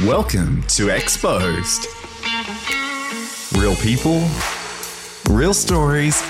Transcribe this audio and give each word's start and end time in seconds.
Welcome 0.00 0.62
to 0.68 0.88
Exposed. 0.88 1.86
Real 3.54 3.76
people, 3.76 4.26
real 5.28 5.52
stories, 5.52 6.22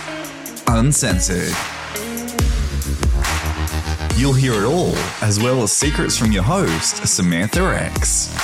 uncensored. 0.66 1.54
You'll 4.16 4.32
hear 4.32 4.54
it 4.54 4.64
all, 4.64 4.96
as 5.22 5.38
well 5.38 5.62
as 5.62 5.70
secrets 5.70 6.18
from 6.18 6.32
your 6.32 6.42
host, 6.42 7.06
Samantha 7.06 7.62
X. 7.62 8.36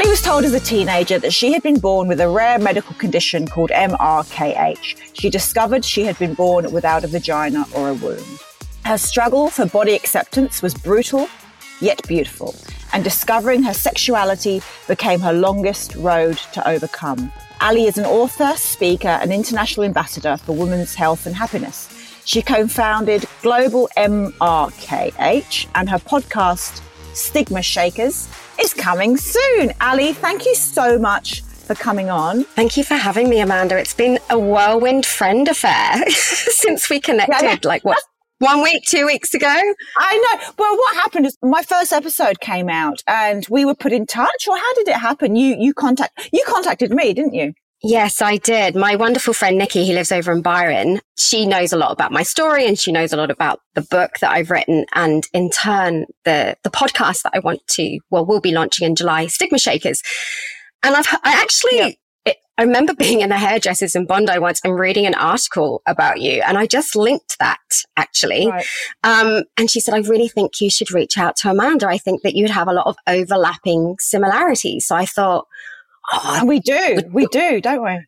She 0.00 0.08
was 0.08 0.22
told 0.22 0.44
as 0.44 0.54
a 0.54 0.60
teenager 0.60 1.18
that 1.18 1.32
she 1.32 1.52
had 1.52 1.64
been 1.64 1.80
born 1.80 2.06
with 2.06 2.20
a 2.20 2.28
rare 2.28 2.60
medical 2.60 2.94
condition 2.94 3.48
called 3.48 3.70
MRKH. 3.70 4.96
She 5.14 5.28
discovered 5.28 5.84
she 5.84 6.04
had 6.04 6.16
been 6.20 6.34
born 6.34 6.70
without 6.70 7.02
a 7.02 7.08
vagina 7.08 7.64
or 7.74 7.88
a 7.88 7.94
womb. 7.94 8.38
Her 8.84 8.96
struggle 8.96 9.50
for 9.50 9.66
body 9.66 9.94
acceptance 9.96 10.62
was 10.62 10.72
brutal 10.72 11.28
yet 11.80 12.06
beautiful, 12.06 12.54
and 12.92 13.04
discovering 13.04 13.62
her 13.62 13.74
sexuality 13.74 14.62
became 14.88 15.20
her 15.20 15.32
longest 15.32 15.94
road 15.96 16.36
to 16.52 16.68
overcome. 16.68 17.32
Ally 17.60 17.80
is 17.80 17.98
an 17.98 18.06
author, 18.06 18.52
speaker, 18.56 19.08
and 19.08 19.32
international 19.32 19.84
ambassador 19.84 20.36
for 20.36 20.52
women's 20.56 20.94
health 20.94 21.26
and 21.26 21.36
happiness. 21.36 21.88
She 22.24 22.42
co 22.42 22.66
founded 22.66 23.24
Global 23.42 23.88
MRKH, 23.96 25.66
and 25.74 25.88
her 25.90 25.98
podcast, 25.98 26.80
Stigma 27.14 27.62
Shakers, 27.62 28.28
is 28.60 28.72
coming 28.72 29.16
soon. 29.16 29.72
Ally, 29.80 30.12
thank 30.12 30.46
you 30.46 30.54
so 30.54 30.98
much 30.98 31.42
for 31.42 31.74
coming 31.74 32.10
on. 32.10 32.42
Thank 32.42 32.76
you 32.76 32.82
for 32.82 32.94
having 32.94 33.28
me, 33.28 33.40
Amanda. 33.40 33.78
It's 33.78 33.94
been 33.94 34.18
a 34.28 34.38
whirlwind 34.38 35.06
friend 35.06 35.46
affair 35.46 36.02
since 36.10 36.90
we 36.90 36.98
connected, 37.00 37.42
yeah, 37.42 37.52
yeah. 37.52 37.68
like 37.68 37.84
what, 37.84 37.98
one 38.40 38.62
week, 38.62 38.82
two 38.86 39.06
weeks 39.06 39.34
ago. 39.34 39.54
I 39.98 40.16
know. 40.16 40.52
Well, 40.58 40.76
what 40.76 40.96
happened 40.96 41.26
is 41.26 41.36
my 41.42 41.62
first 41.62 41.92
episode 41.92 42.40
came 42.40 42.68
out 42.68 43.02
and 43.06 43.46
we 43.48 43.64
were 43.64 43.74
put 43.74 43.92
in 43.92 44.06
touch 44.06 44.48
or 44.48 44.56
how 44.56 44.74
did 44.74 44.88
it 44.88 44.96
happen? 44.96 45.36
You, 45.36 45.56
you 45.58 45.74
contact, 45.74 46.28
you 46.32 46.42
contacted 46.46 46.90
me, 46.90 47.12
didn't 47.12 47.34
you? 47.34 47.52
Yes, 47.82 48.20
I 48.20 48.38
did. 48.38 48.76
My 48.76 48.96
wonderful 48.96 49.32
friend 49.32 49.56
Nikki, 49.56 49.86
who 49.86 49.94
lives 49.94 50.12
over 50.12 50.32
in 50.32 50.42
Byron, 50.42 51.00
she 51.16 51.46
knows 51.46 51.72
a 51.72 51.78
lot 51.78 51.92
about 51.92 52.12
my 52.12 52.22
story 52.22 52.66
and 52.66 52.78
she 52.78 52.92
knows 52.92 53.12
a 53.12 53.16
lot 53.16 53.30
about 53.30 53.60
the 53.74 53.82
book 53.82 54.18
that 54.20 54.32
I've 54.32 54.50
written. 54.50 54.84
And 54.94 55.26
in 55.32 55.50
turn, 55.50 56.06
the, 56.24 56.56
the 56.62 56.70
podcast 56.70 57.22
that 57.22 57.32
I 57.34 57.38
want 57.40 57.66
to, 57.68 57.98
well, 58.10 58.24
we'll 58.24 58.40
be 58.40 58.52
launching 58.52 58.86
in 58.86 58.96
July, 58.96 59.26
Stigma 59.26 59.58
Shakers. 59.58 60.02
And 60.82 60.94
I've, 60.94 61.06
I 61.24 61.40
actually 61.42 61.98
yep. 62.26 62.36
I 62.58 62.64
remember 62.64 62.92
being 62.94 63.22
in 63.22 63.30
the 63.30 63.38
hairdressers 63.38 63.96
in 63.96 64.04
Bondi 64.04 64.38
once 64.38 64.60
and 64.62 64.78
reading 64.78 65.06
an 65.06 65.14
article 65.14 65.80
about 65.86 66.20
you. 66.20 66.42
And 66.46 66.58
I 66.58 66.66
just 66.66 66.94
linked 66.94 67.38
that 67.38 67.58
actually. 67.96 68.48
Right. 68.48 68.66
Um, 69.02 69.44
and 69.56 69.70
she 69.70 69.80
said, 69.80 69.94
I 69.94 70.00
really 70.00 70.28
think 70.28 70.60
you 70.60 70.68
should 70.68 70.90
reach 70.90 71.16
out 71.16 71.36
to 71.36 71.50
Amanda. 71.50 71.88
I 71.88 71.96
think 71.96 72.20
that 72.22 72.34
you'd 72.34 72.50
have 72.50 72.68
a 72.68 72.74
lot 72.74 72.86
of 72.86 72.96
overlapping 73.06 73.96
similarities. 73.98 74.86
So 74.86 74.94
I 74.94 75.06
thought, 75.06 75.46
oh, 76.12 76.36
and 76.38 76.48
we 76.48 76.60
do, 76.60 77.02
we 77.10 77.26
do, 77.28 77.62
don't 77.62 77.82
we? 77.82 78.04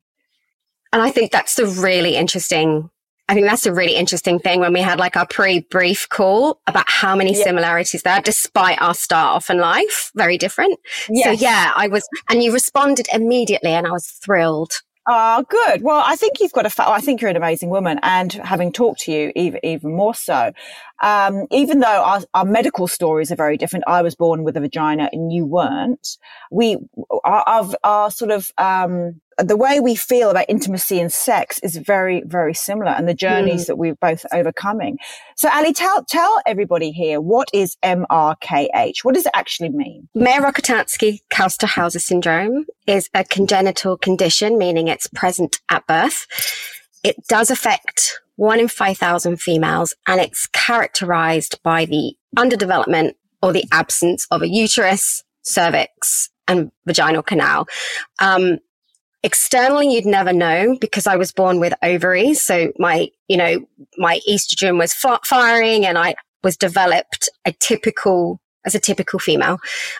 And 0.92 1.00
I 1.00 1.10
think 1.10 1.32
that's 1.32 1.54
the 1.54 1.66
really 1.66 2.16
interesting 2.16 2.90
I 3.32 3.34
think 3.34 3.46
that's 3.46 3.64
a 3.64 3.72
really 3.72 3.94
interesting 3.94 4.38
thing 4.38 4.60
when 4.60 4.74
we 4.74 4.82
had 4.82 4.98
like 4.98 5.16
our 5.16 5.26
pre-brief 5.26 6.06
call 6.10 6.60
about 6.66 6.84
how 6.86 7.16
many 7.16 7.34
yeah. 7.34 7.44
similarities 7.44 8.02
there, 8.02 8.20
despite 8.20 8.78
our 8.82 8.92
start 8.92 9.36
off 9.36 9.48
in 9.48 9.56
life, 9.56 10.10
very 10.14 10.36
different. 10.36 10.78
Yes. 11.08 11.24
So 11.24 11.42
yeah, 11.42 11.72
I 11.74 11.88
was, 11.88 12.06
and 12.28 12.42
you 12.42 12.52
responded 12.52 13.06
immediately 13.10 13.70
and 13.70 13.86
I 13.86 13.90
was 13.90 14.06
thrilled. 14.06 14.72
Oh, 15.08 15.46
good. 15.48 15.80
Well, 15.80 16.02
I 16.04 16.14
think 16.14 16.40
you've 16.40 16.52
got 16.52 16.66
a, 16.66 16.70
fa- 16.70 16.90
I 16.90 17.00
think 17.00 17.22
you're 17.22 17.30
an 17.30 17.36
amazing 17.36 17.70
woman 17.70 17.98
and 18.02 18.34
having 18.34 18.70
talked 18.70 19.00
to 19.04 19.12
you 19.12 19.32
even, 19.34 19.60
even 19.64 19.96
more 19.96 20.14
so, 20.14 20.52
um, 21.02 21.46
even 21.50 21.80
though 21.80 21.86
our, 22.04 22.20
our, 22.34 22.44
medical 22.44 22.86
stories 22.86 23.32
are 23.32 23.36
very 23.36 23.56
different, 23.56 23.86
I 23.88 24.02
was 24.02 24.14
born 24.14 24.44
with 24.44 24.58
a 24.58 24.60
vagina 24.60 25.08
and 25.10 25.32
you 25.32 25.46
weren't. 25.46 26.18
We, 26.50 26.76
our, 27.24 27.44
our, 27.46 27.70
our 27.82 28.10
sort 28.10 28.30
of, 28.30 28.50
um, 28.58 29.22
the 29.38 29.56
way 29.56 29.80
we 29.80 29.94
feel 29.94 30.30
about 30.30 30.46
intimacy 30.48 31.00
and 31.00 31.12
sex 31.12 31.58
is 31.60 31.76
very, 31.76 32.22
very 32.26 32.54
similar 32.54 32.92
and 32.92 33.08
the 33.08 33.14
journeys 33.14 33.64
mm. 33.64 33.66
that 33.68 33.76
we're 33.76 33.94
both 33.94 34.24
overcoming. 34.32 34.98
So 35.36 35.48
Ally, 35.50 35.72
tell, 35.72 36.04
tell 36.04 36.40
everybody 36.46 36.90
here, 36.90 37.20
what 37.20 37.48
is 37.52 37.76
MRKH? 37.82 39.04
What 39.04 39.14
does 39.14 39.26
it 39.26 39.32
actually 39.34 39.70
mean? 39.70 40.08
Mayer-Rokitansky-Küster-Hauser 40.14 41.98
syndrome 41.98 42.66
is 42.86 43.08
a 43.14 43.24
congenital 43.24 43.96
condition, 43.96 44.58
meaning 44.58 44.88
it's 44.88 45.08
present 45.08 45.60
at 45.68 45.86
birth. 45.86 46.26
It 47.02 47.16
does 47.28 47.50
affect 47.50 48.20
one 48.36 48.60
in 48.60 48.68
5,000 48.68 49.40
females 49.40 49.94
and 50.06 50.20
it's 50.20 50.46
characterized 50.48 51.62
by 51.62 51.84
the 51.84 52.14
underdevelopment 52.36 53.12
or 53.42 53.52
the 53.52 53.64
absence 53.72 54.26
of 54.30 54.42
a 54.42 54.48
uterus, 54.48 55.22
cervix, 55.42 56.30
and 56.48 56.70
vaginal 56.86 57.22
canal. 57.22 57.66
Um, 58.20 58.58
externally 59.22 59.92
you'd 59.92 60.06
never 60.06 60.32
know 60.32 60.76
because 60.80 61.06
i 61.06 61.16
was 61.16 61.32
born 61.32 61.60
with 61.60 61.72
ovaries 61.82 62.42
so 62.42 62.72
my 62.78 63.08
you 63.28 63.36
know 63.36 63.64
my 63.98 64.20
estrogen 64.28 64.78
was 64.78 64.92
firing 65.24 65.86
and 65.86 65.96
i 65.96 66.14
was 66.42 66.56
developed 66.56 67.28
a 67.44 67.52
typical 67.52 68.40
as 68.64 68.74
a 68.74 68.80
typical 68.80 69.18
female. 69.18 69.58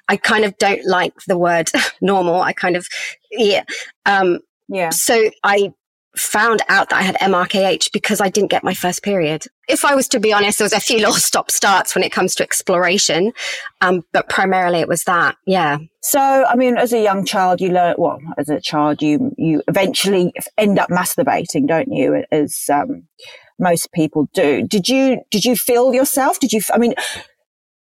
I 0.09 0.17
kind 0.17 0.45
of 0.45 0.57
don't 0.59 0.85
like 0.87 1.15
the 1.27 1.39
word 1.39 1.71
normal. 2.01 2.41
I 2.41 2.53
kind 2.53 2.77
of 2.77 2.87
yeah 3.31 3.65
um 4.07 4.39
yeah. 4.69 4.91
so 4.91 5.31
i 5.45 5.73
found 6.17 6.61
out 6.69 6.91
that 6.91 6.97
I 6.97 7.03
had 7.03 7.17
MRKH 7.17 7.93
because 7.93 8.21
I 8.21 8.29
didn't 8.29 8.51
get 8.51 8.65
my 8.65 8.75
first 8.75 9.03
period. 9.03 9.45
If 9.69 9.85
I 9.85 9.95
was 9.95 10.09
to 10.09 10.21
be 10.21 10.33
honest, 10.33 10.59
there 10.59 10.65
was 10.65 10.73
a 10.73 10.81
few 10.81 10.97
little 10.99 11.15
stop 11.15 11.51
starts 11.51 11.95
when 11.95 12.05
it 12.05 12.13
comes 12.13 12.35
to 12.37 12.43
exploration. 12.43 13.33
Um, 13.81 14.05
but 14.13 14.29
primarily 14.29 14.81
it 14.81 14.89
was 14.89 15.05
that. 15.05 15.37
Yeah. 15.47 15.79
So, 16.03 16.21
I 16.21 16.57
mean, 16.57 16.77
as 16.77 16.93
a 16.93 17.03
young 17.03 17.25
child, 17.25 17.61
you 17.61 17.71
learn, 17.71 17.95
well, 17.97 18.19
as 18.37 18.49
a 18.49 18.61
child, 18.61 19.03
you, 19.03 19.33
you 19.39 19.63
eventually 19.69 20.33
end 20.59 20.79
up 20.79 20.91
masturbating, 20.91 21.67
don't 21.67 21.93
you? 21.93 22.25
As, 22.31 22.65
um, 22.73 23.09
most 23.59 23.93
people 23.93 24.29
do. 24.35 24.67
Did 24.67 24.89
you, 24.89 25.21
did 25.31 25.45
you 25.45 25.57
feel 25.57 25.95
yourself? 25.95 26.41
Did 26.41 26.53
you, 26.53 26.61
I 26.75 26.79
mean, 26.79 26.95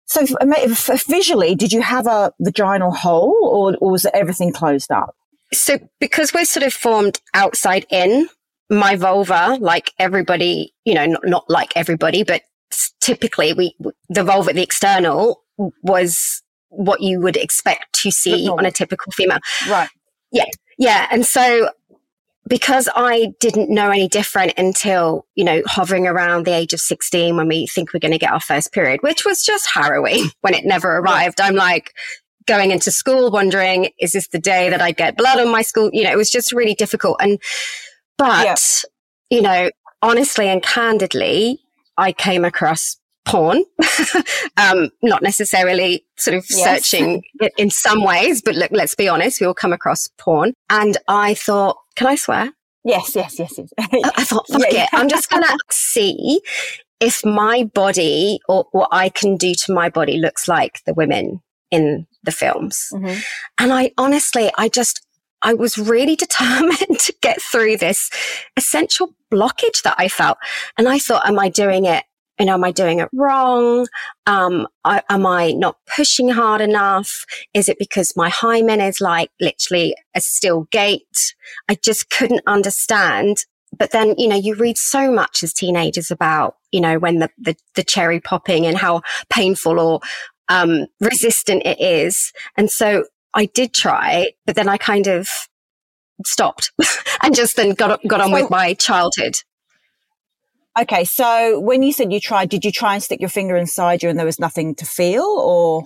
so 0.07 0.27
visually, 1.09 1.55
did 1.55 1.73
you 1.73 1.81
have 1.81 2.07
a 2.07 2.33
vaginal 2.41 2.93
hole 2.93 3.39
or, 3.43 3.77
or 3.81 3.93
was 3.93 4.07
everything 4.13 4.53
closed 4.53 4.91
up? 4.91 5.17
So 5.53 5.79
because 6.01 6.33
we're 6.33 6.45
sort 6.45 6.67
of 6.67 6.73
formed 6.73 7.21
outside 7.35 7.87
in, 7.91 8.29
my 8.71 8.97
vulva, 8.97 9.59
like 9.61 9.93
everybody, 9.99 10.73
you 10.85 10.95
know, 10.95 11.05
not, 11.05 11.27
not 11.27 11.51
like 11.51 11.77
everybody, 11.77 12.23
but 12.25 12.43
typically 13.01 13.53
we, 13.53 13.77
the 14.09 14.25
vulva 14.25 14.53
the 14.53 14.63
external 14.63 15.43
was 15.83 16.43
what 16.69 17.03
you 17.03 17.21
would 17.21 17.37
expect 17.37 17.93
to 17.93 18.11
see 18.11 18.49
on 18.49 18.65
a 18.65 18.71
typical 18.71 19.13
female. 19.13 19.41
Right. 19.69 19.91
Yeah. 20.33 20.47
Yeah. 20.79 21.07
And 21.11 21.27
so 21.27 21.69
because 22.49 22.89
I 22.97 23.35
didn't 23.39 23.71
know 23.71 23.91
any 23.91 24.09
different 24.09 24.55
until, 24.57 25.27
you 25.35 25.45
know, 25.45 25.63
hovering 25.67 26.07
around 26.07 26.45
the 26.45 26.55
age 26.55 26.73
of 26.73 26.81
16 26.81 27.37
when 27.37 27.47
we 27.47 27.67
think 27.67 27.93
we're 27.93 28.01
going 28.01 28.13
to 28.13 28.19
get 28.19 28.33
our 28.33 28.41
first 28.41 28.73
period, 28.73 29.01
which 29.03 29.25
was 29.25 29.45
just 29.45 29.71
harrowing 29.73 30.31
when 30.41 30.55
it 30.55 30.65
never 30.65 30.97
arrived. 30.97 31.41
I'm 31.41 31.55
like, 31.55 31.93
going 32.47 32.71
into 32.71 32.91
school 32.91 33.31
wondering, 33.31 33.91
is 33.99 34.13
this 34.13 34.29
the 34.29 34.39
day 34.39 34.71
that 34.71 34.81
I 34.81 34.93
get 34.93 35.17
blood 35.17 35.41
on 35.41 35.51
my 35.51 35.63
school? 35.63 35.91
You 35.93 36.05
know, 36.05 36.13
it 36.13 36.17
was 36.17 36.31
just 36.31 36.53
really 36.53 36.75
difficult. 36.75 37.17
And, 37.21 37.41
but, 38.19 38.45
yeah. 38.45 38.55
you 39.31 39.43
know, 39.43 39.71
honestly 40.01 40.49
and 40.49 40.63
candidly, 40.63 41.61
I 41.97 42.13
came 42.13 42.45
across 42.45 42.97
porn, 43.25 43.65
um, 44.57 44.91
not 45.03 45.23
necessarily 45.23 46.05
sort 46.17 46.37
of 46.37 46.45
yes. 46.51 46.65
searching 46.65 47.23
it 47.41 47.53
in 47.57 47.71
some 47.71 48.03
ways, 48.03 48.43
but 48.43 48.55
look, 48.55 48.71
let's 48.73 48.95
be 48.95 49.09
honest, 49.09 49.41
we 49.41 49.47
all 49.47 49.55
come 49.55 49.73
across 49.73 50.09
porn. 50.19 50.53
And 50.71 50.97
I 51.09 51.35
thought, 51.35 51.77
can 51.97 52.07
I 52.07 52.17
swear? 52.17 52.51
Yes, 52.85 53.15
yes, 53.15 53.39
yes. 53.39 53.55
yes. 53.59 53.69
I 54.17 54.25
thought, 54.25 54.47
fuck 54.49 54.63
yeah, 54.71 54.85
it. 54.85 54.89
I'm 54.93 55.09
just 55.09 55.31
going 55.31 55.43
to 55.45 55.57
see 55.71 56.41
if 57.01 57.25
my 57.25 57.65
body 57.65 58.41
or 58.49 58.67
what 58.73 58.89
I 58.93 59.09
can 59.09 59.37
do 59.37 59.55
to 59.55 59.73
my 59.73 59.89
body 59.89 60.19
looks 60.19 60.49
like 60.49 60.81
the 60.85 60.95
women 60.95 61.41
in 61.73 62.07
the 62.23 62.31
films. 62.31 62.89
Mm-hmm. 62.93 63.21
And 63.59 63.73
I 63.73 63.93
honestly, 63.99 64.51
I 64.57 64.69
just, 64.69 65.05
I 65.43 65.55
was 65.55 65.77
really 65.77 66.15
determined 66.27 67.01
to 67.01 67.15
get 67.21 67.43
through 67.43 67.79
this 67.79 68.11
essential 68.57 69.15
blockage 69.33 69.83
that 69.83 69.97
I 69.99 70.09
felt. 70.09 70.39
And 70.79 70.89
I 70.89 71.01
thought, 71.01 71.27
am 71.27 71.39
I 71.39 71.49
doing 71.49 71.87
it? 71.87 72.05
You 72.39 72.47
know, 72.47 72.55
am 72.55 72.65
I 72.65 72.73
doing 72.73 72.99
it 72.99 73.09
wrong? 73.13 73.87
Um, 74.27 74.67
I, 74.85 75.03
am 75.09 75.27
I 75.27 75.53
not 75.53 75.77
pushing 75.95 76.29
hard 76.29 76.61
enough? 76.61 77.25
Is 77.55 77.69
it 77.69 77.79
because 77.79 78.17
my 78.17 78.31
hymen 78.31 78.81
is 78.81 79.01
like 79.01 79.31
literally 79.41 79.95
a 80.15 80.21
steel 80.21 80.67
gate? 80.71 81.35
I 81.69 81.77
just 81.77 82.11
couldn't 82.11 82.43
understand 82.47 83.45
but 83.77 83.91
then 83.91 84.15
you 84.19 84.29
know 84.29 84.37
you 84.37 84.55
read 84.55 84.77
so 84.77 85.11
much 85.11 85.43
as 85.43 85.53
teenagers 85.53 86.11
about 86.11 86.57
you 86.71 86.81
know 86.81 86.99
when 86.99 87.19
the, 87.19 87.31
the, 87.39 87.57
the 87.75 87.83
cherry 87.83 88.21
popping 88.21 88.67
and 88.67 88.77
how 88.77 89.03
painful 89.31 89.81
or 89.81 90.01
um, 90.49 90.87
resistant 91.01 91.63
it 91.65 91.81
is. 91.81 92.33
And 92.57 92.71
so 92.71 93.05
I 93.35 93.47
did 93.47 93.73
try, 93.73 94.33
but 94.47 94.57
then 94.57 94.69
I 94.69 94.77
kind 94.77 95.07
of 95.07 95.29
stopped 96.25 96.73
and 97.23 97.35
just 97.35 97.57
then 97.57 97.71
got, 97.75 98.01
got 98.07 98.21
on 98.21 98.29
so, 98.29 98.35
with 98.35 98.51
my 98.51 98.75
childhood. 98.75 99.37
Okay. 100.79 101.05
So 101.05 101.61
when 101.61 101.83
you 101.83 101.93
said 101.93 102.13
you 102.13 102.21
tried, 102.21 102.49
did 102.49 102.65
you 102.65 102.73
try 102.73 102.95
and 102.95 103.03
stick 103.03 103.21
your 103.21 103.29
finger 103.29 103.57
inside 103.57 104.03
you 104.03 104.09
and 104.09 104.19
there 104.19 104.27
was 104.27 104.41
nothing 104.41 104.75
to 104.77 104.87
feel 104.87 105.25
or? 105.25 105.83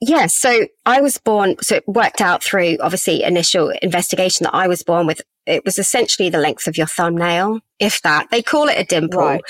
yeah, 0.00 0.26
so 0.26 0.66
I 0.86 1.02
was 1.02 1.18
born, 1.18 1.56
so 1.60 1.76
it 1.76 1.86
worked 1.86 2.22
out 2.22 2.42
through 2.42 2.78
obviously 2.80 3.22
initial 3.22 3.70
investigation 3.82 4.44
that 4.44 4.54
I 4.54 4.66
was 4.66 4.82
born 4.82 5.06
with. 5.06 5.20
It 5.46 5.64
was 5.64 5.78
essentially 5.78 6.30
the 6.30 6.38
length 6.38 6.66
of 6.66 6.78
your 6.78 6.86
thumbnail, 6.86 7.60
if 7.78 8.00
that. 8.02 8.30
They 8.30 8.42
call 8.42 8.68
it 8.68 8.78
a 8.78 8.84
dimple. 8.84 9.20
Right. 9.20 9.42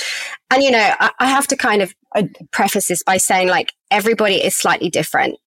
And, 0.50 0.62
you 0.62 0.72
know, 0.72 0.94
I, 0.98 1.12
I 1.20 1.26
have 1.26 1.46
to 1.48 1.56
kind 1.56 1.82
of 1.82 1.94
Uh, 2.14 2.24
preface 2.50 2.88
this 2.88 3.02
by 3.04 3.16
saying 3.18 3.48
like 3.48 3.72
everybody 3.90 4.42
is 4.42 4.56
slightly 4.56 4.90
different. 4.90 5.38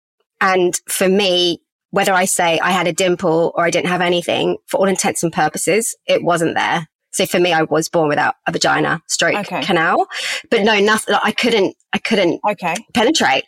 And 0.41 0.79
for 0.89 1.09
me, 1.09 1.61
whether 1.91 2.13
I 2.13 2.25
say 2.25 2.59
I 2.61 2.71
had 2.71 2.87
a 2.87 2.93
dimple 2.93 3.53
or 3.55 3.65
I 3.65 3.71
didn't 3.71 3.89
have 3.89 4.01
anything, 4.01 4.59
for 4.67 4.79
all 4.79 4.89
intents 4.89 5.23
and 5.23 5.33
purposes, 5.33 5.97
it 6.07 6.23
wasn't 6.23 6.55
there. 6.55 6.87
So 7.13 7.27
for 7.27 7.39
me, 7.39 7.53
I 7.53 7.63
was 7.63 7.89
born 7.89 8.09
without 8.09 8.37
a 8.47 8.53
vagina, 8.53 9.03
stroke, 9.07 9.35
okay. 9.35 9.63
canal, 9.63 10.07
but 10.51 10.63
no, 10.63 10.81
nothing. 10.81 11.15
I 11.23 11.33
couldn't, 11.33 11.77
I 11.93 11.99
couldn't 11.99 12.41
okay. 12.49 12.75
penetrate. 12.95 13.45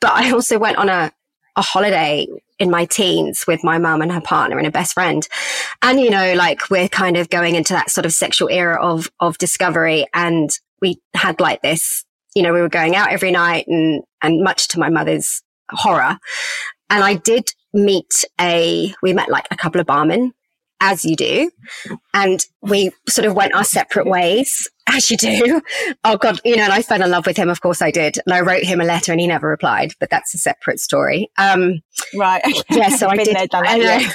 But 0.00 0.12
I 0.12 0.32
also 0.32 0.58
went 0.58 0.76
on 0.78 0.88
a, 0.88 1.12
a 1.56 1.62
holiday 1.62 2.26
in 2.58 2.70
my 2.70 2.84
teens 2.84 3.46
with 3.46 3.62
my 3.62 3.78
mum 3.78 4.02
and 4.02 4.10
her 4.10 4.20
partner 4.20 4.58
and 4.58 4.66
a 4.66 4.70
best 4.70 4.94
friend. 4.94 5.26
And, 5.82 6.00
you 6.00 6.10
know, 6.10 6.34
like 6.34 6.68
we're 6.70 6.88
kind 6.88 7.16
of 7.16 7.30
going 7.30 7.54
into 7.54 7.72
that 7.72 7.90
sort 7.90 8.06
of 8.06 8.12
sexual 8.12 8.48
era 8.48 8.84
of, 8.84 9.08
of 9.20 9.38
discovery. 9.38 10.06
And 10.12 10.50
we 10.80 11.00
had 11.14 11.40
like 11.40 11.62
this, 11.62 12.04
you 12.34 12.42
know, 12.42 12.52
we 12.52 12.60
were 12.60 12.68
going 12.68 12.96
out 12.96 13.12
every 13.12 13.30
night 13.30 13.66
and, 13.68 14.02
and 14.22 14.42
much 14.42 14.68
to 14.68 14.78
my 14.78 14.90
mother's 14.90 15.42
horror. 15.70 16.18
And 16.90 17.04
I 17.04 17.14
did 17.14 17.50
meet 17.72 18.24
a, 18.40 18.94
we 19.02 19.12
met 19.12 19.30
like 19.30 19.46
a 19.50 19.56
couple 19.56 19.80
of 19.80 19.86
barmen 19.86 20.32
as 20.80 21.04
you 21.04 21.16
do. 21.16 21.50
And 22.12 22.44
we 22.60 22.90
sort 23.08 23.26
of 23.26 23.34
went 23.34 23.54
our 23.54 23.64
separate 23.64 24.06
ways, 24.06 24.68
as 24.88 25.10
you 25.10 25.16
do. 25.16 25.62
Oh 26.04 26.16
God, 26.16 26.40
you 26.44 26.56
know, 26.56 26.64
and 26.64 26.72
I 26.72 26.82
fell 26.82 27.02
in 27.02 27.10
love 27.10 27.26
with 27.26 27.36
him. 27.36 27.48
Of 27.48 27.60
course 27.60 27.80
I 27.80 27.90
did. 27.90 28.18
And 28.26 28.34
I 28.34 28.40
wrote 28.40 28.64
him 28.64 28.80
a 28.80 28.84
letter 28.84 29.12
and 29.12 29.20
he 29.20 29.26
never 29.26 29.48
replied, 29.48 29.92
but 29.98 30.10
that's 30.10 30.34
a 30.34 30.38
separate 30.38 30.80
story. 30.80 31.30
Um, 31.38 31.80
right. 32.14 32.42
Yeah. 32.70 32.90
So 32.90 33.08
I 33.08 33.16
did. 33.24 33.36
I 33.64 33.78
know, 33.78 34.08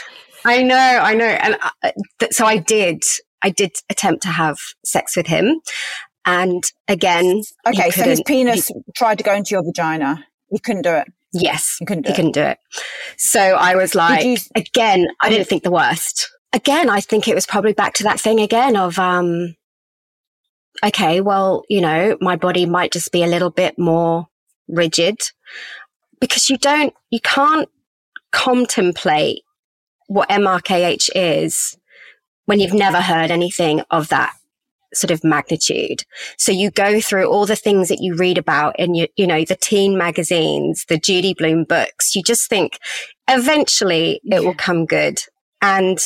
I 0.45 0.63
know, 0.63 0.75
I 0.75 1.13
know. 1.16 1.25
And 1.25 1.57
I, 1.83 1.94
th- 2.19 2.33
so 2.33 2.45
I 2.45 2.57
did, 2.57 3.04
I 3.42 3.50
did 3.50 3.71
attempt 3.89 4.21
to 4.24 4.30
have 4.30 4.57
sex 4.86 5.16
with 5.16 5.27
him. 5.27 5.60
And 6.30 6.64
again, 6.88 7.42
okay. 7.68 7.90
So 7.92 8.04
his 8.04 8.22
penis 8.26 8.68
he, 8.68 8.76
tried 8.96 9.18
to 9.18 9.24
go 9.24 9.34
into 9.34 9.52
your 9.52 9.64
vagina. 9.64 10.26
You 10.52 10.60
couldn't 10.60 10.84
do 10.84 10.94
it. 10.94 11.08
Yes, 11.31 11.78
you 11.80 11.86
couldn't 11.86 12.04
do, 12.04 12.08
he 12.08 12.14
it. 12.14 12.16
Couldn't 12.16 12.34
do 12.34 12.42
it. 12.42 12.58
So 13.18 13.40
I 13.40 13.76
was 13.76 13.94
like, 13.94 14.26
you, 14.26 14.38
again, 14.56 15.08
I 15.22 15.30
didn't 15.30 15.48
think 15.48 15.64
the 15.64 15.72
worst 15.72 16.30
again, 16.54 16.90
I 16.90 17.02
think 17.02 17.28
it 17.28 17.36
was 17.36 17.46
probably 17.46 17.74
back 17.74 17.94
to 17.96 18.04
that 18.04 18.20
thing 18.20 18.40
again 18.40 18.76
of, 18.76 18.98
um, 18.98 19.56
okay, 20.84 21.22
well, 21.22 21.64
you 21.70 21.81
know, 21.81 22.18
my 22.22 22.36
body 22.36 22.66
might 22.66 22.92
just 22.92 23.12
be 23.12 23.24
a 23.24 23.28
little 23.28 23.50
bit 23.50 23.78
more 23.78 24.28
rigid 24.68 25.18
because 26.20 26.50
you 26.50 26.58
don't, 26.58 26.94
you 27.10 27.20
can't 27.22 27.70
contemplate 28.31 29.42
what 30.08 30.30
MRKH 30.30 31.10
is 31.16 31.78
when 32.46 32.60
you've 32.60 32.74
never 32.74 33.02
heard 33.02 33.30
anything 33.30 33.81
of 33.92 34.10
that 34.10 34.34
sort 34.94 35.12
of 35.12 35.24
magnitude. 35.24 36.04
So 36.38 36.52
you 36.52 36.72
go 36.72 37.00
through 37.00 37.26
all 37.26 37.46
the 37.46 37.56
things 37.56 37.90
that 37.90 38.02
you 38.02 38.16
read 38.16 38.38
about 38.38 38.80
in 38.80 38.96
you, 38.96 39.08
you 39.16 39.28
know, 39.28 39.44
the 39.46 39.56
teen 39.56 39.98
magazines, 39.98 40.86
the 40.88 40.98
Judy 40.98 41.34
Blume 41.34 41.64
books. 41.64 42.16
You 42.16 42.24
just 42.24 42.50
think 42.50 42.80
eventually 43.28 44.22
it 44.24 44.44
will 44.44 44.56
come 44.56 44.86
good. 44.86 45.20
And 45.62 46.00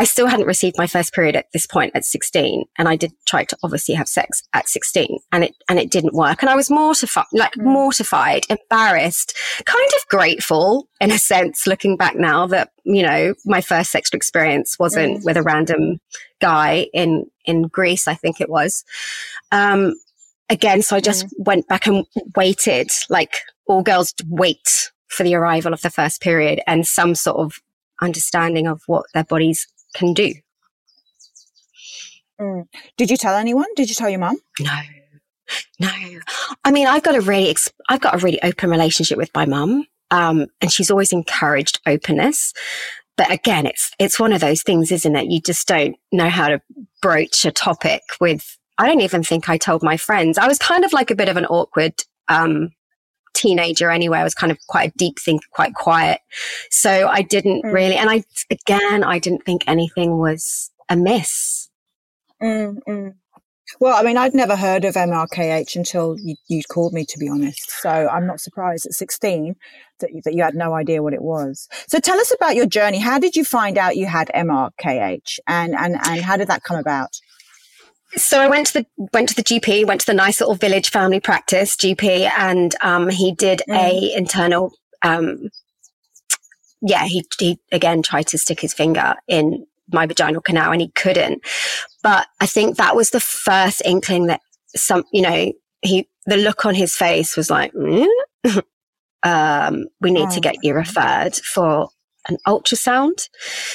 I 0.00 0.04
still 0.04 0.28
hadn't 0.28 0.46
received 0.46 0.78
my 0.78 0.86
first 0.86 1.12
period 1.12 1.36
at 1.36 1.52
this 1.52 1.66
point 1.66 1.94
at 1.94 2.06
16. 2.06 2.64
And 2.78 2.88
I 2.88 2.96
did 2.96 3.12
try 3.26 3.44
to 3.44 3.56
obviously 3.62 3.94
have 3.96 4.08
sex 4.08 4.42
at 4.54 4.66
16 4.66 5.18
and 5.30 5.44
it, 5.44 5.54
and 5.68 5.78
it 5.78 5.90
didn't 5.90 6.14
work. 6.14 6.40
And 6.40 6.48
I 6.48 6.56
was 6.56 6.70
mortified, 6.70 7.26
like 7.34 7.52
mm. 7.52 7.64
mortified, 7.64 8.46
embarrassed, 8.48 9.36
kind 9.66 9.90
of 9.98 10.08
grateful 10.08 10.88
in 11.02 11.10
a 11.10 11.18
sense, 11.18 11.66
looking 11.66 11.98
back 11.98 12.16
now 12.16 12.46
that, 12.46 12.70
you 12.84 13.02
know, 13.02 13.34
my 13.44 13.60
first 13.60 13.90
sexual 13.90 14.16
experience 14.16 14.78
wasn't 14.78 15.18
mm. 15.18 15.24
with 15.26 15.36
a 15.36 15.42
random 15.42 16.00
guy 16.40 16.86
in, 16.94 17.26
in 17.44 17.64
Greece, 17.64 18.08
I 18.08 18.14
think 18.14 18.40
it 18.40 18.48
was. 18.48 18.84
Um, 19.52 19.92
again, 20.48 20.80
so 20.80 20.96
I 20.96 21.00
just 21.00 21.26
mm. 21.26 21.44
went 21.44 21.68
back 21.68 21.86
and 21.86 22.06
waited, 22.34 22.88
like 23.10 23.42
all 23.66 23.82
girls 23.82 24.14
wait 24.26 24.92
for 25.08 25.24
the 25.24 25.34
arrival 25.34 25.74
of 25.74 25.82
the 25.82 25.90
first 25.90 26.22
period 26.22 26.62
and 26.66 26.86
some 26.86 27.14
sort 27.14 27.36
of 27.36 27.60
understanding 28.00 28.66
of 28.66 28.80
what 28.86 29.04
their 29.12 29.24
bodies 29.24 29.68
can 29.94 30.14
do. 30.14 30.32
Mm. 32.40 32.66
Did 32.96 33.10
you 33.10 33.16
tell 33.16 33.34
anyone? 33.34 33.66
Did 33.76 33.88
you 33.88 33.94
tell 33.94 34.08
your 34.08 34.20
mum? 34.20 34.38
No, 34.60 34.78
no. 35.78 35.90
I 36.64 36.70
mean, 36.70 36.86
I've 36.86 37.02
got 37.02 37.16
a 37.16 37.20
really, 37.20 37.54
I've 37.88 38.00
got 38.00 38.14
a 38.14 38.18
really 38.18 38.42
open 38.42 38.70
relationship 38.70 39.18
with 39.18 39.30
my 39.34 39.44
mum, 39.44 39.84
um, 40.10 40.46
and 40.60 40.72
she's 40.72 40.90
always 40.90 41.12
encouraged 41.12 41.80
openness. 41.86 42.52
But 43.16 43.30
again, 43.30 43.66
it's 43.66 43.90
it's 43.98 44.18
one 44.18 44.32
of 44.32 44.40
those 44.40 44.62
things, 44.62 44.90
isn't 44.90 45.16
it? 45.16 45.30
You 45.30 45.40
just 45.40 45.68
don't 45.68 45.96
know 46.12 46.30
how 46.30 46.48
to 46.48 46.62
broach 47.02 47.44
a 47.44 47.50
topic 47.50 48.02
with. 48.20 48.56
I 48.78 48.86
don't 48.86 49.02
even 49.02 49.22
think 49.22 49.50
I 49.50 49.58
told 49.58 49.82
my 49.82 49.98
friends. 49.98 50.38
I 50.38 50.48
was 50.48 50.58
kind 50.58 50.86
of 50.86 50.92
like 50.94 51.10
a 51.10 51.14
bit 51.14 51.28
of 51.28 51.36
an 51.36 51.44
awkward 51.44 52.02
um, 52.28 52.70
teenager 53.34 53.90
anyway. 53.90 54.18
I 54.18 54.24
was 54.24 54.34
kind 54.34 54.52
of 54.52 54.58
quite 54.68 54.90
a 54.90 54.98
deep 54.98 55.18
thinker, 55.18 55.46
quite 55.52 55.74
quiet. 55.74 56.20
So 56.70 57.08
I 57.08 57.22
didn't 57.22 57.64
mm. 57.64 57.72
really, 57.72 57.96
and 57.96 58.10
I, 58.10 58.24
again, 58.50 59.04
I 59.04 59.18
didn't 59.18 59.44
think 59.44 59.64
anything 59.66 60.18
was 60.18 60.70
amiss. 60.88 61.68
Mm-mm. 62.42 63.14
Well, 63.78 63.96
I 63.96 64.02
mean, 64.02 64.16
I'd 64.16 64.34
never 64.34 64.56
heard 64.56 64.84
of 64.84 64.94
MRKH 64.94 65.76
until 65.76 66.16
you, 66.18 66.34
you 66.48 66.62
called 66.68 66.92
me, 66.92 67.04
to 67.04 67.18
be 67.18 67.28
honest. 67.28 67.70
So 67.80 67.88
I'm 67.88 68.26
not 68.26 68.40
surprised 68.40 68.86
at 68.86 68.92
16 68.92 69.54
that 70.00 70.12
you, 70.12 70.20
that 70.24 70.34
you 70.34 70.42
had 70.42 70.54
no 70.54 70.74
idea 70.74 71.02
what 71.02 71.12
it 71.12 71.22
was. 71.22 71.68
So 71.86 72.00
tell 72.00 72.18
us 72.18 72.34
about 72.34 72.56
your 72.56 72.66
journey. 72.66 72.98
How 72.98 73.18
did 73.18 73.36
you 73.36 73.44
find 73.44 73.78
out 73.78 73.96
you 73.96 74.06
had 74.06 74.28
MRKH 74.34 75.38
and, 75.46 75.74
and, 75.74 75.96
and 76.04 76.20
how 76.20 76.36
did 76.36 76.48
that 76.48 76.64
come 76.64 76.78
about? 76.78 77.20
So 78.16 78.40
I 78.40 78.48
went 78.48 78.66
to 78.68 78.72
the 78.74 78.86
went 79.12 79.28
to 79.28 79.34
the 79.34 79.44
GP, 79.44 79.86
went 79.86 80.00
to 80.00 80.06
the 80.06 80.14
nice 80.14 80.40
little 80.40 80.56
village 80.56 80.90
family 80.90 81.20
practice 81.20 81.76
GP, 81.76 82.30
and 82.36 82.74
um, 82.82 83.08
he 83.08 83.32
did 83.32 83.62
mm. 83.68 83.76
a 83.76 84.16
internal. 84.16 84.72
Um, 85.02 85.50
yeah, 86.80 87.04
he 87.04 87.24
he 87.38 87.58
again 87.72 88.02
tried 88.02 88.26
to 88.28 88.38
stick 88.38 88.60
his 88.60 88.74
finger 88.74 89.14
in 89.28 89.66
my 89.92 90.06
vaginal 90.06 90.40
canal, 90.40 90.72
and 90.72 90.80
he 90.80 90.88
couldn't. 90.88 91.42
But 92.02 92.26
I 92.40 92.46
think 92.46 92.76
that 92.76 92.96
was 92.96 93.10
the 93.10 93.20
first 93.20 93.82
inkling 93.84 94.26
that 94.26 94.40
some, 94.74 95.04
you 95.12 95.22
know, 95.22 95.52
he 95.82 96.08
the 96.26 96.36
look 96.36 96.66
on 96.66 96.74
his 96.74 96.96
face 96.96 97.36
was 97.36 97.50
like, 97.50 97.72
mm? 97.72 98.06
um, 99.22 99.86
we 100.00 100.10
need 100.10 100.28
oh. 100.28 100.34
to 100.34 100.40
get 100.40 100.56
you 100.62 100.74
referred 100.74 101.36
for 101.36 101.88
an 102.28 102.38
ultrasound. 102.46 103.28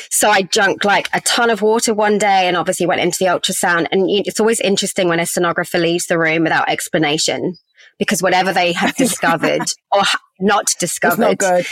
So 0.10 0.30
I 0.30 0.44
drank 0.44 0.84
like 0.86 1.10
a 1.14 1.22
ton 1.22 1.50
of 1.50 1.62
water 1.62 1.94
one 1.94 2.18
day 2.18 2.48
and 2.48 2.56
obviously 2.58 2.86
went 2.86 3.02
into 3.02 3.18
the 3.20 3.25
ultrasound. 3.25 3.88
And 3.92 4.06
it's 4.10 4.40
always 4.40 4.60
interesting 4.62 5.08
when 5.08 5.20
a 5.20 5.24
sonographer 5.24 5.80
leaves 5.80 6.08
the 6.08 6.20
room 6.20 6.44
without 6.44 6.70
explanation 6.70 7.58
because 8.00 8.22
whatever 8.22 8.54
they 8.54 8.72
have 8.74 8.96
discovered 8.98 9.66
or 9.92 10.04
not 10.40 10.74
discovered 10.80 11.42
not 11.42 11.66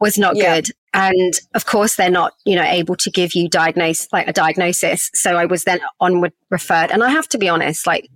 was 0.00 0.18
not 0.18 0.36
yeah. 0.36 0.56
good. 0.56 0.70
And 0.94 1.32
of 1.54 1.64
course, 1.64 1.96
they're 1.96 2.10
not, 2.10 2.34
you 2.44 2.56
know, 2.56 2.64
able 2.64 2.96
to 2.96 3.10
give 3.10 3.34
you 3.34 3.48
diagnose 3.48 4.08
like 4.12 4.28
a 4.28 4.32
diagnosis. 4.32 5.10
So 5.14 5.36
I 5.36 5.46
was 5.46 5.64
then 5.64 5.80
onward 6.00 6.32
referred. 6.50 6.90
And 6.90 7.02
I 7.02 7.10
have 7.10 7.28
to 7.28 7.38
be 7.38 7.48
honest, 7.48 7.86
like 7.86 8.08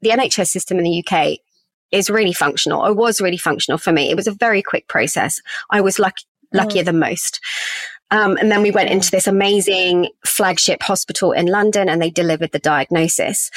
the 0.00 0.10
NHS 0.10 0.48
system 0.48 0.78
in 0.78 0.84
the 0.84 1.04
UK 1.06 1.38
is 1.92 2.10
really 2.10 2.32
functional. 2.32 2.84
It 2.86 2.96
was 2.96 3.20
really 3.20 3.36
functional 3.36 3.78
for 3.78 3.92
me. 3.92 4.10
It 4.10 4.16
was 4.16 4.26
a 4.26 4.32
very 4.32 4.62
quick 4.62 4.88
process. 4.88 5.40
I 5.70 5.80
was 5.80 5.98
lucky 5.98 6.24
luckier 6.54 6.82
mm. 6.82 6.86
than 6.86 6.98
most. 6.98 7.40
Um, 8.10 8.36
and 8.36 8.50
then 8.50 8.62
we 8.62 8.70
went 8.70 8.90
into 8.90 9.10
this 9.10 9.26
amazing 9.26 10.08
flagship 10.24 10.82
hospital 10.82 11.32
in 11.32 11.46
London 11.46 11.88
and 11.88 12.00
they 12.00 12.10
delivered 12.10 12.52
the 12.52 12.58
diagnosis. 12.58 13.50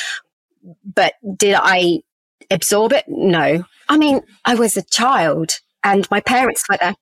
But 0.83 1.13
did 1.35 1.55
I 1.57 2.01
absorb 2.49 2.93
it? 2.93 3.05
No. 3.07 3.63
I 3.87 3.97
mean, 3.97 4.21
I 4.45 4.55
was 4.55 4.75
a 4.75 4.81
child 4.81 5.59
and 5.83 6.09
my 6.09 6.21
parents 6.21 6.63
were 6.69 6.77
there. 6.81 6.95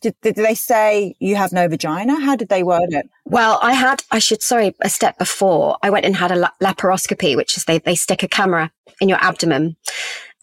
Did, 0.00 0.14
did 0.22 0.36
they 0.36 0.54
say 0.54 1.16
you 1.18 1.34
have 1.34 1.52
no 1.52 1.66
vagina? 1.66 2.20
How 2.20 2.36
did 2.36 2.50
they 2.50 2.62
word 2.62 2.90
it? 2.90 3.08
Well, 3.24 3.58
I 3.62 3.72
had, 3.72 4.04
I 4.12 4.20
should, 4.20 4.42
sorry, 4.42 4.76
a 4.80 4.88
step 4.88 5.18
before. 5.18 5.78
I 5.82 5.90
went 5.90 6.06
and 6.06 6.14
had 6.14 6.30
a 6.30 6.50
laparoscopy, 6.62 7.36
which 7.36 7.56
is 7.56 7.64
they, 7.64 7.78
they 7.78 7.96
stick 7.96 8.22
a 8.22 8.28
camera 8.28 8.70
in 9.00 9.08
your 9.08 9.18
abdomen. 9.20 9.76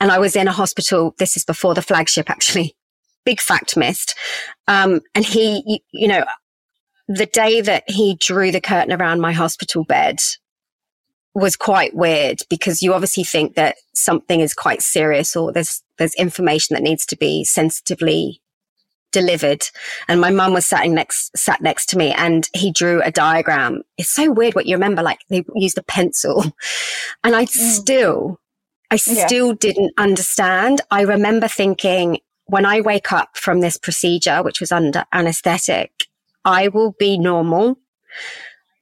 And 0.01 0.11
I 0.11 0.19
was 0.19 0.35
in 0.35 0.47
a 0.47 0.51
hospital. 0.51 1.15
This 1.19 1.37
is 1.37 1.45
before 1.45 1.73
the 1.73 1.81
flagship, 1.81 2.29
actually 2.29 2.75
big 3.25 3.41
fact 3.41 3.77
missed. 3.77 4.15
Um, 4.67 5.01
and 5.15 5.25
he, 5.25 5.63
you, 5.65 5.79
you 5.91 6.07
know, 6.07 6.25
the 7.07 7.25
day 7.25 7.59
that 7.61 7.83
he 7.87 8.15
drew 8.15 8.51
the 8.51 8.61
curtain 8.61 8.93
around 8.93 9.19
my 9.19 9.33
hospital 9.33 9.83
bed 9.83 10.19
was 11.33 11.55
quite 11.55 11.95
weird 11.95 12.39
because 12.49 12.81
you 12.81 12.93
obviously 12.93 13.23
think 13.23 13.55
that 13.55 13.77
something 13.93 14.39
is 14.39 14.53
quite 14.53 14.81
serious 14.81 15.35
or 15.35 15.51
there's 15.51 15.83
there's 15.97 16.13
information 16.15 16.73
that 16.73 16.83
needs 16.83 17.05
to 17.05 17.15
be 17.15 17.43
sensitively 17.43 18.41
delivered 19.11 19.63
and 20.07 20.21
my 20.21 20.29
mum 20.29 20.53
was 20.53 20.65
sat 20.65 20.87
next 20.87 21.35
sat 21.35 21.61
next 21.61 21.87
to 21.87 21.97
me 21.97 22.11
and 22.11 22.47
he 22.53 22.71
drew 22.71 23.01
a 23.01 23.11
diagram 23.11 23.81
it's 23.97 24.09
so 24.09 24.31
weird 24.31 24.53
what 24.53 24.67
you 24.67 24.75
remember 24.75 25.01
like 25.01 25.19
they 25.29 25.43
used 25.55 25.77
a 25.77 25.83
pencil 25.83 26.43
and 27.23 27.35
i 27.35 27.45
mm. 27.45 27.49
still 27.49 28.39
i 28.91 28.95
still 28.95 29.49
yeah. 29.49 29.55
didn't 29.59 29.91
understand 29.97 30.81
i 30.91 31.01
remember 31.01 31.47
thinking 31.47 32.19
when 32.49 32.65
I 32.65 32.81
wake 32.81 33.11
up 33.11 33.37
from 33.37 33.61
this 33.61 33.77
procedure, 33.77 34.43
which 34.43 34.59
was 34.59 34.71
under 34.71 35.05
anesthetic, 35.13 36.05
I 36.43 36.67
will 36.67 36.95
be 36.99 37.17
normal 37.17 37.77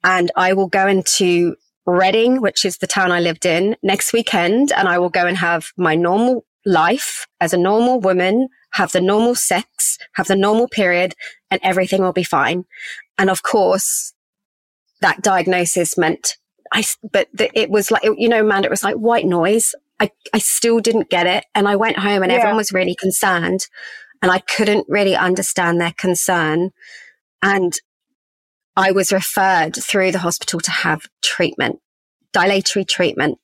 and 0.04 0.32
I 0.36 0.54
will 0.54 0.68
go 0.68 0.88
into 0.88 1.56
Reading, 1.90 2.42
which 2.42 2.66
is 2.66 2.80
the 2.80 2.86
town 2.86 3.14
I 3.14 3.22
lived 3.22 3.46
in 3.46 3.78
next 3.82 4.12
weekend. 4.12 4.74
And 4.74 4.90
I 4.90 5.00
will 5.00 5.10
go 5.10 5.26
and 5.26 5.38
have 5.38 5.72
my 5.78 5.96
normal 5.96 6.46
life 6.66 7.28
as 7.40 7.54
a 7.54 7.58
normal 7.58 8.02
woman, 8.02 8.50
have 8.72 8.92
the 8.92 9.00
normal 9.00 9.36
sex, 9.36 9.98
have 10.16 10.28
the 10.28 10.36
normal 10.36 10.68
period 10.68 11.16
and 11.50 11.62
everything 11.64 12.02
will 12.02 12.12
be 12.12 12.26
fine. 12.26 12.66
And 13.18 13.30
of 13.30 13.42
course, 13.42 14.14
that 15.00 15.22
diagnosis 15.22 15.98
meant 15.98 16.36
I, 16.74 16.84
but 17.10 17.30
the, 17.34 17.50
it 17.58 17.70
was 17.70 17.90
like, 17.90 18.04
you 18.04 18.28
know, 18.28 18.44
man, 18.44 18.66
it 18.66 18.70
was 18.70 18.84
like 18.84 18.96
white 18.96 19.26
noise. 19.26 19.74
I, 20.00 20.12
I 20.34 20.40
still 20.40 20.80
didn't 20.80 21.10
get 21.10 21.28
it. 21.28 21.46
And 21.56 21.68
I 21.68 21.76
went 21.76 22.00
home 22.00 22.24
and 22.24 22.32
yeah. 22.32 22.38
everyone 22.38 22.58
was 22.58 22.72
really 22.72 22.96
concerned 22.96 23.68
and 24.22 24.32
I 24.32 24.40
couldn't 24.40 24.86
really 24.88 25.16
understand 25.16 25.80
their 25.80 25.94
concern. 25.98 26.72
And 27.42 27.74
I 28.76 28.92
was 28.92 29.12
referred 29.12 29.76
through 29.76 30.12
the 30.12 30.20
hospital 30.20 30.60
to 30.60 30.72
have 30.72 31.02
treatment, 31.24 31.80
dilatory 32.34 32.86
treatment. 32.86 33.40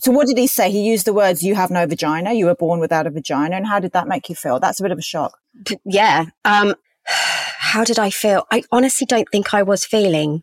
So 0.00 0.10
what 0.10 0.26
did 0.26 0.38
he 0.38 0.46
say? 0.46 0.70
He 0.70 0.82
used 0.82 1.06
the 1.06 1.12
words, 1.12 1.42
you 1.42 1.54
have 1.54 1.70
no 1.70 1.86
vagina. 1.86 2.32
You 2.32 2.46
were 2.46 2.54
born 2.54 2.80
without 2.80 3.06
a 3.06 3.10
vagina. 3.10 3.56
And 3.56 3.66
how 3.66 3.78
did 3.78 3.92
that 3.92 4.08
make 4.08 4.28
you 4.28 4.34
feel? 4.34 4.58
That's 4.58 4.80
a 4.80 4.82
bit 4.82 4.92
of 4.92 4.98
a 4.98 5.02
shock. 5.02 5.38
Yeah. 5.84 6.26
Um, 6.44 6.74
how 7.04 7.84
did 7.84 7.98
I 7.98 8.10
feel? 8.10 8.46
I 8.50 8.62
honestly 8.72 9.06
don't 9.06 9.28
think 9.30 9.54
I 9.54 9.62
was 9.62 9.84
feeling. 9.84 10.42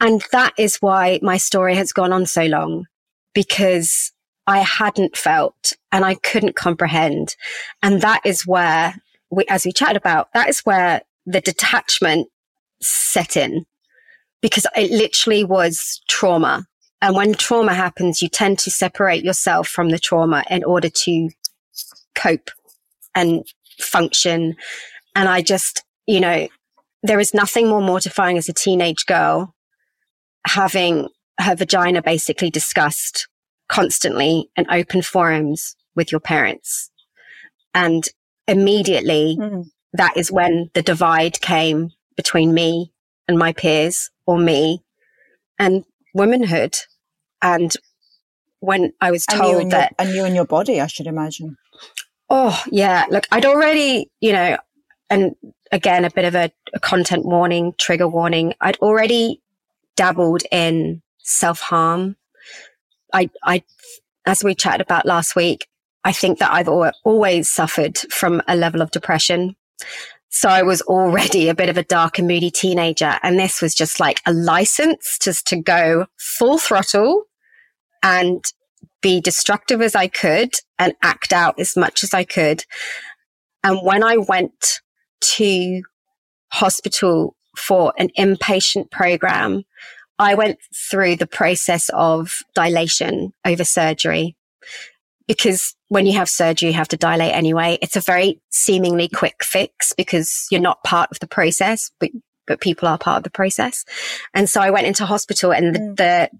And 0.00 0.24
that 0.32 0.52
is 0.58 0.76
why 0.76 1.20
my 1.22 1.36
story 1.36 1.76
has 1.76 1.92
gone 1.92 2.12
on 2.12 2.26
so 2.26 2.44
long 2.44 2.86
because 3.32 4.12
I 4.46 4.58
hadn't 4.58 5.16
felt 5.16 5.72
and 5.90 6.04
I 6.04 6.16
couldn't 6.16 6.56
comprehend. 6.56 7.36
And 7.82 8.00
that 8.02 8.20
is 8.24 8.46
where 8.46 8.94
we, 9.30 9.44
as 9.48 9.64
we 9.64 9.72
chatted 9.72 9.96
about, 9.96 10.28
that 10.34 10.48
is 10.48 10.60
where 10.60 11.02
the 11.26 11.40
detachment 11.40 12.28
set 12.80 13.36
in 13.36 13.64
because 14.42 14.66
it 14.76 14.90
literally 14.90 15.44
was 15.44 16.02
trauma. 16.08 16.66
And 17.00 17.16
when 17.16 17.34
trauma 17.34 17.74
happens, 17.74 18.20
you 18.20 18.28
tend 18.28 18.58
to 18.60 18.70
separate 18.70 19.24
yourself 19.24 19.68
from 19.68 19.90
the 19.90 19.98
trauma 19.98 20.44
in 20.50 20.64
order 20.64 20.88
to 20.88 21.30
cope 22.14 22.50
and 23.14 23.46
function. 23.80 24.56
And 25.14 25.28
I 25.28 25.42
just, 25.42 25.84
you 26.06 26.20
know, 26.20 26.48
there 27.02 27.20
is 27.20 27.34
nothing 27.34 27.68
more 27.68 27.82
mortifying 27.82 28.38
as 28.38 28.48
a 28.48 28.52
teenage 28.52 29.06
girl 29.06 29.54
having 30.46 31.08
her 31.40 31.56
vagina 31.56 32.02
basically 32.02 32.50
discussed 32.50 33.28
constantly 33.74 34.48
and 34.56 34.66
open 34.70 35.02
forums 35.02 35.74
with 35.96 36.12
your 36.12 36.20
parents. 36.20 36.90
And 37.74 38.04
immediately 38.46 39.36
mm. 39.40 39.64
that 39.94 40.16
is 40.16 40.30
when 40.30 40.70
the 40.74 40.82
divide 40.82 41.40
came 41.40 41.90
between 42.16 42.54
me 42.54 42.92
and 43.26 43.36
my 43.36 43.52
peers 43.52 44.10
or 44.26 44.38
me 44.38 44.84
and 45.58 45.84
womanhood. 46.14 46.76
And 47.42 47.72
when 48.60 48.92
I 49.00 49.10
was 49.10 49.26
told 49.26 49.62
and 49.62 49.72
that. 49.72 49.92
Your, 49.98 50.06
and 50.06 50.16
you 50.16 50.24
and 50.24 50.36
your 50.36 50.46
body, 50.46 50.80
I 50.80 50.86
should 50.86 51.08
imagine. 51.08 51.56
Oh, 52.30 52.62
yeah. 52.70 53.06
Look, 53.10 53.26
I'd 53.32 53.44
already, 53.44 54.08
you 54.20 54.32
know, 54.32 54.56
and 55.10 55.34
again, 55.72 56.04
a 56.04 56.10
bit 56.10 56.26
of 56.26 56.36
a, 56.36 56.52
a 56.72 56.78
content 56.78 57.24
warning, 57.26 57.74
trigger 57.76 58.08
warning. 58.08 58.54
I'd 58.60 58.78
already 58.78 59.42
dabbled 59.96 60.42
in 60.52 61.02
self 61.18 61.58
harm. 61.58 62.16
I, 63.14 63.30
I, 63.42 63.62
as 64.26 64.44
we 64.44 64.54
chatted 64.54 64.82
about 64.82 65.06
last 65.06 65.34
week, 65.34 65.68
I 66.04 66.12
think 66.12 66.38
that 66.40 66.52
I've 66.52 66.68
always 66.68 67.48
suffered 67.48 67.96
from 68.12 68.42
a 68.46 68.56
level 68.56 68.82
of 68.82 68.90
depression. 68.90 69.56
So 70.28 70.48
I 70.48 70.62
was 70.62 70.82
already 70.82 71.48
a 71.48 71.54
bit 71.54 71.68
of 71.68 71.78
a 71.78 71.84
dark 71.84 72.18
and 72.18 72.28
moody 72.28 72.50
teenager. 72.50 73.18
And 73.22 73.38
this 73.38 73.62
was 73.62 73.74
just 73.74 74.00
like 74.00 74.20
a 74.26 74.32
license 74.32 75.18
just 75.22 75.46
to 75.46 75.56
go 75.56 76.06
full 76.18 76.58
throttle 76.58 77.24
and 78.02 78.44
be 79.00 79.20
destructive 79.20 79.80
as 79.80 79.94
I 79.94 80.08
could 80.08 80.54
and 80.78 80.94
act 81.02 81.32
out 81.32 81.58
as 81.58 81.76
much 81.76 82.02
as 82.02 82.12
I 82.12 82.24
could. 82.24 82.64
And 83.62 83.78
when 83.82 84.02
I 84.02 84.16
went 84.16 84.80
to 85.20 85.82
hospital 86.52 87.36
for 87.56 87.94
an 87.98 88.10
inpatient 88.18 88.90
program, 88.90 89.64
I 90.18 90.34
went 90.34 90.58
through 90.90 91.16
the 91.16 91.26
process 91.26 91.90
of 91.92 92.42
dilation 92.54 93.32
over 93.44 93.64
surgery 93.64 94.36
because 95.26 95.74
when 95.88 96.06
you 96.06 96.12
have 96.14 96.28
surgery, 96.28 96.68
you 96.68 96.74
have 96.74 96.88
to 96.88 96.96
dilate 96.96 97.34
anyway. 97.34 97.78
It's 97.80 97.96
a 97.96 98.00
very 98.00 98.40
seemingly 98.50 99.08
quick 99.08 99.42
fix 99.42 99.92
because 99.96 100.46
you're 100.50 100.60
not 100.60 100.84
part 100.84 101.10
of 101.10 101.20
the 101.20 101.26
process, 101.26 101.90
but, 101.98 102.10
but 102.46 102.60
people 102.60 102.88
are 102.88 102.98
part 102.98 103.18
of 103.18 103.24
the 103.24 103.30
process. 103.30 103.84
And 104.34 104.48
so 104.48 104.60
I 104.60 104.70
went 104.70 104.86
into 104.86 105.06
hospital 105.06 105.52
and 105.52 105.74
the, 105.74 105.78
mm. 105.78 105.96
the 105.96 106.30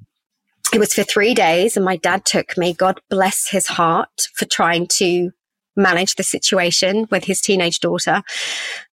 it 0.73 0.79
was 0.79 0.95
for 0.95 1.03
three 1.03 1.35
days 1.35 1.77
and 1.77 1.85
my 1.85 1.97
dad 1.97 2.25
took 2.25 2.57
me. 2.57 2.73
God 2.73 3.01
bless 3.09 3.49
his 3.49 3.67
heart 3.67 4.29
for 4.35 4.45
trying 4.45 4.87
to 4.99 5.31
manage 5.77 6.17
the 6.17 6.23
situation 6.23 7.07
with 7.11 7.25
his 7.25 7.41
teenage 7.41 7.81
daughter. 7.81 8.23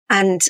And 0.08 0.42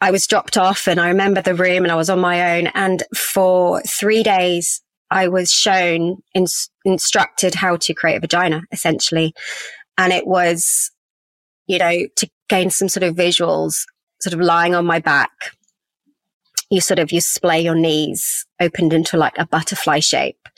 I 0.00 0.10
was 0.10 0.26
dropped 0.26 0.56
off 0.56 0.86
and 0.86 1.00
I 1.00 1.08
remember 1.08 1.42
the 1.42 1.54
room 1.54 1.84
and 1.84 1.90
I 1.90 1.96
was 1.96 2.10
on 2.10 2.20
my 2.20 2.58
own. 2.58 2.68
And 2.68 3.02
for 3.16 3.82
three 3.82 4.22
days, 4.22 4.80
I 5.10 5.28
was 5.28 5.50
shown, 5.50 6.22
in, 6.34 6.46
instructed 6.84 7.54
how 7.54 7.76
to 7.76 7.94
create 7.94 8.16
a 8.16 8.20
vagina, 8.20 8.62
essentially. 8.70 9.34
And 9.96 10.12
it 10.12 10.26
was, 10.26 10.90
you 11.66 11.78
know, 11.78 12.06
to 12.16 12.28
gain 12.48 12.70
some 12.70 12.88
sort 12.88 13.02
of 13.02 13.16
visuals, 13.16 13.84
sort 14.20 14.34
of 14.34 14.40
lying 14.40 14.74
on 14.74 14.86
my 14.86 15.00
back. 15.00 15.30
You 16.70 16.80
sort 16.80 16.98
of, 16.98 17.10
you 17.10 17.20
splay 17.20 17.60
your 17.60 17.74
knees 17.74 18.46
opened 18.60 18.92
into 18.92 19.16
like 19.16 19.36
a 19.38 19.46
butterfly 19.46 20.00
shape 20.00 20.48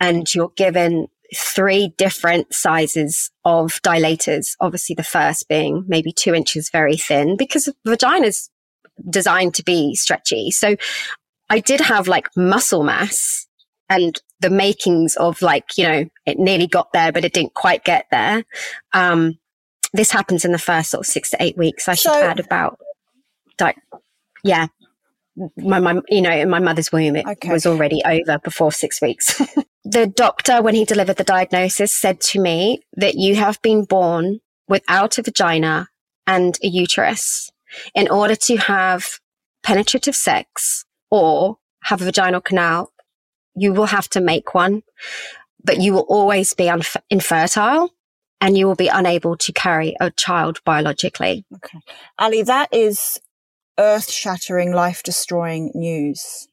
and 0.00 0.32
you're 0.34 0.52
given 0.56 1.08
three 1.34 1.94
different 1.96 2.52
sizes 2.52 3.30
of 3.44 3.80
dilators. 3.82 4.54
Obviously, 4.60 4.94
the 4.94 5.02
first 5.02 5.48
being 5.48 5.84
maybe 5.86 6.12
two 6.12 6.34
inches 6.34 6.70
very 6.70 6.96
thin 6.96 7.36
because 7.36 7.68
vagina's 7.86 8.50
designed 9.08 9.54
to 9.54 9.64
be 9.64 9.94
stretchy. 9.94 10.50
So 10.50 10.76
I 11.48 11.60
did 11.60 11.80
have 11.80 12.08
like 12.08 12.28
muscle 12.36 12.82
mass 12.82 13.46
and 13.88 14.20
the 14.40 14.50
makings 14.50 15.16
of 15.16 15.42
like, 15.42 15.76
you 15.76 15.84
know, 15.84 16.04
it 16.26 16.38
nearly 16.38 16.66
got 16.66 16.92
there, 16.92 17.12
but 17.12 17.24
it 17.24 17.32
didn't 17.32 17.54
quite 17.54 17.84
get 17.84 18.06
there. 18.10 18.44
Um, 18.92 19.38
this 19.92 20.10
happens 20.10 20.44
in 20.44 20.52
the 20.52 20.58
first 20.58 20.90
sort 20.90 21.06
of 21.06 21.12
six 21.12 21.30
to 21.30 21.42
eight 21.42 21.56
weeks. 21.56 21.88
I 21.88 21.94
should 21.94 22.12
so, 22.12 22.22
add 22.22 22.40
about, 22.40 22.78
like, 23.60 23.76
yeah, 24.42 24.68
my, 25.56 25.78
my, 25.78 26.00
you 26.08 26.22
know, 26.22 26.30
in 26.30 26.50
my 26.50 26.58
mother's 26.58 26.92
womb, 26.92 27.16
it 27.16 27.26
okay. 27.26 27.52
was 27.52 27.66
already 27.66 28.02
over 28.04 28.38
before 28.38 28.72
six 28.72 29.00
weeks. 29.00 29.40
the 29.84 30.06
doctor, 30.06 30.62
when 30.62 30.74
he 30.74 30.84
delivered 30.84 31.16
the 31.16 31.24
diagnosis, 31.24 31.92
said 31.92 32.20
to 32.20 32.40
me 32.40 32.80
that 32.96 33.14
you 33.14 33.36
have 33.36 33.60
been 33.62 33.84
born 33.84 34.40
without 34.68 35.18
a 35.18 35.22
vagina 35.22 35.88
and 36.26 36.58
a 36.62 36.68
uterus. 36.68 37.50
In 37.94 38.08
order 38.08 38.36
to 38.36 38.56
have 38.56 39.20
penetrative 39.62 40.16
sex 40.16 40.84
or 41.10 41.58
have 41.84 42.00
a 42.02 42.04
vaginal 42.04 42.40
canal, 42.40 42.92
you 43.54 43.72
will 43.72 43.86
have 43.86 44.08
to 44.10 44.20
make 44.20 44.54
one, 44.54 44.82
but 45.64 45.80
you 45.80 45.92
will 45.92 46.06
always 46.08 46.54
be 46.54 46.64
unf- 46.64 46.96
infertile 47.10 47.90
and 48.40 48.56
you 48.58 48.66
will 48.66 48.74
be 48.74 48.88
unable 48.88 49.36
to 49.36 49.52
carry 49.52 49.94
a 50.00 50.10
child 50.10 50.58
biologically. 50.64 51.44
Okay. 51.54 51.78
Ally, 52.18 52.42
that 52.42 52.68
is 52.72 53.18
earth 53.78 54.10
shattering, 54.10 54.72
life 54.72 55.02
destroying 55.02 55.70
news. 55.74 56.48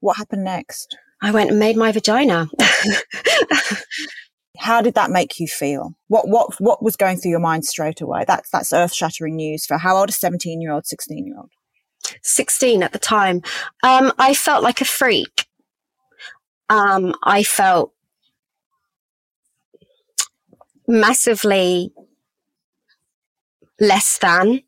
What 0.00 0.18
happened 0.18 0.44
next? 0.44 0.96
I 1.22 1.30
went 1.30 1.50
and 1.50 1.58
made 1.58 1.76
my 1.76 1.92
vagina. 1.92 2.48
How 4.58 4.82
did 4.82 4.94
that 4.94 5.10
make 5.10 5.38
you 5.40 5.46
feel? 5.46 5.94
What 6.08 6.28
what 6.28 6.60
what 6.60 6.82
was 6.82 6.96
going 6.96 7.18
through 7.18 7.32
your 7.32 7.40
mind 7.40 7.64
straight 7.64 8.00
away? 8.00 8.24
That's 8.26 8.50
that's 8.50 8.72
earth 8.72 8.94
shattering 8.94 9.36
news 9.36 9.66
for 9.66 9.78
how 9.78 9.96
old? 9.96 10.10
A 10.10 10.12
seventeen 10.12 10.60
year 10.60 10.72
old, 10.72 10.86
sixteen 10.86 11.26
year 11.26 11.36
old. 11.38 11.50
16 12.22 12.84
at 12.84 12.92
the 12.92 13.00
time. 13.00 13.42
Um, 13.82 14.12
I 14.16 14.32
felt 14.32 14.62
like 14.62 14.80
a 14.80 14.84
freak 14.84 15.46
um, 16.68 17.14
I 17.22 17.42
felt 17.42 17.92
massively 20.86 21.92
less 23.80 24.18
than. 24.18 24.62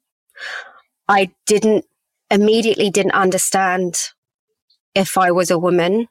I 1.09 1.31
didn't 1.47 1.87
immediately 2.31 2.91
didn't 2.91 3.13
understand 3.13 3.97
if 4.95 5.17
I 5.17 5.31
was 5.31 5.51
a 5.51 5.59
woman 5.59 6.09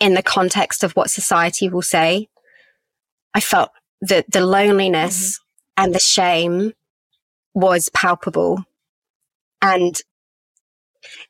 in 0.00 0.14
the 0.14 0.22
context 0.22 0.84
of 0.84 0.92
what 0.92 1.10
society 1.10 1.68
will 1.68 1.82
say. 1.82 2.28
I 3.38 3.40
felt 3.40 3.70
that 4.00 4.28
the 4.28 4.44
loneliness 4.44 5.38
mm-hmm. 5.38 5.84
and 5.84 5.94
the 5.94 6.00
shame 6.00 6.72
was 7.54 7.88
palpable. 7.90 8.64
And 9.62 9.94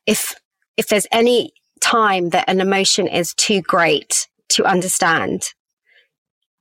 if 0.07 0.35
if 0.79 0.89
there's 0.89 1.07
any 1.13 1.53
time 1.83 2.31
that 2.31 2.49
an 2.49 2.63
emotion 2.63 3.09
is 3.09 3.35
too 3.35 3.61
great 3.61 4.27
to 4.55 4.65
understand, 4.65 5.53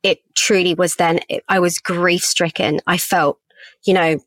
it 0.03 0.19
truly 0.35 0.73
was 0.73 0.95
then, 0.95 1.21
it, 1.29 1.45
I 1.47 1.59
was 1.59 1.79
grief 1.79 2.25
stricken. 2.25 2.81
I 2.85 2.97
felt, 2.97 3.39
you 3.85 3.93
know, 3.93 4.19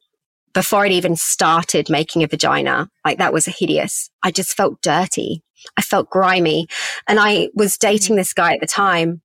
before 0.54 0.86
I'd 0.86 0.92
even 0.92 1.16
started 1.16 1.90
making 1.90 2.22
a 2.22 2.28
vagina, 2.28 2.88
like 3.04 3.18
that 3.18 3.34
was 3.34 3.46
a 3.46 3.50
hideous. 3.50 4.08
I 4.22 4.30
just 4.30 4.56
felt 4.56 4.80
dirty. 4.80 5.42
I 5.76 5.82
felt 5.82 6.08
grimy. 6.08 6.66
And 7.06 7.20
I 7.20 7.50
was 7.54 7.76
dating 7.76 8.16
this 8.16 8.32
guy 8.32 8.54
at 8.54 8.60
the 8.60 8.66
time 8.66 9.20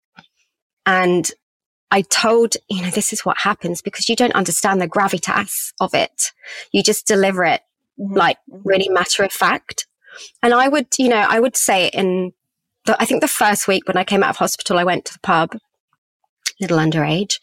and 0.85 1.31
I 1.92 2.01
told, 2.01 2.56
you 2.70 2.82
know, 2.82 2.89
this 2.89 3.13
is 3.13 3.25
what 3.25 3.38
happens 3.38 3.82
because 3.82 4.10
you 4.10 4.15
don't 4.15 4.34
understand 4.34 4.82
the 4.82 4.89
gravitas 4.89 5.74
of 5.80 5.94
it. 5.94 6.32
You 6.72 6.84
just 6.84 7.08
deliver 7.08 7.46
it 7.46 7.62
mm-hmm. 8.00 8.15
like 8.15 8.38
mm-hmm. 8.50 8.68
really 8.68 8.89
matter 8.89 9.24
of 9.24 9.32
fact. 9.32 9.88
And 10.42 10.54
I 10.54 10.68
would, 10.68 10.88
you 10.98 11.10
know, 11.10 11.25
I 11.27 11.39
would 11.39 11.56
say 11.56 11.88
it 11.88 11.94
in 11.94 12.34
the, 12.86 13.01
I 13.01 13.06
think 13.06 13.22
the 13.22 13.27
first 13.27 13.68
week 13.68 13.88
when 13.88 13.98
I 13.98 14.04
came 14.04 14.24
out 14.24 14.30
of 14.30 14.38
hospital, 14.38 14.77
I 14.77 14.84
went 14.84 15.06
to 15.06 15.13
the 15.13 15.20
pub, 15.20 15.58
little 16.62 16.77
underage, 16.77 17.39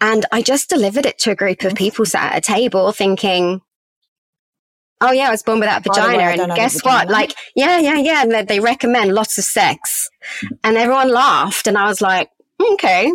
and 0.00 0.26
I 0.32 0.42
just 0.42 0.68
delivered 0.68 1.06
it 1.06 1.18
to 1.20 1.30
a 1.30 1.36
group 1.36 1.62
of 1.64 1.74
people 1.74 2.04
sat 2.04 2.32
at 2.32 2.38
a 2.38 2.40
table 2.40 2.92
thinking, 2.92 3.62
oh 5.00 5.12
yeah, 5.12 5.28
I 5.28 5.30
was 5.30 5.42
born 5.42 5.60
without 5.60 5.84
vagina. 5.84 6.16
Way, 6.16 6.38
and 6.38 6.54
guess 6.54 6.82
what? 6.84 7.08
Like, 7.08 7.34
yeah, 7.54 7.78
yeah, 7.78 7.96
yeah. 7.96 8.22
And 8.22 8.48
they 8.48 8.60
recommend 8.60 9.12
lots 9.12 9.36
of 9.36 9.44
sex. 9.44 10.08
And 10.62 10.76
everyone 10.76 11.10
laughed. 11.10 11.66
And 11.66 11.76
I 11.76 11.86
was 11.86 12.00
like, 12.00 12.30
okay. 12.60 13.12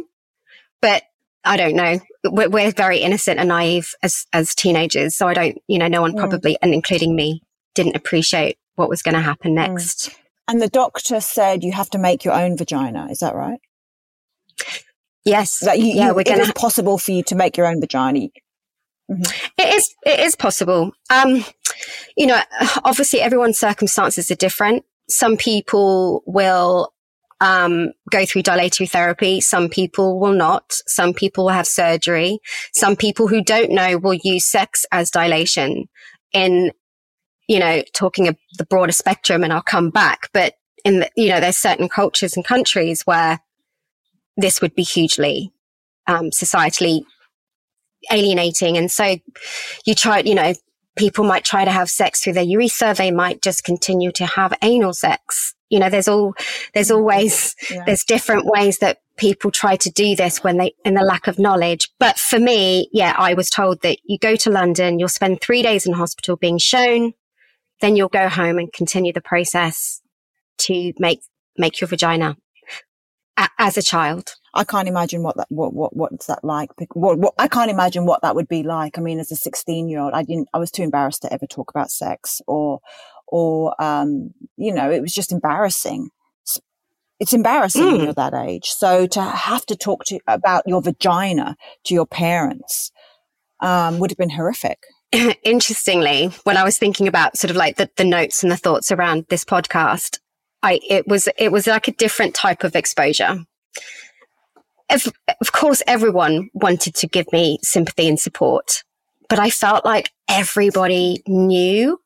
But 0.81 1.03
I 1.43 1.57
don't 1.57 1.75
know. 1.75 1.99
We're, 2.25 2.49
we're, 2.49 2.71
very 2.71 2.99
innocent 2.99 3.39
and 3.39 3.49
naive 3.49 3.93
as, 4.03 4.25
as 4.33 4.53
teenagers. 4.53 5.15
So 5.15 5.27
I 5.27 5.33
don't, 5.33 5.57
you 5.67 5.79
know, 5.79 5.87
no 5.87 6.01
one 6.01 6.13
mm. 6.13 6.19
probably, 6.19 6.57
and 6.61 6.73
including 6.73 7.15
me, 7.15 7.41
didn't 7.73 7.95
appreciate 7.95 8.57
what 8.75 8.89
was 8.89 9.01
going 9.01 9.15
to 9.15 9.21
happen 9.21 9.51
mm. 9.51 9.55
next. 9.55 10.09
Mm. 10.09 10.15
And 10.49 10.61
the 10.61 10.69
doctor 10.69 11.19
said 11.19 11.63
you 11.63 11.71
have 11.71 11.89
to 11.91 11.97
make 11.97 12.23
your 12.23 12.33
own 12.33 12.57
vagina. 12.57 13.07
Is 13.09 13.19
that 13.19 13.35
right? 13.35 13.59
Yes. 15.25 15.59
That 15.59 15.79
you, 15.79 15.87
yeah, 15.87 16.07
you, 16.07 16.15
we're 16.15 16.23
going 16.23 16.37
to. 16.37 16.43
it 16.43 16.47
is 16.47 16.53
possible 16.53 16.97
for 16.97 17.11
you 17.11 17.23
to 17.23 17.35
make 17.35 17.57
your 17.57 17.67
own 17.67 17.81
vagina. 17.81 18.29
Mm-hmm. 19.09 19.21
It 19.57 19.75
is. 19.75 19.95
It 20.05 20.19
is 20.19 20.35
possible. 20.35 20.91
Um, 21.09 21.45
you 22.15 22.27
know, 22.27 22.41
obviously 22.83 23.21
everyone's 23.21 23.59
circumstances 23.59 24.29
are 24.31 24.35
different. 24.35 24.85
Some 25.09 25.37
people 25.37 26.23
will 26.25 26.93
um, 27.39 27.91
go 28.09 28.25
through 28.25 28.43
dilatory 28.43 28.87
therapy. 28.87 29.41
Some 29.41 29.69
people 29.69 30.19
will 30.19 30.33
not. 30.33 30.73
Some 30.87 31.13
people 31.13 31.45
will 31.45 31.51
have 31.51 31.67
surgery. 31.67 32.39
Some 32.73 32.95
people 32.95 33.27
who 33.27 33.43
don't 33.43 33.71
know 33.71 33.97
will 33.97 34.17
use 34.23 34.45
sex 34.45 34.85
as 34.91 35.11
dilation 35.11 35.87
in, 36.33 36.71
you 37.47 37.59
know, 37.59 37.83
talking 37.93 38.27
of 38.27 38.37
the 38.57 38.65
broader 38.65 38.91
spectrum 38.91 39.43
and 39.43 39.53
I'll 39.53 39.61
come 39.61 39.89
back. 39.89 40.29
But 40.33 40.55
in 40.83 40.99
the, 40.99 41.09
you 41.15 41.29
know, 41.29 41.39
there's 41.39 41.57
certain 41.57 41.89
cultures 41.89 42.35
and 42.35 42.45
countries 42.45 43.03
where 43.03 43.39
this 44.35 44.61
would 44.61 44.75
be 44.75 44.83
hugely, 44.83 45.51
um, 46.07 46.29
societally 46.31 47.01
alienating. 48.11 48.77
And 48.77 48.91
so 48.91 49.17
you 49.85 49.95
try, 49.95 50.19
you 50.19 50.35
know, 50.35 50.53
people 50.95 51.23
might 51.23 51.45
try 51.45 51.65
to 51.65 51.71
have 51.71 51.89
sex 51.89 52.21
through 52.21 52.33
their 52.33 52.43
urethra. 52.43 52.93
They 52.93 53.11
might 53.11 53.41
just 53.41 53.63
continue 53.63 54.11
to 54.13 54.25
have 54.25 54.53
anal 54.61 54.93
sex. 54.93 55.53
You 55.69 55.79
know, 55.79 55.89
there's 55.89 56.07
all, 56.07 56.33
there's 56.73 56.87
mm-hmm. 56.87 56.97
always, 56.97 57.55
yeah. 57.69 57.83
there's 57.85 58.03
different 58.03 58.45
ways 58.45 58.79
that 58.79 58.99
people 59.17 59.51
try 59.51 59.75
to 59.77 59.89
do 59.89 60.15
this 60.15 60.43
when 60.43 60.57
they, 60.57 60.73
in 60.85 60.93
the 60.93 61.01
lack 61.01 61.27
of 61.27 61.39
knowledge. 61.39 61.89
But 61.99 62.17
for 62.17 62.39
me, 62.39 62.89
yeah, 62.93 63.15
I 63.17 63.33
was 63.33 63.49
told 63.49 63.81
that 63.81 63.99
you 64.05 64.17
go 64.17 64.35
to 64.35 64.49
London, 64.49 64.99
you'll 64.99 65.09
spend 65.09 65.41
three 65.41 65.61
days 65.61 65.85
in 65.85 65.93
hospital 65.93 66.35
being 66.35 66.57
shown, 66.57 67.13
then 67.81 67.95
you'll 67.95 68.09
go 68.09 68.29
home 68.29 68.57
and 68.57 68.71
continue 68.71 69.13
the 69.13 69.21
process 69.21 70.01
to 70.59 70.93
make, 70.99 71.21
make 71.57 71.81
your 71.81 71.87
vagina 71.87 72.37
a- 73.37 73.49
as 73.59 73.77
a 73.77 73.81
child. 73.81 74.35
I 74.53 74.63
can't 74.63 74.87
imagine 74.87 75.21
what 75.21 75.37
that 75.37 75.45
what 75.49 75.73
what 75.73 75.95
what's 75.95 76.25
that 76.25 76.43
like. 76.43 76.71
What, 76.93 77.19
what 77.19 77.35
I 77.37 77.47
can't 77.47 77.69
imagine 77.69 78.07
what 78.07 78.23
that 78.23 78.35
would 78.35 78.47
be 78.47 78.63
like. 78.63 78.97
I 78.97 79.01
mean, 79.01 79.19
as 79.19 79.31
a 79.31 79.35
sixteen 79.35 79.87
year 79.87 79.99
old, 79.99 80.13
I 80.13 80.23
didn't. 80.23 80.49
I 80.51 80.57
was 80.57 80.71
too 80.71 80.81
embarrassed 80.81 81.21
to 81.21 81.31
ever 81.31 81.45
talk 81.45 81.69
about 81.69 81.91
sex 81.91 82.41
or 82.47 82.79
or 83.27 83.79
um, 83.81 84.31
you 84.57 84.73
know, 84.73 84.91
it 84.91 85.01
was 85.01 85.13
just 85.13 85.31
embarrassing. 85.31 86.09
It's 87.19 87.33
embarrassing 87.33 87.81
mm. 87.81 87.91
when 87.93 88.03
you're 88.03 88.13
that 88.13 88.35
age. 88.35 88.67
So 88.67 89.07
to 89.07 89.21
have 89.21 89.65
to 89.67 89.75
talk 89.75 90.03
to 90.05 90.19
about 90.27 90.67
your 90.67 90.83
vagina 90.83 91.55
to 91.85 91.95
your 91.95 92.05
parents 92.05 92.91
um, 93.59 93.97
would 93.97 94.11
have 94.11 94.17
been 94.17 94.29
horrific. 94.29 94.77
Interestingly, 95.43 96.27
when 96.43 96.57
I 96.57 96.63
was 96.63 96.77
thinking 96.77 97.07
about 97.07 97.35
sort 97.35 97.49
of 97.49 97.57
like 97.57 97.77
the, 97.77 97.89
the 97.95 98.03
notes 98.03 98.43
and 98.43 98.51
the 98.51 98.57
thoughts 98.57 98.91
around 98.91 99.25
this 99.29 99.43
podcast, 99.43 100.19
I 100.61 100.79
it 100.87 101.07
was 101.07 101.27
it 101.39 101.51
was 101.51 101.65
like 101.65 101.87
a 101.87 101.93
different 101.93 102.35
type 102.35 102.63
of 102.63 102.75
exposure 102.75 103.39
of, 104.89 105.07
of 105.41 105.51
course, 105.51 105.81
everyone 105.87 106.49
wanted 106.53 106.95
to 106.95 107.07
give 107.07 107.31
me 107.31 107.59
sympathy 107.61 108.07
and 108.07 108.19
support, 108.19 108.83
but 109.29 109.39
I 109.39 109.49
felt 109.49 109.85
like 109.85 110.11
everybody 110.29 111.21
knew 111.27 111.99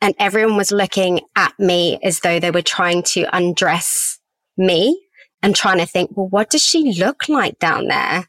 and 0.00 0.14
everyone 0.18 0.56
was 0.56 0.70
looking 0.70 1.20
at 1.36 1.52
me 1.58 1.98
as 2.02 2.20
though 2.20 2.38
they 2.38 2.50
were 2.50 2.62
trying 2.62 3.02
to 3.02 3.26
undress 3.32 4.18
me 4.56 5.00
and 5.42 5.54
trying 5.54 5.78
to 5.78 5.86
think, 5.86 6.10
well, 6.16 6.28
what 6.28 6.50
does 6.50 6.62
she 6.62 6.92
look 6.98 7.28
like 7.28 7.58
down 7.58 7.88
there? 7.88 8.28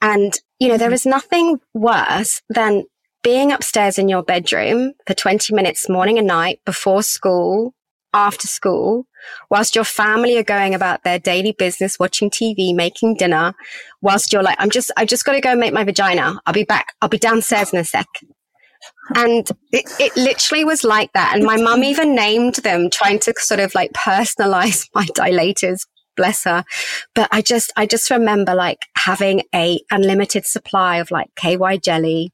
And, 0.00 0.34
you 0.58 0.68
know, 0.68 0.76
there 0.76 0.88
mm-hmm. 0.88 0.94
is 0.94 1.06
nothing 1.06 1.60
worse 1.74 2.42
than 2.48 2.84
being 3.22 3.52
upstairs 3.52 3.98
in 3.98 4.08
your 4.08 4.22
bedroom 4.22 4.92
for 5.06 5.14
20 5.14 5.54
minutes 5.54 5.88
morning 5.88 6.18
and 6.18 6.26
night 6.26 6.60
before 6.64 7.02
school 7.02 7.74
after 8.14 8.46
school, 8.46 9.06
whilst 9.50 9.74
your 9.74 9.84
family 9.84 10.38
are 10.38 10.44
going 10.44 10.74
about 10.74 11.04
their 11.04 11.18
daily 11.18 11.52
business, 11.52 11.98
watching 11.98 12.30
TV, 12.30 12.74
making 12.74 13.16
dinner, 13.16 13.54
whilst 14.00 14.32
you're 14.32 14.42
like, 14.42 14.56
I'm 14.58 14.70
just, 14.70 14.90
I 14.96 15.04
just 15.04 15.24
got 15.24 15.32
to 15.32 15.40
go 15.40 15.54
make 15.54 15.74
my 15.74 15.84
vagina. 15.84 16.40
I'll 16.46 16.54
be 16.54 16.64
back. 16.64 16.94
I'll 17.02 17.08
be 17.08 17.18
downstairs 17.18 17.72
in 17.72 17.78
a 17.78 17.84
sec. 17.84 18.06
And 19.14 19.48
it, 19.72 19.84
it 19.98 20.16
literally 20.16 20.64
was 20.64 20.84
like 20.84 21.12
that. 21.14 21.34
And 21.34 21.44
my 21.44 21.56
mum 21.56 21.82
even 21.82 22.14
named 22.14 22.56
them, 22.56 22.90
trying 22.90 23.18
to 23.20 23.34
sort 23.38 23.60
of 23.60 23.74
like 23.74 23.92
personalize 23.92 24.88
my 24.94 25.06
dilators. 25.06 25.86
Bless 26.16 26.44
her. 26.44 26.64
But 27.14 27.28
I 27.30 27.42
just, 27.42 27.72
I 27.76 27.86
just 27.86 28.10
remember 28.10 28.54
like 28.54 28.86
having 28.96 29.42
a 29.54 29.80
unlimited 29.90 30.46
supply 30.46 30.96
of 30.96 31.10
like 31.10 31.28
KY 31.36 31.78
jelly 31.78 32.32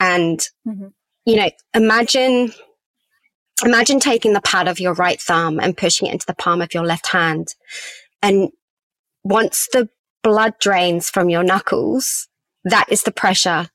and, 0.00 0.40
mm-hmm. 0.66 0.88
you 1.24 1.36
know, 1.36 1.50
imagine 1.74 2.52
imagine 3.64 3.98
taking 3.98 4.34
the 4.34 4.40
pad 4.42 4.68
of 4.68 4.80
your 4.80 4.92
right 4.94 5.20
thumb 5.20 5.58
and 5.58 5.76
pushing 5.76 6.08
it 6.08 6.12
into 6.12 6.26
the 6.26 6.34
palm 6.34 6.60
of 6.60 6.74
your 6.74 6.84
left 6.84 7.08
hand. 7.08 7.54
And 8.22 8.50
once 9.24 9.68
the 9.72 9.88
blood 10.22 10.54
drains 10.60 11.08
from 11.08 11.30
your 11.30 11.42
knuckles, 11.42 12.28
that 12.64 12.86
is 12.90 13.02
the 13.02 13.12
pressure 13.12 13.70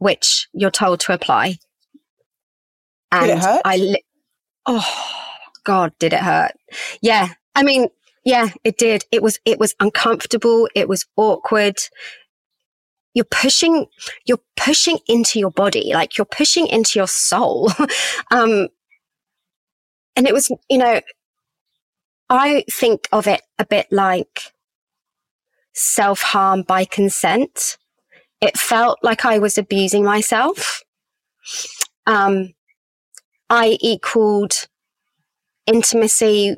which 0.00 0.48
you're 0.52 0.70
told 0.70 0.98
to 0.98 1.12
apply. 1.12 1.58
And 3.12 3.26
did 3.26 3.36
it 3.36 3.42
hurt? 3.42 3.62
I, 3.64 3.76
li- 3.76 4.04
oh 4.66 5.12
God, 5.64 5.92
did 5.98 6.12
it 6.12 6.20
hurt? 6.20 6.52
Yeah. 7.02 7.28
I 7.54 7.62
mean, 7.62 7.88
yeah, 8.24 8.48
it 8.64 8.78
did. 8.78 9.04
It 9.12 9.22
was, 9.22 9.38
it 9.44 9.58
was 9.60 9.74
uncomfortable. 9.78 10.68
It 10.74 10.88
was 10.88 11.06
awkward. 11.16 11.76
You're 13.12 13.26
pushing, 13.26 13.86
you're 14.24 14.40
pushing 14.56 14.98
into 15.06 15.38
your 15.38 15.50
body, 15.50 15.92
like 15.92 16.16
you're 16.16 16.24
pushing 16.24 16.66
into 16.66 16.98
your 16.98 17.08
soul. 17.08 17.70
um, 18.30 18.68
and 20.16 20.26
it 20.26 20.32
was, 20.32 20.50
you 20.70 20.78
know, 20.78 21.00
I 22.30 22.64
think 22.70 23.06
of 23.12 23.26
it 23.26 23.42
a 23.58 23.66
bit 23.66 23.88
like 23.90 24.52
self 25.74 26.22
harm 26.22 26.62
by 26.62 26.86
consent. 26.86 27.76
It 28.40 28.58
felt 28.58 28.98
like 29.02 29.24
I 29.24 29.38
was 29.38 29.58
abusing 29.58 30.04
myself. 30.04 30.82
Um, 32.06 32.54
I 33.50 33.76
equaled 33.80 34.68
intimacy 35.66 36.56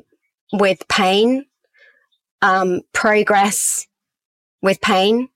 with 0.53 0.87
pain, 0.87 1.45
um, 2.41 2.81
progress 2.93 3.87
with 4.61 4.79
pain, 4.81 5.27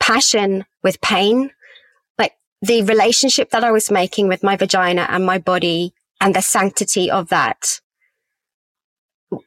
passion 0.00 0.64
with 0.82 1.00
pain. 1.00 1.50
Like 2.18 2.32
the 2.62 2.82
relationship 2.82 3.50
that 3.50 3.64
I 3.64 3.70
was 3.70 3.90
making 3.90 4.28
with 4.28 4.42
my 4.42 4.56
vagina 4.56 5.06
and 5.10 5.26
my 5.26 5.38
body 5.38 5.92
and 6.20 6.34
the 6.34 6.42
sanctity 6.42 7.10
of 7.10 7.28
that 7.28 7.80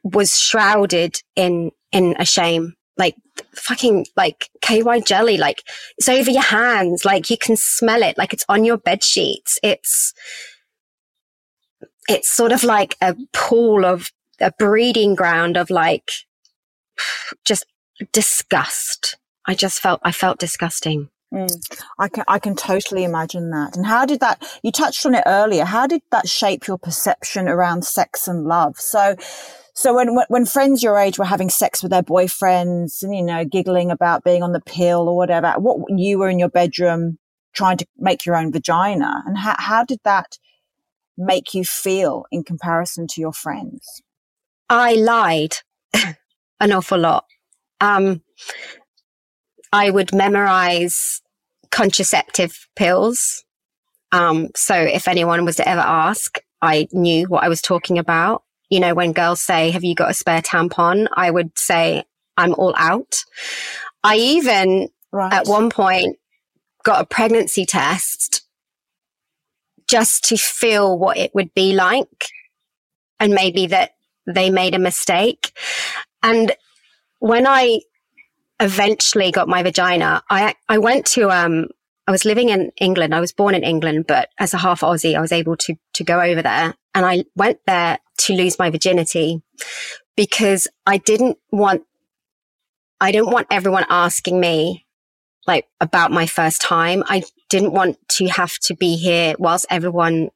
was 0.04 0.38
shrouded 0.38 1.22
in 1.34 1.70
in 1.92 2.14
a 2.18 2.24
shame 2.24 2.74
like 2.98 3.16
fucking 3.54 4.06
like 4.16 4.50
KY 4.60 5.00
jelly, 5.06 5.36
like 5.38 5.62
it's 5.96 6.08
over 6.08 6.30
your 6.30 6.42
hands, 6.42 7.04
like 7.04 7.30
you 7.30 7.38
can 7.38 7.56
smell 7.56 8.02
it, 8.02 8.18
like 8.18 8.32
it's 8.32 8.44
on 8.48 8.64
your 8.64 8.76
bed 8.76 9.02
sheets. 9.02 9.58
It's 9.62 10.12
it's 12.08 12.28
sort 12.28 12.52
of 12.52 12.64
like 12.64 12.96
a 13.00 13.14
pool 13.32 13.84
of 13.84 14.10
a 14.40 14.52
breeding 14.58 15.14
ground 15.14 15.56
of 15.56 15.70
like 15.70 16.10
just 17.44 17.64
disgust. 18.12 19.16
I 19.46 19.54
just 19.54 19.80
felt 19.80 20.00
I 20.02 20.12
felt 20.12 20.38
disgusting. 20.38 21.10
Mm, 21.32 21.50
I 21.98 22.08
can 22.08 22.24
I 22.26 22.38
can 22.38 22.56
totally 22.56 23.04
imagine 23.04 23.50
that. 23.50 23.76
And 23.76 23.86
how 23.86 24.06
did 24.06 24.20
that? 24.20 24.42
You 24.62 24.72
touched 24.72 25.04
on 25.04 25.14
it 25.14 25.24
earlier. 25.26 25.64
How 25.64 25.86
did 25.86 26.02
that 26.10 26.28
shape 26.28 26.66
your 26.66 26.78
perception 26.78 27.48
around 27.48 27.84
sex 27.84 28.26
and 28.26 28.44
love? 28.44 28.76
So, 28.78 29.16
so 29.78 29.94
when 29.94 30.18
when 30.26 30.44
friends 30.44 30.82
your 30.82 30.98
age 30.98 31.20
were 31.20 31.24
having 31.24 31.48
sex 31.48 31.84
with 31.84 31.92
their 31.92 32.02
boyfriends 32.02 33.00
and 33.00 33.14
you 33.14 33.22
know 33.22 33.44
giggling 33.44 33.92
about 33.92 34.24
being 34.24 34.42
on 34.42 34.50
the 34.50 34.60
pill 34.60 35.08
or 35.08 35.16
whatever, 35.16 35.54
what 35.56 35.78
you 35.96 36.18
were 36.18 36.28
in 36.28 36.40
your 36.40 36.48
bedroom 36.48 37.16
trying 37.54 37.76
to 37.76 37.86
make 37.96 38.26
your 38.26 38.34
own 38.34 38.50
vagina. 38.50 39.22
And 39.24 39.38
how, 39.38 39.54
how 39.56 39.84
did 39.84 40.00
that 40.02 40.36
make 41.16 41.54
you 41.54 41.64
feel 41.64 42.24
in 42.32 42.42
comparison 42.42 43.06
to 43.06 43.20
your 43.20 43.32
friends? 43.32 44.02
I 44.68 44.94
lied 44.94 45.54
an 45.94 46.72
awful 46.72 46.98
lot. 46.98 47.26
Um, 47.80 48.22
I 49.72 49.90
would 49.90 50.12
memorize 50.12 51.22
contraceptive 51.70 52.66
pills. 52.74 53.44
Um, 54.10 54.48
so 54.56 54.74
if 54.74 55.06
anyone 55.06 55.44
was 55.44 55.54
to 55.56 55.68
ever 55.68 55.82
ask, 55.82 56.38
I 56.60 56.88
knew 56.90 57.28
what 57.28 57.44
I 57.44 57.48
was 57.48 57.62
talking 57.62 57.96
about. 57.96 58.42
You 58.70 58.80
know, 58.80 58.94
when 58.94 59.12
girls 59.12 59.40
say, 59.40 59.70
have 59.70 59.84
you 59.84 59.94
got 59.94 60.10
a 60.10 60.14
spare 60.14 60.42
tampon? 60.42 61.08
I 61.14 61.30
would 61.30 61.58
say, 61.58 62.04
I'm 62.36 62.54
all 62.54 62.74
out. 62.76 63.16
I 64.04 64.16
even 64.16 64.88
right. 65.12 65.32
at 65.32 65.46
one 65.46 65.70
point 65.70 66.18
got 66.84 67.00
a 67.00 67.06
pregnancy 67.06 67.66
test 67.66 68.42
just 69.88 70.24
to 70.24 70.36
feel 70.36 70.98
what 70.98 71.16
it 71.16 71.34
would 71.34 71.52
be 71.54 71.72
like 71.72 72.26
and 73.18 73.34
maybe 73.34 73.66
that 73.66 73.92
they 74.26 74.50
made 74.50 74.74
a 74.74 74.78
mistake. 74.78 75.52
And 76.22 76.52
when 77.18 77.46
I 77.46 77.80
eventually 78.60 79.32
got 79.32 79.48
my 79.48 79.62
vagina, 79.62 80.22
I, 80.30 80.54
I 80.68 80.78
went 80.78 81.06
to, 81.06 81.30
um, 81.30 81.68
I 82.06 82.10
was 82.10 82.24
living 82.24 82.50
in 82.50 82.70
England. 82.80 83.14
I 83.14 83.20
was 83.20 83.32
born 83.32 83.54
in 83.54 83.64
England, 83.64 84.06
but 84.06 84.28
as 84.38 84.54
a 84.54 84.58
half 84.58 84.82
Aussie, 84.82 85.16
I 85.16 85.20
was 85.20 85.32
able 85.32 85.56
to, 85.56 85.74
to 85.94 86.04
go 86.04 86.20
over 86.20 86.42
there 86.42 86.74
and 86.98 87.06
I 87.06 87.24
went 87.36 87.60
there 87.64 88.00
to 88.22 88.32
lose 88.32 88.58
my 88.58 88.70
virginity 88.70 89.40
because 90.16 90.66
I 90.84 90.96
didn't 90.96 91.38
want, 91.52 91.84
I 93.00 93.12
didn't 93.12 93.30
want 93.30 93.46
everyone 93.52 93.86
asking 93.88 94.40
me 94.40 94.84
like 95.46 95.68
about 95.80 96.10
my 96.10 96.26
first 96.26 96.60
time. 96.60 97.04
I 97.06 97.22
didn't 97.48 97.70
want 97.70 97.98
to 98.16 98.26
have 98.26 98.58
to 98.62 98.74
be 98.74 98.96
here 98.96 99.36
whilst 99.38 99.64
everyone 99.70 100.30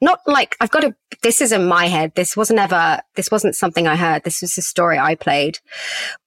not 0.00 0.18
like 0.26 0.56
I've 0.60 0.72
got 0.72 0.80
to, 0.80 0.96
this 1.22 1.40
is 1.40 1.52
in 1.52 1.66
my 1.66 1.86
head. 1.86 2.16
This 2.16 2.36
wasn't 2.36 2.58
ever, 2.58 3.00
this 3.14 3.30
wasn't 3.30 3.54
something 3.54 3.86
I 3.86 3.94
heard. 3.94 4.24
This 4.24 4.42
was 4.42 4.58
a 4.58 4.62
story 4.62 4.98
I 4.98 5.14
played. 5.14 5.60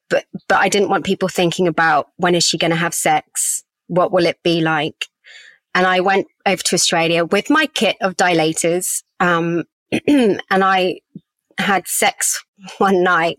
But, 0.09 0.23
but 0.47 0.55
I 0.55 0.69
didn't 0.69 0.87
want 0.87 1.03
people 1.03 1.27
thinking 1.27 1.67
about 1.67 2.07
when 2.15 2.33
is 2.33 2.45
she 2.45 2.57
going 2.57 2.71
to 2.71 2.77
have 2.77 2.93
sex? 2.93 3.65
What 3.87 4.13
will 4.13 4.25
it 4.25 4.41
be 4.41 4.61
like? 4.61 5.07
And 5.75 5.85
I 5.85 5.99
went 5.99 6.25
over 6.45 6.63
to 6.63 6.75
Australia 6.75 7.25
with 7.25 7.51
my 7.51 7.67
kit 7.67 7.97
of 8.01 8.17
dilators. 8.17 9.03
Um, 9.19 9.65
and 10.07 10.41
I 10.49 11.01
had 11.59 11.87
sex 11.87 12.43
one 12.79 13.03
night 13.03 13.37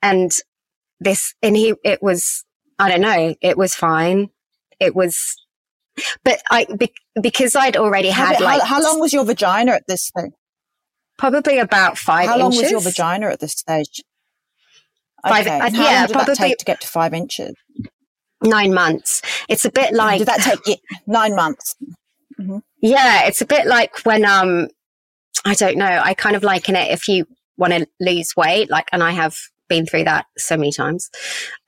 and 0.00 0.30
this, 1.00 1.34
and 1.42 1.56
he, 1.56 1.74
it 1.82 2.00
was, 2.02 2.44
I 2.78 2.88
don't 2.88 3.00
know, 3.00 3.34
it 3.40 3.58
was 3.58 3.74
fine. 3.74 4.28
It 4.78 4.94
was 4.94 5.36
but 6.24 6.40
I 6.50 6.66
be, 6.76 6.92
because 7.20 7.56
I'd 7.56 7.76
already 7.76 8.08
had 8.08 8.36
how, 8.36 8.44
like 8.44 8.62
how, 8.62 8.82
long 8.82 9.00
was 9.00 9.12
your 9.12 9.24
vagina 9.24 9.72
at 9.72 9.86
this 9.86 10.10
thing? 10.16 10.32
Probably 11.18 11.58
about 11.58 11.98
five. 11.98 12.28
How 12.28 12.38
long 12.38 12.52
inches. 12.52 12.62
was 12.62 12.70
your 12.70 12.80
vagina 12.80 13.26
at 13.26 13.40
this 13.40 13.52
stage? 13.52 14.02
Five. 15.26 15.46
Okay. 15.46 15.58
Uh, 15.58 15.70
how 15.70 15.82
yeah, 15.84 15.98
long 15.98 16.06
did 16.06 16.12
probably 16.12 16.34
that 16.34 16.38
take 16.38 16.58
to 16.58 16.64
get 16.64 16.80
to 16.80 16.88
five 16.88 17.12
inches. 17.12 17.54
Nine 18.42 18.72
months. 18.72 19.22
It's 19.48 19.64
a 19.64 19.70
bit 19.70 19.92
like. 19.92 20.18
Did 20.18 20.28
that 20.28 20.40
take 20.40 20.66
you 20.66 20.76
nine 21.06 21.36
months? 21.36 21.76
Mm-hmm. 22.40 22.58
Yeah, 22.80 23.26
it's 23.26 23.42
a 23.42 23.46
bit 23.46 23.66
like 23.66 24.04
when 24.04 24.24
um, 24.24 24.68
I 25.44 25.54
don't 25.54 25.76
know. 25.76 26.00
I 26.02 26.14
kind 26.14 26.36
of 26.36 26.42
liken 26.42 26.76
it 26.76 26.90
if 26.90 27.08
you 27.08 27.26
want 27.56 27.72
to 27.72 27.86
lose 28.00 28.34
weight, 28.36 28.70
like, 28.70 28.88
and 28.92 29.02
I 29.02 29.12
have 29.12 29.36
been 29.68 29.86
through 29.86 30.04
that 30.04 30.26
so 30.38 30.56
many 30.56 30.72
times. 30.72 31.10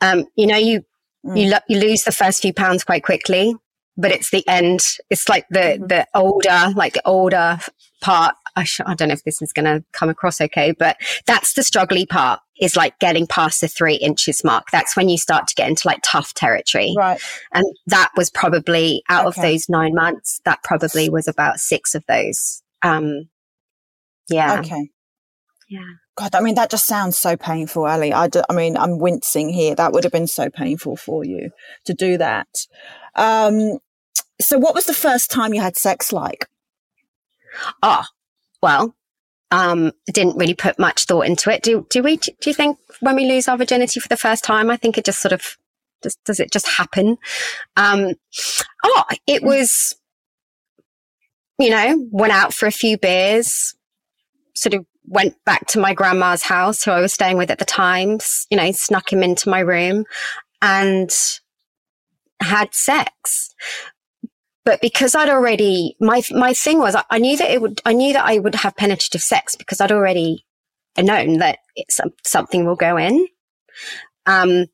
Um, 0.00 0.26
you 0.36 0.46
know, 0.46 0.56
you 0.56 0.84
mm. 1.24 1.38
you 1.38 1.50
lo- 1.50 1.58
you 1.68 1.78
lose 1.78 2.04
the 2.04 2.12
first 2.12 2.42
few 2.42 2.52
pounds 2.52 2.84
quite 2.84 3.04
quickly, 3.04 3.54
but 3.96 4.10
it's 4.10 4.30
the 4.30 4.46
end. 4.48 4.80
It's 5.10 5.28
like 5.28 5.46
the, 5.50 5.58
mm-hmm. 5.58 5.86
the 5.86 6.06
older, 6.14 6.72
like 6.74 6.94
the 6.94 7.06
older 7.06 7.58
part. 8.00 8.34
I, 8.54 8.64
sh- 8.64 8.80
I 8.84 8.94
don't 8.94 9.08
know 9.08 9.14
if 9.14 9.24
this 9.24 9.40
is 9.40 9.52
going 9.52 9.64
to 9.64 9.84
come 9.92 10.08
across 10.08 10.40
okay, 10.40 10.72
but 10.72 10.96
that's 11.26 11.54
the 11.54 11.62
struggly 11.62 12.08
part 12.08 12.40
is 12.60 12.76
like 12.76 12.98
getting 12.98 13.26
past 13.26 13.60
the 13.60 13.68
three 13.68 13.94
inches 13.96 14.44
mark. 14.44 14.66
That's 14.70 14.96
when 14.96 15.08
you 15.08 15.18
start 15.18 15.48
to 15.48 15.54
get 15.54 15.68
into 15.68 15.88
like 15.88 16.00
tough 16.02 16.34
territory. 16.34 16.94
Right. 16.96 17.20
And 17.52 17.64
that 17.86 18.10
was 18.16 18.30
probably 18.30 19.02
out 19.08 19.26
okay. 19.26 19.40
of 19.40 19.42
those 19.42 19.68
nine 19.68 19.94
months, 19.94 20.40
that 20.44 20.62
probably 20.62 21.08
was 21.08 21.26
about 21.28 21.58
six 21.58 21.94
of 21.94 22.04
those. 22.06 22.62
Um, 22.82 23.28
yeah. 24.28 24.60
Okay. 24.60 24.90
Yeah. 25.68 25.84
God, 26.16 26.34
I 26.34 26.40
mean, 26.40 26.56
that 26.56 26.70
just 26.70 26.86
sounds 26.86 27.16
so 27.16 27.36
painful, 27.36 27.86
Ally. 27.86 28.10
I, 28.14 28.28
do, 28.28 28.42
I 28.50 28.52
mean, 28.52 28.76
I'm 28.76 28.98
wincing 28.98 29.48
here. 29.48 29.74
That 29.74 29.92
would 29.92 30.04
have 30.04 30.12
been 30.12 30.26
so 30.26 30.50
painful 30.50 30.96
for 30.96 31.24
you 31.24 31.50
to 31.86 31.94
do 31.94 32.18
that. 32.18 32.48
Um, 33.14 33.78
so 34.40 34.58
what 34.58 34.74
was 34.74 34.84
the 34.84 34.94
first 34.94 35.30
time 35.30 35.54
you 35.54 35.62
had 35.62 35.76
sex 35.76 36.12
like? 36.12 36.46
Ah, 37.82 38.06
oh, 38.06 38.21
well, 38.62 38.94
um, 39.50 39.92
didn't 40.06 40.36
really 40.36 40.54
put 40.54 40.78
much 40.78 41.04
thought 41.04 41.26
into 41.26 41.50
it. 41.50 41.62
Do, 41.62 41.86
do 41.90 42.02
we, 42.02 42.16
do 42.16 42.32
you 42.44 42.54
think 42.54 42.78
when 43.00 43.16
we 43.16 43.26
lose 43.26 43.48
our 43.48 43.58
virginity 43.58 44.00
for 44.00 44.08
the 44.08 44.16
first 44.16 44.44
time, 44.44 44.70
I 44.70 44.76
think 44.76 44.96
it 44.96 45.04
just 45.04 45.20
sort 45.20 45.32
of, 45.32 45.58
does, 46.00 46.16
does 46.24 46.40
it 46.40 46.50
just 46.50 46.66
happen? 46.66 47.18
Um, 47.76 48.14
oh, 48.84 49.04
it 49.26 49.42
was, 49.42 49.94
you 51.58 51.70
know, 51.70 52.08
went 52.10 52.32
out 52.32 52.54
for 52.54 52.66
a 52.66 52.72
few 52.72 52.96
beers, 52.96 53.74
sort 54.54 54.74
of 54.74 54.86
went 55.06 55.34
back 55.44 55.66
to 55.68 55.78
my 55.78 55.92
grandma's 55.92 56.42
house, 56.42 56.82
who 56.82 56.90
I 56.90 57.00
was 57.00 57.12
staying 57.12 57.36
with 57.36 57.50
at 57.50 57.58
the 57.58 57.64
time, 57.64 58.18
you 58.50 58.56
know, 58.56 58.72
snuck 58.72 59.12
him 59.12 59.22
into 59.22 59.48
my 59.48 59.60
room 59.60 60.04
and 60.60 61.10
had 62.40 62.74
sex. 62.74 63.54
But 64.64 64.80
because 64.80 65.14
I'd 65.14 65.28
already, 65.28 65.96
my, 66.00 66.22
my 66.30 66.52
thing 66.52 66.78
was, 66.78 66.96
I 67.10 67.18
knew 67.18 67.36
that 67.36 67.50
it 67.50 67.60
would, 67.60 67.80
I 67.84 67.92
knew 67.92 68.12
that 68.12 68.24
I 68.24 68.38
would 68.38 68.54
have 68.54 68.76
penetrative 68.76 69.22
sex 69.22 69.56
because 69.56 69.80
I'd 69.80 69.90
already 69.92 70.44
known 70.96 71.38
that 71.38 71.58
it's, 71.74 71.98
something 72.24 72.64
will 72.64 72.76
go 72.76 72.96
in. 72.96 73.26
Um, 74.26 74.66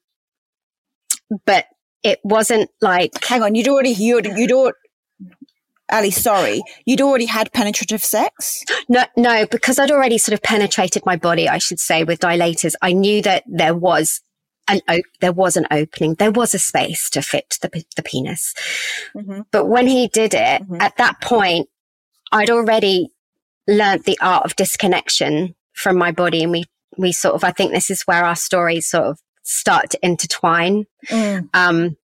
but 1.46 1.66
it 2.02 2.20
wasn't 2.22 2.70
like. 2.80 3.24
Hang 3.24 3.42
on, 3.42 3.54
you'd 3.54 3.68
already, 3.68 3.90
you'd, 3.90 4.26
you'd 4.26 4.52
already, 4.52 4.76
Ally, 5.90 6.10
sorry, 6.10 6.60
you'd 6.84 7.00
already 7.00 7.24
had 7.24 7.50
penetrative 7.52 8.04
sex? 8.04 8.62
No, 8.90 9.04
no, 9.16 9.46
because 9.46 9.78
I'd 9.78 9.90
already 9.90 10.18
sort 10.18 10.34
of 10.34 10.42
penetrated 10.42 11.02
my 11.06 11.16
body, 11.16 11.48
I 11.48 11.56
should 11.56 11.80
say, 11.80 12.04
with 12.04 12.20
dilators. 12.20 12.74
I 12.82 12.92
knew 12.92 13.22
that 13.22 13.44
there 13.46 13.74
was 13.74 14.20
an 14.68 14.80
there 15.20 15.32
was 15.32 15.56
an 15.56 15.66
opening, 15.70 16.14
there 16.14 16.30
was 16.30 16.54
a 16.54 16.58
space 16.58 17.10
to 17.10 17.22
fit 17.22 17.58
the 17.62 17.84
the 17.96 18.02
penis. 18.02 18.54
Mm-hmm. 19.14 19.42
But 19.50 19.66
when 19.66 19.86
he 19.86 20.08
did 20.08 20.34
it, 20.34 20.62
mm-hmm. 20.62 20.80
at 20.80 20.96
that 20.96 21.20
point, 21.20 21.68
I'd 22.32 22.50
already 22.50 23.10
learned 23.66 24.04
the 24.04 24.18
art 24.20 24.44
of 24.44 24.56
disconnection 24.56 25.54
from 25.72 25.96
my 25.96 26.12
body, 26.12 26.42
and 26.42 26.52
we 26.52 26.64
we 26.96 27.12
sort 27.12 27.34
of 27.34 27.44
I 27.44 27.52
think 27.52 27.72
this 27.72 27.90
is 27.90 28.02
where 28.02 28.24
our 28.24 28.36
stories 28.36 28.88
sort 28.88 29.04
of 29.04 29.20
start 29.42 29.90
to 29.90 29.98
intertwine. 30.02 30.84
Mm. 31.08 31.48
Um, 31.54 31.96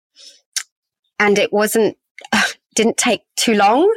and 1.19 1.37
it 1.37 1.51
wasn't 1.51 1.97
didn't 2.75 2.97
take 2.97 3.21
too 3.35 3.53
long, 3.53 3.93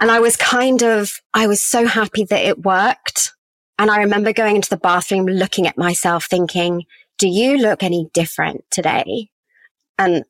and 0.00 0.10
I 0.10 0.20
was 0.20 0.36
kind 0.36 0.82
of 0.82 1.20
I 1.34 1.46
was 1.46 1.62
so 1.62 1.86
happy 1.86 2.24
that 2.24 2.44
it 2.44 2.64
worked. 2.64 3.34
And 3.78 3.90
I 3.90 4.00
remember 4.00 4.34
going 4.34 4.56
into 4.56 4.68
the 4.68 4.76
bathroom, 4.76 5.24
looking 5.24 5.66
at 5.66 5.78
myself, 5.78 6.26
thinking, 6.26 6.84
do 7.20 7.28
you 7.28 7.58
look 7.58 7.82
any 7.82 8.08
different 8.14 8.64
today? 8.70 9.28
And 9.98 10.24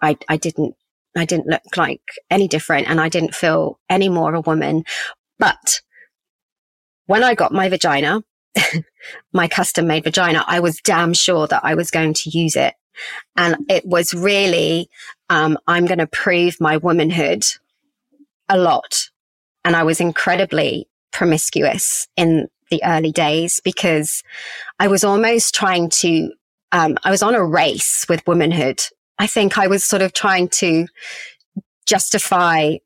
I, 0.00 0.16
I 0.30 0.38
didn't, 0.38 0.74
I 1.14 1.26
didn't 1.26 1.46
look 1.46 1.76
like 1.76 2.00
any 2.30 2.48
different 2.48 2.88
and 2.88 2.98
I 2.98 3.10
didn't 3.10 3.34
feel 3.34 3.78
any 3.90 4.08
more 4.08 4.34
a 4.34 4.40
woman. 4.40 4.84
But 5.38 5.82
when 7.04 7.22
I 7.22 7.34
got 7.34 7.52
my 7.52 7.68
vagina, 7.68 8.24
my 9.34 9.46
custom 9.46 9.86
made 9.86 10.04
vagina, 10.04 10.42
I 10.46 10.60
was 10.60 10.80
damn 10.80 11.12
sure 11.12 11.46
that 11.48 11.66
I 11.66 11.74
was 11.74 11.90
going 11.90 12.14
to 12.14 12.30
use 12.30 12.56
it. 12.56 12.74
And 13.36 13.56
it 13.68 13.84
was 13.84 14.14
really, 14.14 14.88
um, 15.28 15.58
I'm 15.66 15.84
going 15.84 15.98
to 15.98 16.06
prove 16.06 16.56
my 16.60 16.78
womanhood 16.78 17.44
a 18.48 18.56
lot. 18.56 19.10
And 19.66 19.76
I 19.76 19.82
was 19.82 20.00
incredibly 20.00 20.88
promiscuous 21.12 22.08
in 22.16 22.48
the 22.72 22.82
early 22.84 23.12
days 23.12 23.60
because 23.62 24.22
I 24.80 24.88
was 24.88 25.04
almost 25.04 25.54
trying 25.54 25.90
to, 26.00 26.32
um, 26.72 26.96
I 27.04 27.10
was 27.10 27.22
on 27.22 27.34
a 27.34 27.44
race 27.44 28.06
with 28.08 28.26
womanhood. 28.26 28.80
I 29.18 29.26
think 29.26 29.58
I 29.58 29.66
was 29.66 29.84
sort 29.84 30.00
of 30.00 30.14
trying 30.14 30.48
to 30.60 30.86
justify 31.86 32.76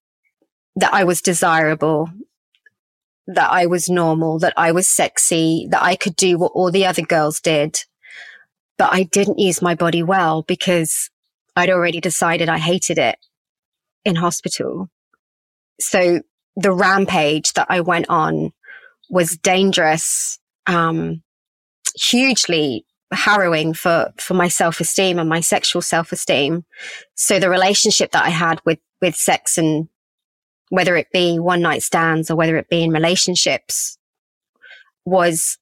that 0.75 0.92
I 0.92 1.05
was 1.05 1.22
desirable, 1.22 2.11
that 3.29 3.51
I 3.51 3.66
was 3.66 3.88
normal, 3.88 4.40
that 4.40 4.55
I 4.57 4.72
was 4.72 4.88
sexy, 4.88 5.68
that 5.70 5.83
I 5.85 5.94
could 5.94 6.16
do 6.16 6.37
what 6.37 6.53
all 6.53 6.72
the 6.72 6.85
other 6.85 7.03
girls 7.03 7.40
did. 7.40 7.79
But 8.77 8.92
I 8.92 9.05
didn't 9.05 9.38
use 9.38 9.62
my 9.62 9.77
body 9.77 10.03
well 10.03 10.42
because 10.42 11.11
I'd 11.55 11.70
already 11.70 12.01
decided 12.01 12.49
I 12.49 12.59
hated 12.59 12.99
it 12.99 13.18
in 14.05 14.16
hospital. 14.16 14.90
So 15.81 16.22
the 16.57 16.72
rampage 16.72 17.53
that 17.53 17.68
I 17.70 17.81
went 17.83 18.07
on 18.09 18.53
was 19.09 19.37
dangerous, 19.37 20.38
um, 20.66 21.23
hugely 21.95 22.85
harrowing 23.12 23.73
for, 23.73 24.12
for 24.19 24.35
my 24.35 24.49
self-esteem 24.49 25.19
and 25.19 25.29
my 25.29 25.40
sexual 25.40 25.81
self-esteem. 25.83 26.64
So 27.14 27.38
the 27.38 27.51
relationship 27.51 28.12
that 28.12 28.25
I 28.25 28.31
had 28.31 28.61
with 28.64 28.79
with 29.01 29.14
sex 29.14 29.59
and 29.59 29.88
whether 30.71 30.97
it 30.97 31.09
be 31.12 31.38
one 31.38 31.62
night 31.62 31.83
stands 31.83 32.31
or 32.31 32.37
whether 32.37 32.57
it 32.57 32.69
be 32.69 32.83
in 32.83 32.90
relationships 32.90 33.99
was 35.05 35.59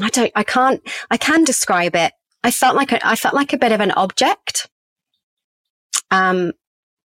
I 0.00 0.08
don't 0.10 0.32
I 0.34 0.44
can't 0.44 0.80
I 1.10 1.16
can 1.16 1.44
describe 1.44 1.96
it. 1.96 2.12
I 2.44 2.50
felt 2.50 2.76
like 2.76 2.92
a, 2.92 3.04
I 3.06 3.16
felt 3.16 3.34
like 3.34 3.52
a 3.52 3.58
bit 3.58 3.72
of 3.72 3.80
an 3.80 3.90
object. 3.92 4.68
Um 6.10 6.52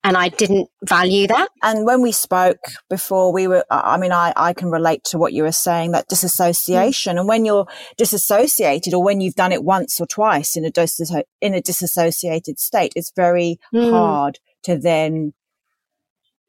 and 0.03 0.17
I 0.17 0.29
didn't 0.29 0.69
value 0.83 1.27
that. 1.27 1.49
And 1.61 1.85
when 1.85 2.01
we 2.01 2.11
spoke 2.11 2.59
before, 2.89 3.31
we 3.31 3.47
were, 3.47 3.63
I 3.69 3.97
mean, 3.97 4.11
I, 4.11 4.33
I 4.35 4.53
can 4.53 4.69
relate 4.69 5.03
to 5.05 5.17
what 5.17 5.33
you 5.33 5.43
were 5.43 5.51
saying, 5.51 5.91
that 5.91 6.07
disassociation. 6.09 7.15
Mm. 7.15 7.19
And 7.19 7.27
when 7.29 7.45
you're 7.45 7.67
disassociated 7.97 8.93
or 8.93 9.01
when 9.01 9.21
you've 9.21 9.35
done 9.35 9.53
it 9.53 9.63
once 9.63 10.01
or 10.01 10.05
twice 10.05 10.57
in 10.57 10.65
a, 10.65 10.71
dis- 10.71 11.11
in 11.39 11.53
a 11.53 11.61
disassociated 11.61 12.59
state, 12.59 12.93
it's 12.95 13.13
very 13.15 13.59
mm. 13.73 13.91
hard 13.91 14.39
to 14.63 14.77
then 14.77 15.33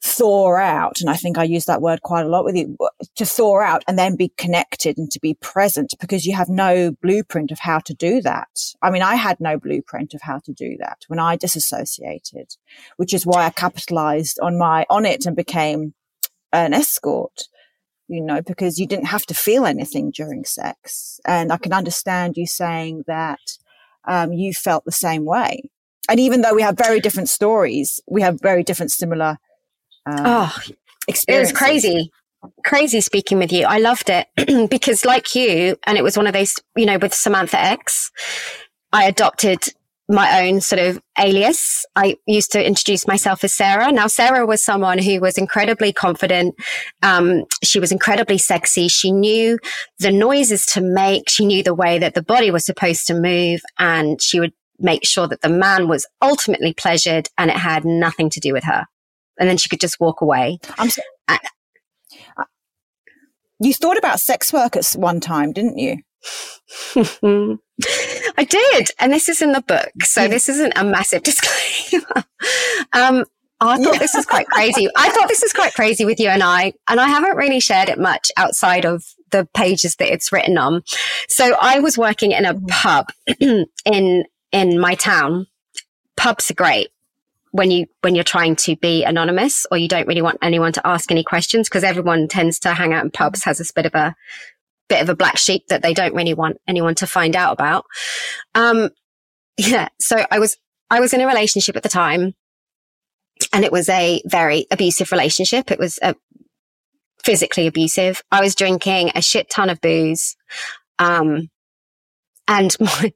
thaw 0.04 0.54
out. 0.56 1.00
And 1.00 1.08
I 1.08 1.16
think 1.16 1.38
I 1.38 1.44
use 1.44 1.64
that 1.64 1.80
word 1.80 2.02
quite 2.02 2.26
a 2.26 2.28
lot 2.28 2.44
with 2.44 2.54
you 2.54 2.76
to 3.16 3.24
thaw 3.24 3.60
out 3.62 3.82
and 3.88 3.98
then 3.98 4.16
be 4.16 4.28
connected 4.36 4.98
and 4.98 5.10
to 5.10 5.18
be 5.18 5.32
present 5.34 5.94
because 5.98 6.26
you 6.26 6.36
have 6.36 6.50
no 6.50 6.92
blueprint 7.02 7.50
of 7.50 7.58
how 7.58 7.78
to 7.78 7.94
do 7.94 8.20
that. 8.20 8.48
I 8.82 8.90
mean, 8.90 9.00
I 9.00 9.14
had 9.14 9.40
no 9.40 9.58
blueprint 9.58 10.12
of 10.12 10.20
how 10.20 10.40
to 10.40 10.52
do 10.52 10.76
that 10.78 10.98
when 11.08 11.18
I 11.18 11.36
disassociated, 11.36 12.54
which 12.98 13.14
is 13.14 13.24
why 13.24 13.46
I 13.46 13.50
capitalized 13.50 14.38
on 14.42 14.58
my, 14.58 14.84
on 14.90 15.06
it 15.06 15.24
and 15.24 15.34
became 15.34 15.94
an 16.52 16.74
escort, 16.74 17.48
you 18.06 18.20
know, 18.20 18.42
because 18.42 18.78
you 18.78 18.86
didn't 18.86 19.06
have 19.06 19.24
to 19.26 19.34
feel 19.34 19.64
anything 19.64 20.10
during 20.10 20.44
sex. 20.44 21.18
And 21.24 21.50
I 21.50 21.56
can 21.56 21.72
understand 21.72 22.36
you 22.36 22.46
saying 22.46 23.04
that, 23.06 23.40
um, 24.06 24.34
you 24.34 24.52
felt 24.52 24.84
the 24.84 24.92
same 24.92 25.24
way. 25.24 25.62
And 26.10 26.20
even 26.20 26.42
though 26.42 26.52
we 26.52 26.60
have 26.60 26.76
very 26.76 27.00
different 27.00 27.30
stories, 27.30 28.00
we 28.06 28.20
have 28.20 28.38
very 28.38 28.62
different 28.62 28.92
similar 28.92 29.38
um, 30.06 30.16
oh, 30.24 30.58
it 31.08 31.40
was 31.40 31.52
crazy. 31.52 32.10
Crazy 32.64 33.00
speaking 33.00 33.38
with 33.38 33.52
you. 33.52 33.64
I 33.64 33.78
loved 33.78 34.10
it 34.10 34.28
because, 34.70 35.04
like 35.04 35.34
you, 35.34 35.76
and 35.86 35.96
it 35.96 36.04
was 36.04 36.16
one 36.16 36.26
of 36.26 36.34
those, 36.34 36.54
you 36.76 36.84
know, 36.84 36.98
with 36.98 37.14
Samantha 37.14 37.58
X, 37.58 38.10
I 38.92 39.04
adopted 39.04 39.72
my 40.08 40.46
own 40.46 40.60
sort 40.60 40.80
of 40.80 41.00
alias. 41.18 41.86
I 41.96 42.18
used 42.26 42.52
to 42.52 42.64
introduce 42.64 43.06
myself 43.06 43.42
as 43.42 43.54
Sarah. 43.54 43.90
Now, 43.90 44.06
Sarah 44.06 44.44
was 44.44 44.62
someone 44.62 44.98
who 44.98 45.20
was 45.20 45.38
incredibly 45.38 45.92
confident. 45.92 46.54
Um, 47.02 47.44
she 47.62 47.80
was 47.80 47.90
incredibly 47.90 48.36
sexy. 48.36 48.88
She 48.88 49.10
knew 49.10 49.58
the 49.98 50.12
noises 50.12 50.66
to 50.66 50.82
make. 50.82 51.30
She 51.30 51.46
knew 51.46 51.62
the 51.62 51.74
way 51.74 51.98
that 51.98 52.12
the 52.12 52.22
body 52.22 52.50
was 52.50 52.66
supposed 52.66 53.06
to 53.06 53.14
move 53.14 53.62
and 53.78 54.20
she 54.20 54.40
would 54.40 54.52
make 54.78 55.06
sure 55.06 55.26
that 55.26 55.40
the 55.40 55.48
man 55.48 55.88
was 55.88 56.04
ultimately 56.20 56.74
pleasured 56.74 57.28
and 57.38 57.50
it 57.50 57.56
had 57.56 57.84
nothing 57.86 58.28
to 58.28 58.40
do 58.40 58.52
with 58.52 58.64
her 58.64 58.86
and 59.38 59.48
then 59.48 59.56
she 59.56 59.68
could 59.68 59.80
just 59.80 60.00
walk 60.00 60.20
away. 60.20 60.58
I'm 60.78 60.90
so, 60.90 61.02
uh, 61.28 61.38
you 63.60 63.74
thought 63.74 63.98
about 63.98 64.20
sex 64.20 64.52
work 64.52 64.76
at 64.76 64.86
one 64.96 65.20
time, 65.20 65.52
didn't 65.52 65.78
you? 65.78 65.98
I 68.36 68.44
did, 68.44 68.90
and 68.98 69.12
this 69.12 69.28
is 69.28 69.42
in 69.42 69.52
the 69.52 69.62
book, 69.62 69.90
so 70.02 70.22
yeah. 70.22 70.28
this 70.28 70.48
isn't 70.48 70.72
a 70.76 70.84
massive 70.84 71.22
disclaimer. 71.24 72.24
um, 72.92 73.24
I 73.60 73.76
thought 73.78 73.94
yeah. 73.94 73.98
this 73.98 74.14
was 74.14 74.26
quite 74.26 74.46
crazy. 74.48 74.88
I 74.96 75.10
thought 75.10 75.28
this 75.28 75.42
was 75.42 75.52
quite 75.52 75.74
crazy 75.74 76.04
with 76.04 76.20
you 76.20 76.28
and 76.28 76.42
I, 76.42 76.72
and 76.88 77.00
I 77.00 77.08
haven't 77.08 77.36
really 77.36 77.60
shared 77.60 77.88
it 77.88 77.98
much 77.98 78.30
outside 78.36 78.84
of 78.84 79.04
the 79.30 79.48
pages 79.54 79.96
that 79.96 80.12
it's 80.12 80.32
written 80.32 80.58
on. 80.58 80.82
So 81.28 81.56
I 81.60 81.80
was 81.80 81.96
working 81.96 82.32
in 82.32 82.44
a 82.44 82.54
mm-hmm. 82.54 82.66
pub 82.66 83.06
in 83.86 84.24
in 84.52 84.80
my 84.80 84.94
town. 84.94 85.46
Pubs 86.16 86.50
are 86.50 86.54
great 86.54 86.88
when 87.54 87.70
you 87.70 87.86
when 88.00 88.16
you're 88.16 88.24
trying 88.24 88.56
to 88.56 88.74
be 88.74 89.04
anonymous 89.04 89.64
or 89.70 89.78
you 89.78 89.86
don't 89.86 90.08
really 90.08 90.22
want 90.22 90.38
anyone 90.42 90.72
to 90.72 90.84
ask 90.84 91.12
any 91.12 91.22
questions 91.22 91.68
because 91.68 91.84
everyone 91.84 92.26
tends 92.26 92.58
to 92.58 92.74
hang 92.74 92.92
out 92.92 93.04
in 93.04 93.12
pubs 93.12 93.44
has 93.44 93.58
this 93.58 93.70
bit 93.70 93.86
of 93.86 93.94
a 93.94 94.12
bit 94.88 95.00
of 95.00 95.08
a 95.08 95.14
black 95.14 95.38
sheep 95.38 95.68
that 95.68 95.80
they 95.80 95.94
don't 95.94 96.16
really 96.16 96.34
want 96.34 96.56
anyone 96.66 96.96
to 96.96 97.06
find 97.06 97.36
out 97.36 97.52
about. 97.52 97.84
Um 98.56 98.90
yeah 99.56 99.86
so 100.00 100.26
i 100.32 100.40
was 100.40 100.56
i 100.90 100.98
was 100.98 101.12
in 101.12 101.20
a 101.20 101.28
relationship 101.28 101.76
at 101.76 101.84
the 101.84 101.88
time 101.88 102.34
and 103.52 103.64
it 103.64 103.70
was 103.70 103.88
a 103.88 104.20
very 104.26 104.66
abusive 104.72 105.12
relationship. 105.12 105.70
It 105.70 105.78
was 105.78 106.00
a 106.02 106.16
physically 107.22 107.68
abusive. 107.68 108.20
I 108.32 108.40
was 108.40 108.56
drinking 108.56 109.12
a 109.14 109.22
shit 109.22 109.48
ton 109.48 109.70
of 109.70 109.80
booze 109.80 110.36
um 110.98 111.50
and 112.48 112.76
my, 112.80 113.12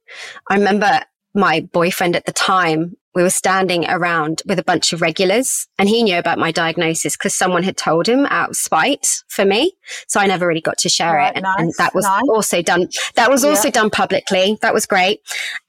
i 0.48 0.54
remember 0.54 1.00
my 1.34 1.60
boyfriend 1.72 2.14
at 2.14 2.24
the 2.24 2.32
time 2.32 2.96
we 3.14 3.22
were 3.22 3.30
standing 3.30 3.88
around 3.88 4.42
with 4.46 4.58
a 4.58 4.64
bunch 4.64 4.92
of 4.92 5.00
regulars 5.00 5.66
and 5.78 5.88
he 5.88 6.02
knew 6.02 6.18
about 6.18 6.38
my 6.38 6.52
diagnosis 6.52 7.16
because 7.16 7.34
someone 7.34 7.62
had 7.62 7.76
told 7.76 8.08
him 8.08 8.26
out 8.26 8.50
of 8.50 8.56
spite 8.56 9.22
for 9.28 9.44
me. 9.44 9.72
So 10.06 10.20
I 10.20 10.26
never 10.26 10.46
really 10.46 10.60
got 10.60 10.78
to 10.78 10.88
share 10.88 11.14
right, 11.14 11.30
it. 11.30 11.36
And, 11.36 11.42
nice, 11.42 11.56
and, 11.58 11.72
that 11.78 11.94
was 11.94 12.04
nice. 12.04 12.22
also 12.28 12.62
done. 12.62 12.88
That 13.14 13.30
was 13.30 13.44
also 13.44 13.68
yeah. 13.68 13.72
done 13.72 13.90
publicly. 13.90 14.58
That 14.60 14.74
was 14.74 14.86
great. 14.86 15.20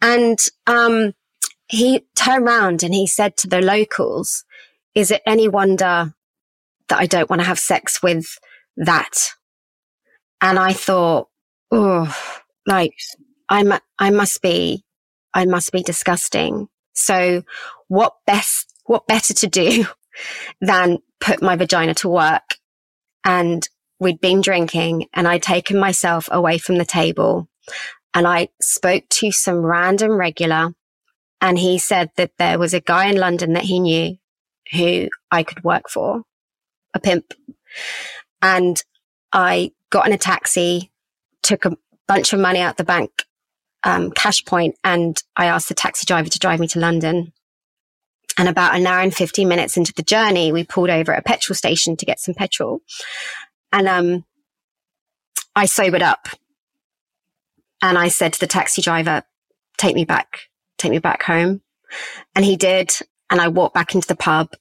And, 0.01 0.37
um, 0.67 1.13
he 1.69 2.05
turned 2.15 2.45
around 2.45 2.83
and 2.83 2.93
he 2.93 3.07
said 3.07 3.37
to 3.37 3.47
the 3.47 3.61
locals, 3.61 4.43
is 4.95 5.11
it 5.11 5.21
any 5.25 5.47
wonder 5.47 6.13
that 6.89 6.99
I 6.99 7.05
don't 7.05 7.29
want 7.29 7.41
to 7.41 7.47
have 7.47 7.59
sex 7.59 8.03
with 8.03 8.37
that? 8.75 9.29
And 10.41 10.57
I 10.57 10.73
thought, 10.73 11.29
oh, 11.71 12.15
like 12.65 12.93
I'm, 13.49 13.73
I 13.97 14.09
must 14.09 14.41
be, 14.41 14.83
I 15.33 15.45
must 15.45 15.71
be 15.71 15.83
disgusting 15.83 16.67
so 16.93 17.43
what 17.87 18.13
best, 18.25 18.73
what 18.85 19.07
better 19.07 19.33
to 19.33 19.47
do 19.47 19.85
than 20.61 20.99
put 21.19 21.41
my 21.41 21.55
vagina 21.55 21.93
to 21.95 22.09
work? 22.09 22.55
And 23.23 23.67
we'd 23.99 24.21
been 24.21 24.41
drinking 24.41 25.07
and 25.13 25.27
I'd 25.27 25.43
taken 25.43 25.77
myself 25.77 26.29
away 26.31 26.57
from 26.57 26.77
the 26.77 26.85
table 26.85 27.49
and 28.13 28.27
I 28.27 28.49
spoke 28.61 29.07
to 29.09 29.31
some 29.31 29.57
random 29.57 30.13
regular 30.13 30.73
and 31.41 31.57
he 31.57 31.77
said 31.77 32.11
that 32.17 32.31
there 32.37 32.59
was 32.59 32.73
a 32.73 32.81
guy 32.81 33.07
in 33.07 33.17
London 33.17 33.53
that 33.53 33.63
he 33.63 33.79
knew 33.79 34.17
who 34.71 35.09
I 35.31 35.43
could 35.43 35.63
work 35.63 35.89
for, 35.89 36.23
a 36.93 36.99
pimp. 36.99 37.33
And 38.41 38.81
I 39.31 39.71
got 39.89 40.07
in 40.07 40.13
a 40.13 40.17
taxi, 40.17 40.91
took 41.41 41.65
a 41.65 41.77
bunch 42.07 42.33
of 42.33 42.39
money 42.39 42.59
out 42.59 42.77
the 42.77 42.83
bank 42.83 43.25
um, 43.83 44.11
cash 44.11 44.43
point 44.45 44.75
and 44.83 45.21
I 45.35 45.45
asked 45.45 45.69
the 45.69 45.75
taxi 45.75 46.05
driver 46.05 46.29
to 46.29 46.39
drive 46.39 46.59
me 46.59 46.67
to 46.69 46.79
London. 46.79 47.33
And 48.37 48.47
about 48.47 48.75
an 48.75 48.87
hour 48.87 49.01
and 49.01 49.13
15 49.13 49.47
minutes 49.47 49.75
into 49.75 49.93
the 49.93 50.03
journey, 50.03 50.51
we 50.51 50.63
pulled 50.63 50.89
over 50.89 51.13
at 51.13 51.19
a 51.19 51.23
petrol 51.23 51.55
station 51.55 51.97
to 51.97 52.05
get 52.05 52.19
some 52.19 52.33
petrol. 52.33 52.79
And, 53.71 53.87
um, 53.87 54.25
I 55.55 55.65
sobered 55.65 56.03
up 56.03 56.29
and 57.81 57.97
I 57.97 58.07
said 58.07 58.33
to 58.33 58.39
the 58.39 58.47
taxi 58.47 58.81
driver, 58.81 59.23
take 59.77 59.95
me 59.95 60.05
back, 60.05 60.41
take 60.77 60.91
me 60.91 60.99
back 60.99 61.23
home. 61.23 61.61
And 62.35 62.45
he 62.45 62.55
did. 62.55 62.91
And 63.29 63.41
I 63.41 63.47
walked 63.49 63.73
back 63.73 63.93
into 63.93 64.07
the 64.07 64.15
pub 64.15 64.53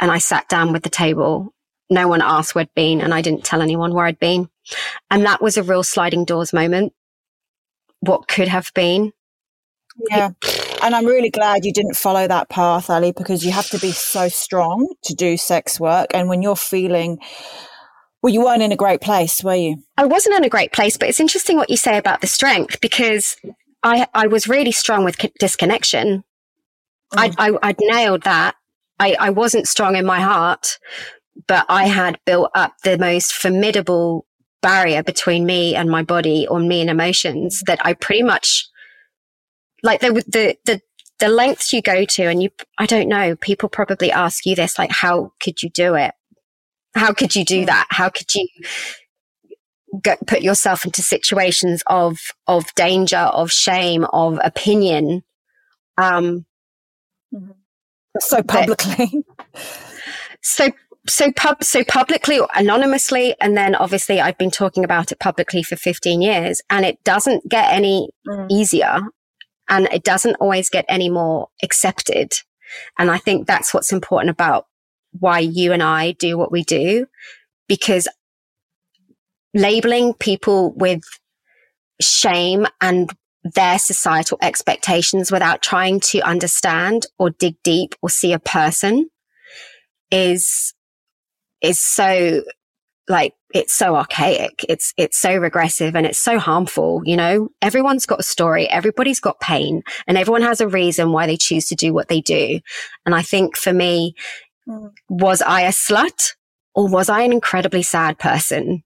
and 0.00 0.10
I 0.10 0.18
sat 0.18 0.48
down 0.48 0.72
with 0.72 0.82
the 0.82 0.90
table. 0.90 1.52
No 1.90 2.08
one 2.08 2.22
asked 2.22 2.54
where 2.54 2.62
I'd 2.62 2.74
been 2.74 3.00
and 3.00 3.12
I 3.12 3.22
didn't 3.22 3.44
tell 3.44 3.62
anyone 3.62 3.94
where 3.94 4.06
I'd 4.06 4.18
been. 4.18 4.48
And 5.10 5.24
that 5.26 5.42
was 5.42 5.56
a 5.56 5.62
real 5.62 5.82
sliding 5.82 6.24
doors 6.24 6.52
moment 6.52 6.92
what 8.00 8.28
could 8.28 8.48
have 8.48 8.70
been. 8.74 9.12
Yeah. 10.10 10.30
And 10.82 10.94
I'm 10.94 11.06
really 11.06 11.30
glad 11.30 11.64
you 11.64 11.72
didn't 11.72 11.96
follow 11.96 12.28
that 12.28 12.50
path, 12.50 12.90
Ally, 12.90 13.12
because 13.16 13.44
you 13.44 13.52
have 13.52 13.68
to 13.70 13.78
be 13.78 13.92
so 13.92 14.28
strong 14.28 14.94
to 15.04 15.14
do 15.14 15.36
sex 15.36 15.80
work. 15.80 16.08
And 16.12 16.28
when 16.28 16.42
you're 16.42 16.56
feeling, 16.56 17.18
well, 18.22 18.32
you 18.32 18.44
weren't 18.44 18.62
in 18.62 18.72
a 18.72 18.76
great 18.76 19.00
place, 19.00 19.42
were 19.42 19.54
you? 19.54 19.82
I 19.96 20.04
wasn't 20.04 20.36
in 20.36 20.44
a 20.44 20.50
great 20.50 20.72
place, 20.72 20.96
but 20.96 21.08
it's 21.08 21.20
interesting 21.20 21.56
what 21.56 21.70
you 21.70 21.76
say 21.76 21.96
about 21.96 22.20
the 22.20 22.26
strength 22.26 22.80
because 22.80 23.36
I, 23.82 24.06
I 24.14 24.26
was 24.26 24.48
really 24.48 24.72
strong 24.72 25.04
with 25.04 25.16
disconnection. 25.38 26.24
Mm. 27.14 27.34
I, 27.38 27.48
I, 27.48 27.58
I'd 27.62 27.76
nailed 27.80 28.22
that. 28.24 28.56
I, 28.98 29.16
I 29.18 29.30
wasn't 29.30 29.68
strong 29.68 29.96
in 29.96 30.04
my 30.04 30.20
heart, 30.20 30.78
but 31.46 31.66
I 31.68 31.86
had 31.86 32.18
built 32.24 32.50
up 32.54 32.74
the 32.84 32.98
most 32.98 33.34
formidable 33.34 34.25
barrier 34.66 35.00
between 35.00 35.46
me 35.46 35.76
and 35.76 35.88
my 35.88 36.02
body 36.02 36.44
or 36.48 36.58
me 36.58 36.80
and 36.80 36.90
emotions 36.90 37.62
that 37.68 37.78
I 37.86 37.92
pretty 37.92 38.24
much 38.24 38.68
like 39.84 40.00
the, 40.00 40.12
the, 40.26 40.56
the, 40.64 40.80
the 41.20 41.28
lengths 41.28 41.72
you 41.72 41.80
go 41.80 42.04
to 42.04 42.24
and 42.24 42.42
you, 42.42 42.50
I 42.76 42.86
don't 42.86 43.08
know, 43.08 43.36
people 43.36 43.68
probably 43.68 44.10
ask 44.10 44.44
you 44.44 44.56
this, 44.56 44.76
like, 44.76 44.90
how 44.90 45.30
could 45.38 45.62
you 45.62 45.70
do 45.70 45.94
it? 45.94 46.14
How 46.96 47.12
could 47.12 47.36
you 47.36 47.44
do 47.44 47.64
that? 47.66 47.86
How 47.90 48.08
could 48.08 48.34
you 48.34 48.48
put 50.26 50.42
yourself 50.42 50.84
into 50.84 51.00
situations 51.00 51.84
of, 51.86 52.18
of 52.48 52.64
danger, 52.74 53.18
of 53.18 53.52
shame, 53.52 54.04
of 54.12 54.40
opinion? 54.42 55.22
Um, 55.96 56.44
mm-hmm. 57.32 57.52
so 58.18 58.42
publicly. 58.42 59.24
so 60.42 60.72
so 61.08 61.32
pub 61.32 61.62
so 61.62 61.84
publicly 61.84 62.38
or 62.38 62.48
anonymously 62.54 63.34
and 63.40 63.56
then 63.56 63.74
obviously 63.74 64.20
I've 64.20 64.38
been 64.38 64.50
talking 64.50 64.84
about 64.84 65.12
it 65.12 65.20
publicly 65.20 65.62
for 65.62 65.76
15 65.76 66.20
years 66.20 66.62
and 66.70 66.84
it 66.84 67.02
doesn't 67.04 67.48
get 67.48 67.72
any 67.72 68.10
mm. 68.26 68.46
easier 68.50 69.00
and 69.68 69.86
it 69.92 70.04
doesn't 70.04 70.36
always 70.36 70.68
get 70.70 70.84
any 70.88 71.08
more 71.08 71.48
accepted 71.62 72.34
And 72.98 73.10
I 73.10 73.18
think 73.18 73.46
that's 73.46 73.72
what's 73.72 73.92
important 73.92 74.30
about 74.30 74.66
why 75.18 75.38
you 75.38 75.72
and 75.72 75.82
I 75.82 76.12
do 76.12 76.36
what 76.36 76.52
we 76.52 76.62
do, 76.62 77.06
because 77.68 78.08
labeling 79.54 80.14
people 80.14 80.72
with 80.74 81.02
shame 82.00 82.66
and 82.80 83.10
their 83.54 83.78
societal 83.78 84.38
expectations 84.42 85.30
without 85.30 85.62
trying 85.62 86.00
to 86.00 86.20
understand 86.20 87.06
or 87.18 87.30
dig 87.30 87.54
deep 87.62 87.94
or 88.02 88.10
see 88.10 88.32
a 88.32 88.38
person 88.38 89.08
is 90.10 90.74
is 91.66 91.80
so 91.80 92.42
like 93.08 93.34
it's 93.54 93.72
so 93.72 93.96
archaic. 93.96 94.64
It's 94.68 94.92
it's 94.96 95.18
so 95.18 95.36
regressive 95.36 95.94
and 95.94 96.06
it's 96.06 96.18
so 96.18 96.38
harmful 96.38 97.02
you 97.04 97.16
know? 97.16 97.48
Everyone's 97.62 98.06
got 98.06 98.20
a 98.20 98.24
story. 98.24 98.68
Everybody's 98.68 99.20
got 99.20 99.40
pain 99.40 99.82
and 100.06 100.18
everyone 100.18 100.42
has 100.42 100.60
a 100.60 100.68
reason 100.68 101.12
why 101.12 101.26
they 101.26 101.36
choose 101.36 101.66
to 101.66 101.74
do 101.74 101.92
what 101.92 102.08
they 102.08 102.20
do. 102.20 102.60
And 103.04 103.14
i 103.14 103.22
think 103.22 103.56
for 103.56 103.72
me 103.72 104.14
mm. 104.68 104.92
was 105.08 105.42
i 105.42 105.62
a 105.62 105.70
slut 105.70 106.34
or 106.74 106.88
was 106.88 107.08
i 107.08 107.22
an 107.22 107.32
incredibly 107.32 107.82
sad 107.82 108.18
person? 108.18 108.82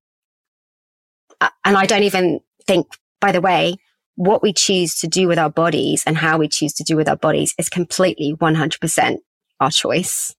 And 1.64 1.76
i 1.76 1.86
don't 1.86 2.02
even 2.02 2.40
think 2.66 2.86
by 3.20 3.32
the 3.32 3.40
way 3.40 3.76
what 4.16 4.42
we 4.42 4.52
choose 4.52 4.96
to 4.96 5.08
do 5.08 5.26
with 5.26 5.38
our 5.38 5.48
bodies 5.48 6.02
and 6.06 6.18
how 6.18 6.36
we 6.36 6.46
choose 6.46 6.74
to 6.74 6.84
do 6.84 6.94
with 6.94 7.08
our 7.08 7.16
bodies 7.16 7.54
is 7.56 7.70
completely 7.70 8.34
100% 8.34 9.18
our 9.60 9.70
choice 9.70 10.34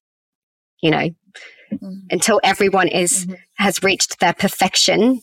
you 0.80 0.90
know 0.90 1.08
mm-hmm. 1.78 2.06
until 2.10 2.40
everyone 2.42 2.88
is 2.88 3.26
mm-hmm. 3.26 3.34
has 3.54 3.82
reached 3.82 4.20
their 4.20 4.34
perfection 4.34 5.20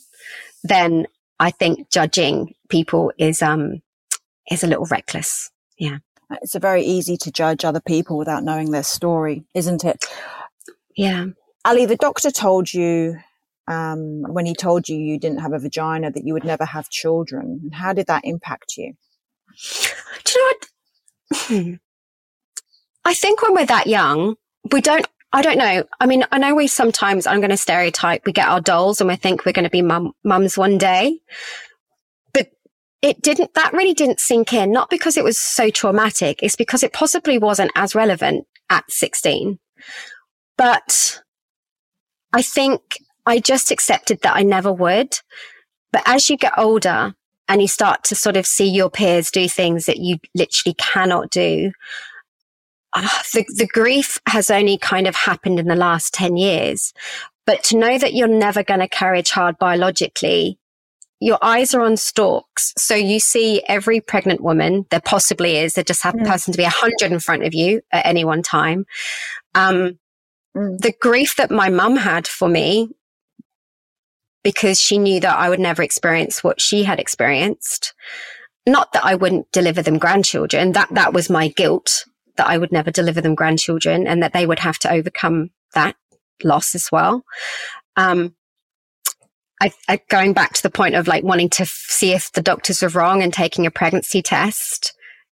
then 0.63 1.05
i 1.39 1.49
think 1.51 1.89
judging 1.89 2.53
people 2.69 3.11
is 3.17 3.41
um 3.41 3.81
is 4.49 4.63
a 4.63 4.67
little 4.67 4.85
reckless. 4.85 5.51
Yeah. 5.77 5.97
It's 6.41 6.55
a 6.55 6.59
very 6.59 6.83
easy 6.83 7.17
to 7.17 7.31
judge 7.31 7.65
other 7.65 7.81
people 7.81 8.17
without 8.17 8.43
knowing 8.43 8.71
their 8.71 8.83
story 8.83 9.45
isn't 9.53 9.83
it? 9.83 10.05
Yeah. 10.95 11.25
Ally 11.65 11.85
the 11.85 11.95
doctor 11.95 12.31
told 12.31 12.73
you 12.73 13.17
um, 13.67 14.23
when 14.23 14.45
he 14.45 14.55
told 14.55 14.89
you 14.89 14.97
you 14.97 15.19
didn't 15.19 15.41
have 15.41 15.53
a 15.53 15.59
vagina 15.59 16.11
that 16.11 16.25
you 16.25 16.33
would 16.33 16.43
never 16.43 16.65
have 16.65 16.89
children. 16.89 17.59
And 17.63 17.75
how 17.75 17.93
did 17.93 18.07
that 18.07 18.25
impact 18.25 18.73
you? 18.77 18.93
Do 20.23 20.31
you 20.33 20.41
know 20.41 20.47
what? 20.47 20.65
Hmm. 21.31 21.73
i 23.05 23.13
think 23.13 23.43
when 23.43 23.53
we're 23.53 23.65
that 23.67 23.85
young 23.85 24.35
we 24.71 24.81
don't 24.81 25.05
I 25.31 25.41
don't 25.41 25.57
know. 25.57 25.83
I 25.99 26.05
mean, 26.07 26.25
I 26.31 26.39
know 26.39 26.55
we 26.55 26.67
sometimes, 26.67 27.27
I'm 27.27 27.39
going 27.39 27.51
to 27.51 27.57
stereotype, 27.57 28.25
we 28.25 28.31
get 28.31 28.47
our 28.47 28.61
dolls 28.61 28.99
and 28.99 29.07
we 29.07 29.15
think 29.15 29.45
we're 29.45 29.51
going 29.51 29.63
to 29.63 29.69
be 29.69 29.83
mum, 29.83 30.13
mums 30.23 30.57
one 30.57 30.77
day. 30.77 31.19
But 32.33 32.49
it 33.03 33.21
didn't, 33.21 33.53
that 33.53 33.73
really 33.73 33.93
didn't 33.93 34.19
sink 34.19 34.53
in, 34.53 34.71
not 34.71 34.89
because 34.89 35.17
it 35.17 35.23
was 35.23 35.37
so 35.37 35.69
traumatic. 35.69 36.41
It's 36.41 36.55
because 36.55 36.81
it 36.81 36.93
possibly 36.93 37.37
wasn't 37.37 37.71
as 37.75 37.93
relevant 37.93 38.47
at 38.71 38.89
16. 38.91 39.59
But 40.57 41.21
I 42.33 42.41
think 42.41 42.97
I 43.25 43.39
just 43.39 43.69
accepted 43.69 44.21
that 44.23 44.35
I 44.35 44.41
never 44.41 44.73
would. 44.73 45.19
But 45.91 46.03
as 46.05 46.29
you 46.29 46.37
get 46.37 46.57
older 46.57 47.13
and 47.47 47.61
you 47.61 47.67
start 47.67 48.03
to 48.05 48.15
sort 48.15 48.35
of 48.35 48.47
see 48.47 48.67
your 48.67 48.89
peers 48.89 49.29
do 49.29 49.47
things 49.47 49.85
that 49.85 49.97
you 49.97 50.17
literally 50.33 50.75
cannot 50.79 51.29
do, 51.29 51.71
the, 53.33 53.45
the 53.55 53.67
grief 53.67 54.19
has 54.27 54.49
only 54.49 54.77
kind 54.77 55.07
of 55.07 55.15
happened 55.15 55.59
in 55.59 55.67
the 55.67 55.75
last 55.75 56.13
10 56.13 56.37
years. 56.37 56.93
But 57.45 57.63
to 57.65 57.77
know 57.77 57.97
that 57.97 58.13
you're 58.13 58.27
never 58.27 58.63
going 58.63 58.79
to 58.79 58.87
carry 58.87 59.19
a 59.19 59.23
child 59.23 59.57
biologically, 59.57 60.59
your 61.19 61.39
eyes 61.41 61.73
are 61.73 61.81
on 61.81 61.97
stalks. 61.97 62.73
So 62.77 62.95
you 62.95 63.19
see 63.19 63.63
every 63.67 63.99
pregnant 63.99 64.41
woman, 64.41 64.85
there 64.89 65.01
possibly 65.01 65.57
is, 65.57 65.73
there 65.73 65.83
just 65.83 66.03
happens 66.03 66.27
mm. 66.27 66.51
to 66.51 66.57
be 66.57 66.63
a 66.63 66.69
hundred 66.69 67.11
in 67.11 67.19
front 67.19 67.43
of 67.43 67.53
you 67.53 67.81
at 67.91 68.05
any 68.05 68.23
one 68.23 68.41
time. 68.41 68.85
Um, 69.55 69.99
mm. 70.55 70.77
the 70.79 70.93
grief 71.01 71.35
that 71.35 71.51
my 71.51 71.69
mum 71.69 71.97
had 71.97 72.27
for 72.27 72.47
me, 72.47 72.89
because 74.43 74.79
she 74.79 74.97
knew 74.97 75.19
that 75.19 75.37
I 75.37 75.49
would 75.49 75.59
never 75.59 75.83
experience 75.83 76.43
what 76.43 76.61
she 76.61 76.83
had 76.83 76.99
experienced. 76.99 77.93
Not 78.65 78.93
that 78.93 79.03
I 79.03 79.15
wouldn't 79.15 79.51
deliver 79.51 79.81
them 79.81 79.97
grandchildren. 79.97 80.71
That, 80.73 80.89
that 80.91 81.13
was 81.13 81.29
my 81.29 81.49
guilt 81.49 82.05
that 82.39 82.47
I 82.47 82.57
would 82.57 82.71
never 82.71 82.89
deliver 82.89 83.19
them 83.19 83.35
grandchildren 83.35 84.07
and 84.07 84.23
that 84.23 84.31
they 84.31 84.45
would 84.45 84.59
have 84.59 84.79
to 84.79 84.91
overcome 84.91 85.49
that 85.73 85.97
loss 86.41 86.73
as 86.73 86.87
well. 86.89 87.23
Um, 87.97 88.33
I, 89.61 89.73
I, 89.89 89.99
going 90.09 90.31
back 90.31 90.53
to 90.53 90.63
the 90.63 90.69
point 90.69 90.95
of 90.95 91.05
like 91.05 91.25
wanting 91.25 91.49
to 91.49 91.63
f- 91.63 91.85
see 91.89 92.13
if 92.13 92.31
the 92.31 92.41
doctors 92.41 92.81
were 92.81 92.87
wrong 92.87 93.21
and 93.21 93.33
taking 93.33 93.65
a 93.65 93.71
pregnancy 93.71 94.21
test, 94.21 94.93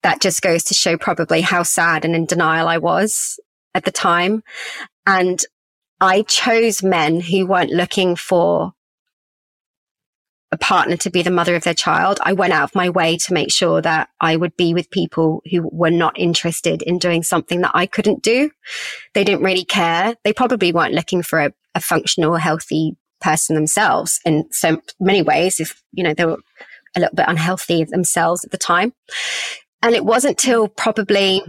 that 0.04 0.20
just 0.20 0.42
goes 0.42 0.66
to 0.66 0.74
show 0.74 0.98
probably 0.98 1.40
how 1.40 1.64
sad 1.64 2.04
and 2.04 2.16
in 2.16 2.26
denial 2.26 2.68
I 2.68 2.80
was 2.80 3.40
at 3.74 3.86
the 3.86 3.92
time. 3.92 4.44
And 5.08 5.42
I 6.02 6.24
chose 6.24 6.84
men 6.84 7.22
who 7.22 7.48
weren't 7.48 7.72
looking 7.72 8.18
for 8.18 8.74
a 10.52 10.58
partner 10.58 10.98
to 10.98 11.12
be 11.12 11.22
the 11.22 11.30
mother 11.30 11.56
of 11.56 11.64
their 11.64 11.76
child, 11.76 12.20
I 12.24 12.34
went 12.34 12.54
out 12.54 12.64
of 12.64 12.76
my 12.76 12.90
way 12.90 13.18
to 13.18 13.34
make 13.34 13.52
sure 13.52 13.82
that 13.82 14.10
I 14.20 14.36
would 14.36 14.58
be 14.58 14.74
with 14.74 14.90
people 14.90 15.44
who 15.50 15.70
were 15.72 15.92
not 15.92 16.18
interested 16.18 16.82
in 16.82 16.98
doing 16.98 17.22
something 17.22 17.62
that 17.62 17.72
I 17.76 17.86
couldn't 17.86 18.24
do. 18.24 18.50
They 19.14 19.24
didn't 19.24 19.44
really 19.44 19.66
care. 19.66 20.16
They 20.24 20.34
probably 20.34 20.72
weren't 20.72 20.96
looking 20.96 21.22
for 21.22 21.40
a, 21.40 21.54
a 21.76 21.82
functional, 21.82 22.36
healthy 22.36 22.98
person 23.22 23.56
themselves 23.56 24.20
in 24.26 24.46
so 24.52 24.82
many 25.00 25.22
ways. 25.22 25.60
If, 25.60 25.84
you 25.92 26.04
know, 26.04 26.16
they 26.16 26.26
were 26.26 26.40
a 26.96 27.00
little 27.00 27.16
bit 27.16 27.28
unhealthy 27.28 27.84
themselves 27.84 28.44
at 28.44 28.52
the 28.52 28.58
time. 28.58 28.94
And 29.84 29.94
it 29.94 30.04
wasn't 30.04 30.40
till 30.40 30.68
probably, 30.68 31.44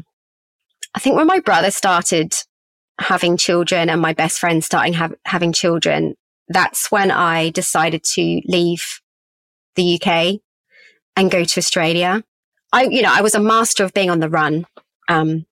I 0.95 0.99
think 0.99 1.17
when 1.17 1.27
my 1.27 1.41
brother 1.41 1.71
started 1.71 2.35
having 3.01 3.39
children 3.39 3.89
and 3.89 4.01
my 4.01 4.13
best 4.13 4.39
friend 4.39 4.63
starting 4.63 4.95
having 5.25 5.53
children, 5.53 6.17
that's 6.51 6.91
when 6.91 7.11
I 7.11 7.51
decided 7.51 8.03
to 8.15 8.43
leave 8.45 9.01
the 9.77 9.95
UK 9.95 10.41
and 11.17 11.31
go 11.31 11.45
to 11.45 11.59
Australia. 11.59 12.23
I, 12.73 12.83
you 12.85 13.03
know, 13.03 13.13
I 13.13 13.23
was 13.23 13.35
a 13.35 13.41
master 13.41 13.85
of 13.85 13.95
being 13.95 14.11
on 14.11 14.21
the 14.21 14.29
run. 14.29 14.67
Um, 15.09 15.47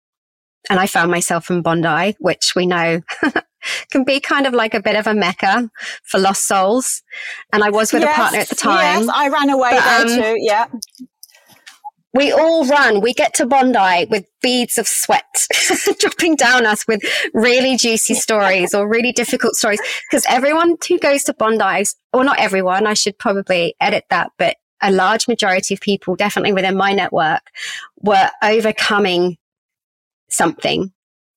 and 0.69 0.79
I 0.79 0.87
found 0.87 1.11
myself 1.11 1.51
in 1.51 1.63
Bondi, 1.63 2.17
which 2.19 2.53
we 2.55 2.67
know 2.67 3.01
can 3.91 4.05
be 4.05 4.21
kind 4.21 4.47
of 4.47 4.53
like 4.53 4.75
a 4.75 4.83
bit 4.83 4.97
of 4.97 5.07
a 5.07 5.15
mecca 5.15 5.71
for 6.05 6.19
lost 6.19 6.43
souls. 6.43 7.03
And 7.53 7.63
I 7.63 7.71
was 7.71 7.93
with 7.93 8.03
yes, 8.03 8.13
a 8.13 8.21
partner 8.21 8.39
at 8.41 8.49
the 8.49 8.55
time. 8.57 9.01
Yes, 9.01 9.09
I 9.09 9.29
ran 9.29 9.51
away 9.51 9.71
but, 9.71 9.85
there 9.85 10.01
um, 10.01 10.35
too. 10.35 10.37
Yeah 10.41 10.67
we 12.15 12.33
all 12.33 12.67
run. 12.67 13.01
We 13.01 13.13
get 13.13 13.35
to 13.35 13.47
Bondi 13.47 14.07
with 14.11 14.27
beads 14.41 14.79
of 14.79 14.89
sweat 14.89 15.47
dropping 15.99 16.37
down 16.37 16.65
us 16.65 16.87
with 16.87 17.03
really 17.35 17.77
juicy 17.77 18.15
stories 18.15 18.75
or 18.75 18.89
really 18.89 19.13
difficult 19.13 19.55
stories. 19.55 19.81
Because 20.11 20.25
everyone 20.29 20.77
who 20.89 20.99
goes 20.99 21.25
to 21.25 21.35
Bondi, 21.35 21.85
or 22.13 22.25
not 22.25 22.39
everyone, 22.39 22.87
I 22.87 22.95
should 22.95 23.19
probably 23.19 23.75
edit 23.81 24.05
that, 24.11 24.31
but 24.39 24.57
a 24.81 24.91
large 24.91 25.29
majority 25.29 25.75
of 25.75 25.81
people, 25.81 26.17
definitely 26.17 26.53
within 26.53 26.77
my 26.77 26.93
network, 26.93 27.43
were 28.01 28.31
overcoming 28.43 29.37
something. 30.31 30.93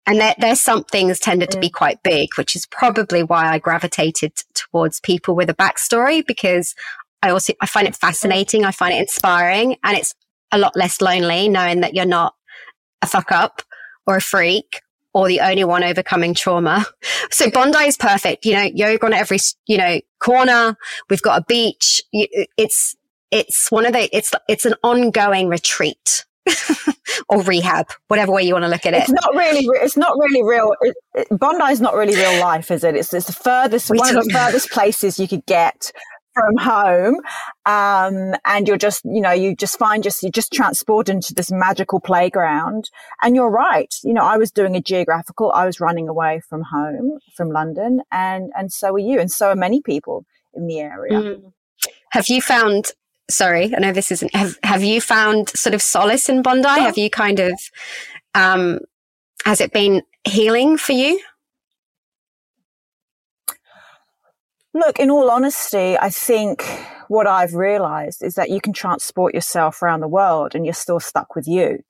And 0.05 0.19
their, 0.19 0.35
their 0.39 0.55
somethings 0.55 1.19
tended 1.19 1.51
to 1.51 1.59
be 1.59 1.69
quite 1.69 2.01
big, 2.01 2.29
which 2.37 2.55
is 2.55 2.65
probably 2.65 3.23
why 3.23 3.51
I 3.51 3.59
gravitated 3.59 4.33
towards 4.53 4.99
people 4.99 5.35
with 5.35 5.49
a 5.49 5.53
backstory 5.53 6.25
because 6.25 6.73
I 7.21 7.29
also, 7.29 7.53
I 7.61 7.67
find 7.67 7.87
it 7.87 7.95
fascinating. 7.95 8.65
I 8.65 8.71
find 8.71 8.93
it 8.93 8.99
inspiring 8.99 9.77
and 9.83 9.95
it's 9.95 10.15
a 10.51 10.57
lot 10.57 10.75
less 10.75 11.01
lonely 11.01 11.47
knowing 11.47 11.81
that 11.81 11.93
you're 11.93 12.05
not 12.05 12.35
a 13.01 13.07
fuck 13.07 13.31
up 13.31 13.61
or 14.05 14.15
a 14.15 14.21
freak 14.21 14.81
or 15.13 15.27
the 15.27 15.41
only 15.41 15.63
one 15.63 15.83
overcoming 15.83 16.33
trauma. 16.33 16.85
So 17.33 17.49
Bondi 17.49 17.85
is 17.85 17.95
perfect. 17.95 18.45
You 18.45 18.53
know, 18.53 18.69
yoga 18.73 19.05
on 19.05 19.13
every, 19.13 19.37
you 19.65 19.77
know, 19.77 20.01
corner. 20.19 20.75
We've 21.09 21.21
got 21.21 21.41
a 21.41 21.45
beach. 21.47 22.01
It's, 22.11 22.93
it's 23.31 23.71
one 23.71 23.85
of 23.85 23.93
the, 23.93 24.15
it's, 24.15 24.33
it's 24.49 24.65
an 24.65 24.75
ongoing 24.83 25.47
retreat. 25.47 26.25
or 27.29 27.41
rehab, 27.43 27.87
whatever 28.09 28.31
way 28.31 28.43
you 28.43 28.53
want 28.53 28.63
to 28.63 28.69
look 28.69 28.85
at 28.85 28.93
it. 28.93 29.03
It's 29.03 29.11
not 29.11 29.33
really. 29.33 29.65
It's 29.81 29.95
not 29.95 30.13
really 30.19 30.43
real. 30.43 30.73
It, 30.81 30.95
it, 31.13 31.27
Bondi 31.31 31.71
is 31.71 31.79
not 31.79 31.95
really 31.95 32.15
real 32.15 32.39
life, 32.41 32.69
is 32.69 32.83
it? 32.83 32.95
It's, 32.95 33.13
it's 33.13 33.27
the 33.27 33.33
furthest, 33.33 33.89
we 33.89 33.97
one 33.97 34.17
of 34.17 34.25
the 34.25 34.31
furthest 34.31 34.71
places 34.71 35.19
you 35.19 35.27
could 35.27 35.45
get 35.45 35.91
from 36.33 36.57
home 36.57 37.15
um, 37.65 38.35
and 38.45 38.67
you're 38.67 38.77
just 38.77 39.03
you 39.05 39.21
know 39.21 39.31
you 39.31 39.55
just 39.55 39.77
find 39.77 40.03
just 40.03 40.23
you 40.23 40.29
just 40.29 40.51
transport 40.51 41.09
into 41.09 41.33
this 41.33 41.51
magical 41.51 41.99
playground. 41.99 42.89
And 43.21 43.35
you're 43.35 43.49
right 43.49 43.93
you 44.03 44.13
know 44.13 44.23
i 44.23 44.37
was 44.37 44.51
doing 44.51 44.75
a 44.75 44.81
geographical 44.81 45.51
i 45.51 45.65
was 45.65 45.79
running 45.79 46.07
away 46.07 46.41
from 46.47 46.63
home 46.63 47.19
from 47.35 47.49
london 47.49 48.01
and 48.11 48.51
and 48.55 48.71
so 48.71 48.93
are 48.93 48.99
you 48.99 49.19
and 49.19 49.31
so 49.31 49.49
are 49.49 49.55
many 49.55 49.81
people 49.81 50.25
in 50.53 50.67
the 50.67 50.79
area. 50.79 51.13
Mm. 51.13 51.53
have 52.11 52.27
you 52.27 52.41
found 52.41 52.91
sorry 53.29 53.73
i 53.75 53.79
know 53.79 53.91
this 53.91 54.11
isn't 54.11 54.33
have, 54.35 54.57
have 54.63 54.83
you 54.83 54.99
found 55.01 55.49
sort 55.49 55.73
of 55.73 55.81
solace 55.81 56.29
in 56.29 56.41
bondi? 56.41 56.67
Have 56.67 56.97
you 56.97 57.09
kind 57.09 57.39
of 57.39 57.53
um 58.35 58.79
has 59.45 59.61
it 59.61 59.71
been 59.71 60.03
healing 60.23 60.77
for 60.77 60.93
you 60.93 61.19
Look, 64.73 64.99
in 64.99 65.09
all 65.11 65.29
honesty, 65.29 65.97
I 65.97 66.09
think 66.09 66.63
what 67.09 67.27
I've 67.27 67.53
realized 67.55 68.23
is 68.23 68.35
that 68.35 68.49
you 68.49 68.61
can 68.61 68.71
transport 68.73 69.33
yourself 69.33 69.81
around 69.81 69.99
the 69.99 70.07
world 70.07 70.55
and 70.55 70.65
you're 70.65 70.73
still 70.73 70.99
stuck 70.99 71.35
with 71.35 71.47
you. 71.47 71.83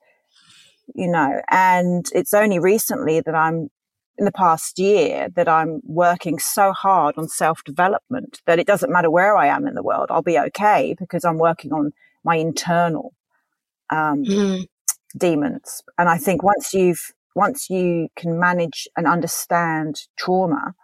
you 0.96 1.08
know, 1.08 1.42
and 1.50 2.08
it's 2.14 2.34
only 2.34 2.60
recently 2.60 3.22
that 3.22 3.36
I'm 3.36 3.70
in 4.18 4.26
the 4.26 4.32
past 4.32 4.78
year 4.78 5.30
that 5.36 5.48
I'm 5.48 5.82
working 5.84 6.38
so 6.40 6.74
hard 6.74 7.16
on 7.18 7.28
self 7.28 7.64
development 7.64 8.42
that 8.46 8.60
it 8.60 8.68
doesn't 8.68 8.92
matter 8.92 9.10
where 9.10 9.38
I 9.38 9.48
am 9.48 9.68
in 9.68 9.74
the 9.74 9.84
world, 9.84 10.08
I'll 10.10 10.22
be 10.22 10.38
okay 10.38 10.96
because 11.00 11.24
I'm 11.26 11.38
working 11.38 11.74
on 11.74 11.94
my 12.24 12.36
internal 12.36 13.14
um, 13.90 14.24
mm. 14.24 14.68
demons. 15.18 15.82
And 15.98 16.10
I 16.10 16.18
think 16.18 16.44
once 16.44 16.74
you've 16.74 17.14
once 17.36 17.70
you 17.70 18.10
can 18.16 18.40
manage 18.40 18.88
and 18.98 19.08
understand 19.08 20.02
trauma, 20.18 20.76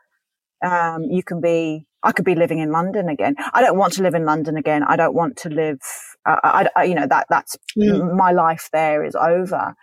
um, 0.63 1.03
you 1.03 1.23
can 1.23 1.41
be. 1.41 1.85
I 2.03 2.11
could 2.11 2.25
be 2.25 2.35
living 2.35 2.59
in 2.59 2.71
London 2.71 3.09
again. 3.09 3.35
I 3.53 3.61
don't 3.61 3.77
want 3.77 3.93
to 3.93 4.03
live 4.03 4.13
in 4.13 4.23
London 4.23 4.55
again. 4.55 4.83
I 4.83 4.95
don't 4.95 5.15
want 5.15 5.35
to 5.37 5.49
live. 5.49 5.79
Uh, 6.25 6.39
I, 6.43 6.69
I, 6.75 6.83
you 6.83 6.95
know 6.95 7.07
that 7.07 7.25
that's 7.29 7.57
mm. 7.77 8.15
my 8.15 8.31
life. 8.31 8.69
There 8.71 9.03
is 9.03 9.15
over. 9.15 9.75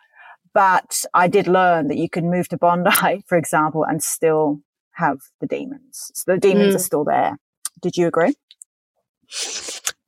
But 0.55 1.05
I 1.13 1.27
did 1.27 1.49
learn 1.49 1.89
that 1.89 1.97
you 1.97 2.09
can 2.09 2.31
move 2.31 2.49
to 2.49 2.57
Bondi, 2.57 3.25
for 3.27 3.37
example, 3.37 3.85
and 3.85 4.03
still 4.03 4.61
have 4.93 5.19
the 5.41 5.47
demons. 5.47 6.13
So 6.15 6.33
the 6.33 6.39
demons 6.39 6.73
mm. 6.73 6.77
are 6.77 6.81
still 6.81 7.05
there. 7.05 7.39
Did 7.83 7.97
you 7.97 8.07
agree? 8.07 8.35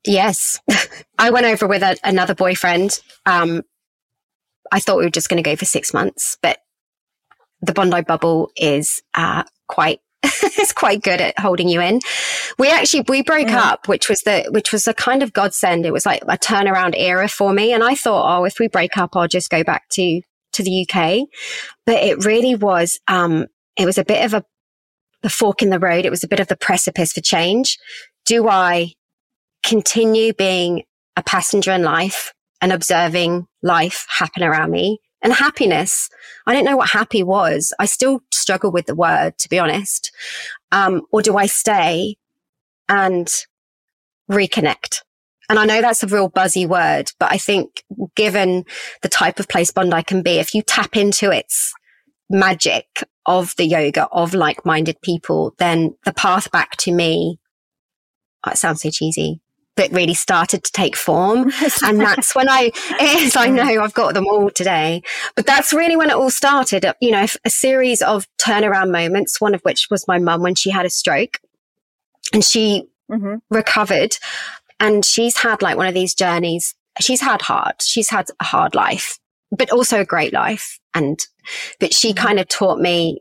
Yes. 0.06 0.60
I 1.18 1.30
went 1.30 1.46
over 1.46 1.66
with 1.66 1.82
a, 1.82 1.96
another 2.04 2.34
boyfriend. 2.34 3.00
Um, 3.26 3.62
I 4.70 4.78
thought 4.80 4.98
we 4.98 5.04
were 5.04 5.10
just 5.10 5.28
going 5.28 5.42
to 5.42 5.48
go 5.48 5.56
for 5.56 5.64
six 5.64 5.92
months, 5.92 6.38
but 6.40 6.58
the 7.60 7.72
Bondi 7.72 8.02
bubble 8.02 8.50
is 8.56 9.02
uh, 9.14 9.44
quite 9.66 10.00
is 10.58 10.72
quite 10.72 11.02
good 11.02 11.20
at 11.20 11.38
holding 11.38 11.68
you 11.68 11.80
in. 11.80 12.00
We 12.58 12.70
actually 12.70 13.04
we 13.08 13.22
broke 13.22 13.48
mm. 13.48 13.54
up, 13.54 13.88
which 13.88 14.08
was 14.08 14.22
the 14.22 14.46
which 14.50 14.72
was 14.72 14.86
a 14.86 14.94
kind 14.94 15.22
of 15.22 15.32
godsend. 15.32 15.86
It 15.86 15.92
was 15.92 16.06
like 16.06 16.22
a 16.22 16.38
turnaround 16.38 16.94
era 16.96 17.28
for 17.28 17.52
me, 17.52 17.72
and 17.72 17.82
I 17.82 17.94
thought, 17.94 18.38
oh, 18.38 18.44
if 18.44 18.58
we 18.58 18.68
break 18.68 18.96
up, 18.96 19.10
I'll 19.14 19.28
just 19.28 19.50
go 19.50 19.64
back 19.64 19.88
to 19.90 20.20
to 20.54 20.62
the 20.62 20.86
UK. 20.88 21.28
But 21.84 22.02
it 22.02 22.24
really 22.24 22.54
was 22.54 22.98
um, 23.08 23.46
it 23.76 23.86
was 23.86 23.98
a 23.98 24.04
bit 24.04 24.24
of 24.24 24.34
a 24.34 24.44
the 25.22 25.30
fork 25.30 25.62
in 25.62 25.70
the 25.70 25.78
road. 25.78 26.04
It 26.04 26.10
was 26.10 26.24
a 26.24 26.28
bit 26.28 26.40
of 26.40 26.48
the 26.48 26.56
precipice 26.56 27.12
for 27.12 27.20
change. 27.20 27.78
Do 28.24 28.48
I 28.48 28.92
continue 29.64 30.32
being 30.32 30.84
a 31.16 31.22
passenger 31.22 31.72
in 31.72 31.82
life 31.82 32.32
and 32.60 32.72
observing 32.72 33.46
life 33.62 34.06
happen 34.08 34.42
around 34.42 34.70
me 34.70 35.00
and 35.26 35.34
happiness. 35.34 36.08
I 36.46 36.54
didn't 36.54 36.66
know 36.66 36.76
what 36.76 36.90
happy 36.90 37.24
was. 37.24 37.74
I 37.80 37.86
still 37.86 38.20
struggle 38.32 38.70
with 38.70 38.86
the 38.86 38.94
word, 38.94 39.36
to 39.38 39.48
be 39.48 39.58
honest. 39.58 40.12
Um, 40.70 41.02
or 41.10 41.20
do 41.20 41.36
I 41.36 41.46
stay 41.46 42.14
and 42.88 43.28
reconnect? 44.30 45.00
And 45.48 45.58
I 45.58 45.64
know 45.64 45.80
that's 45.80 46.04
a 46.04 46.06
real 46.06 46.28
buzzy 46.28 46.64
word, 46.64 47.10
but 47.18 47.32
I 47.32 47.38
think 47.38 47.82
given 48.14 48.64
the 49.02 49.08
type 49.08 49.40
of 49.40 49.48
place 49.48 49.72
Bondi 49.72 50.00
can 50.04 50.22
be, 50.22 50.38
if 50.38 50.54
you 50.54 50.62
tap 50.62 50.96
into 50.96 51.32
its 51.32 51.74
magic 52.30 52.86
of 53.26 53.52
the 53.56 53.66
yoga, 53.66 54.06
of 54.12 54.32
like-minded 54.32 55.00
people, 55.02 55.54
then 55.58 55.96
the 56.04 56.12
path 56.12 56.52
back 56.52 56.76
to 56.76 56.92
me, 56.92 57.40
oh, 58.46 58.52
it 58.52 58.58
sounds 58.58 58.80
so 58.80 58.90
cheesy, 58.90 59.40
that 59.76 59.92
really 59.92 60.14
started 60.14 60.64
to 60.64 60.72
take 60.72 60.96
form. 60.96 61.52
and 61.84 62.00
that's 62.00 62.34
when 62.34 62.48
I, 62.48 62.72
is, 63.00 63.36
I 63.36 63.48
know 63.48 63.82
I've 63.82 63.94
got 63.94 64.14
them 64.14 64.26
all 64.26 64.50
today, 64.50 65.02
but 65.34 65.46
that's 65.46 65.72
really 65.72 65.96
when 65.96 66.10
it 66.10 66.16
all 66.16 66.30
started. 66.30 66.84
Uh, 66.84 66.94
you 67.00 67.10
know, 67.10 67.26
a 67.44 67.50
series 67.50 68.02
of 68.02 68.26
turnaround 68.38 68.90
moments, 68.90 69.40
one 69.40 69.54
of 69.54 69.60
which 69.62 69.88
was 69.90 70.08
my 70.08 70.18
mum 70.18 70.42
when 70.42 70.54
she 70.54 70.70
had 70.70 70.86
a 70.86 70.90
stroke 70.90 71.38
and 72.32 72.44
she 72.44 72.88
mm-hmm. 73.10 73.36
recovered 73.50 74.16
and 74.80 75.04
she's 75.04 75.38
had 75.38 75.62
like 75.62 75.76
one 75.76 75.86
of 75.86 75.94
these 75.94 76.14
journeys. 76.14 76.74
She's 77.00 77.20
had 77.20 77.42
hard, 77.42 77.74
she's 77.80 78.08
had 78.08 78.28
a 78.40 78.44
hard 78.44 78.74
life, 78.74 79.18
but 79.50 79.70
also 79.70 80.00
a 80.00 80.04
great 80.04 80.32
life. 80.32 80.80
And, 80.94 81.20
but 81.78 81.92
she 81.92 82.12
mm-hmm. 82.12 82.26
kind 82.26 82.40
of 82.40 82.48
taught 82.48 82.78
me 82.78 83.20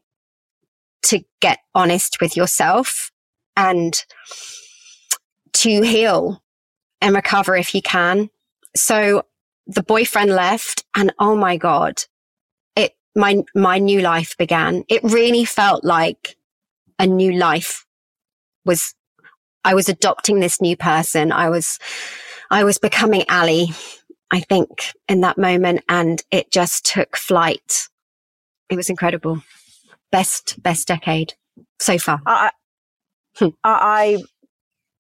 to 1.04 1.24
get 1.42 1.60
honest 1.76 2.18
with 2.22 2.36
yourself 2.38 3.12
and 3.58 4.04
to 5.54 5.82
heal 5.82 6.42
and 7.06 7.14
recover 7.14 7.56
if 7.56 7.76
you 7.76 7.84
can. 7.84 8.32
So 8.76 9.28
the 9.68 9.84
boyfriend 9.84 10.32
left 10.32 10.84
and 10.96 11.14
oh 11.20 11.36
my 11.36 11.56
God, 11.56 12.02
it, 12.76 12.94
my, 13.16 13.44
my 13.54 13.78
new 13.78 14.02
life 14.02 14.36
began. 14.38 14.84
It 14.90 15.04
really 15.04 15.46
felt 15.46 15.84
like 15.84 16.36
a 16.98 17.06
new 17.06 17.34
life 17.34 17.86
was, 18.66 18.96
I 19.64 19.76
was 19.76 19.88
adopting 19.88 20.40
this 20.40 20.60
new 20.60 20.76
person. 20.76 21.32
I 21.32 21.50
was, 21.50 21.78
I 22.50 22.64
was 22.64 22.80
becoming 22.80 23.24
Ally, 23.30 23.66
I 24.32 24.40
think 24.40 24.92
in 25.08 25.22
that 25.22 25.38
moment 25.38 25.84
and 25.88 26.24
it 26.32 26.52
just 26.52 26.88
took 26.88 27.16
flight. 27.16 27.88
It 28.72 28.78
was 28.78 28.90
incredible. 28.90 29.44
Best, 30.12 30.62
best 30.64 30.88
decade 30.88 31.36
so 31.80 32.00
far. 32.00 32.20
I, 32.26 32.50
I 33.64 34.14
hmm. 34.16 34.26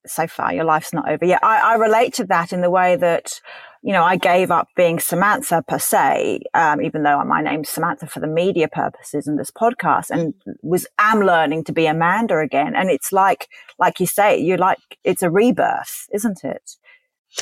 So 0.07 0.27
far 0.27 0.53
your 0.53 0.63
life's 0.63 0.93
not 0.93 1.09
over 1.09 1.25
yet. 1.25 1.39
I, 1.43 1.73
I, 1.73 1.75
relate 1.75 2.13
to 2.15 2.25
that 2.25 2.53
in 2.53 2.61
the 2.61 2.69
way 2.69 2.95
that, 2.95 3.39
you 3.81 3.93
know, 3.93 4.03
I 4.03 4.17
gave 4.17 4.51
up 4.51 4.67
being 4.75 4.99
Samantha 4.99 5.63
per 5.67 5.79
se, 5.79 6.41
um, 6.53 6.81
even 6.81 7.03
though 7.03 7.23
my 7.23 7.41
name's 7.41 7.69
Samantha 7.69 8.07
for 8.07 8.19
the 8.19 8.27
media 8.27 8.67
purposes 8.67 9.27
and 9.27 9.37
this 9.37 9.51
podcast 9.51 10.09
and 10.09 10.33
was, 10.61 10.87
am 10.97 11.21
learning 11.21 11.63
to 11.65 11.73
be 11.73 11.85
Amanda 11.85 12.39
again. 12.39 12.75
And 12.75 12.89
it's 12.89 13.11
like, 13.11 13.47
like 13.79 13.99
you 13.99 14.07
say, 14.07 14.39
you're 14.39 14.57
like, 14.57 14.79
it's 15.03 15.23
a 15.23 15.29
rebirth, 15.29 16.07
isn't 16.13 16.43
it? 16.43 16.71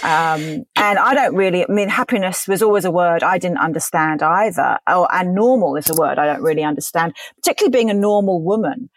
Um, 0.01 0.65
and 0.75 0.97
I 0.97 1.13
don't 1.13 1.35
really, 1.35 1.63
I 1.63 1.71
mean, 1.71 1.89
happiness 1.89 2.47
was 2.47 2.63
always 2.63 2.85
a 2.85 2.91
word 2.91 3.21
I 3.21 3.37
didn't 3.37 3.59
understand 3.59 4.23
either. 4.23 4.79
Oh, 4.87 5.07
and 5.11 5.35
normal 5.35 5.75
is 5.75 5.89
a 5.89 5.93
word 5.93 6.17
I 6.17 6.25
don't 6.25 6.41
really 6.41 6.63
understand, 6.63 7.13
particularly 7.35 7.71
being 7.71 7.89
a 7.91 7.93
normal 7.93 8.41
woman. 8.41 8.89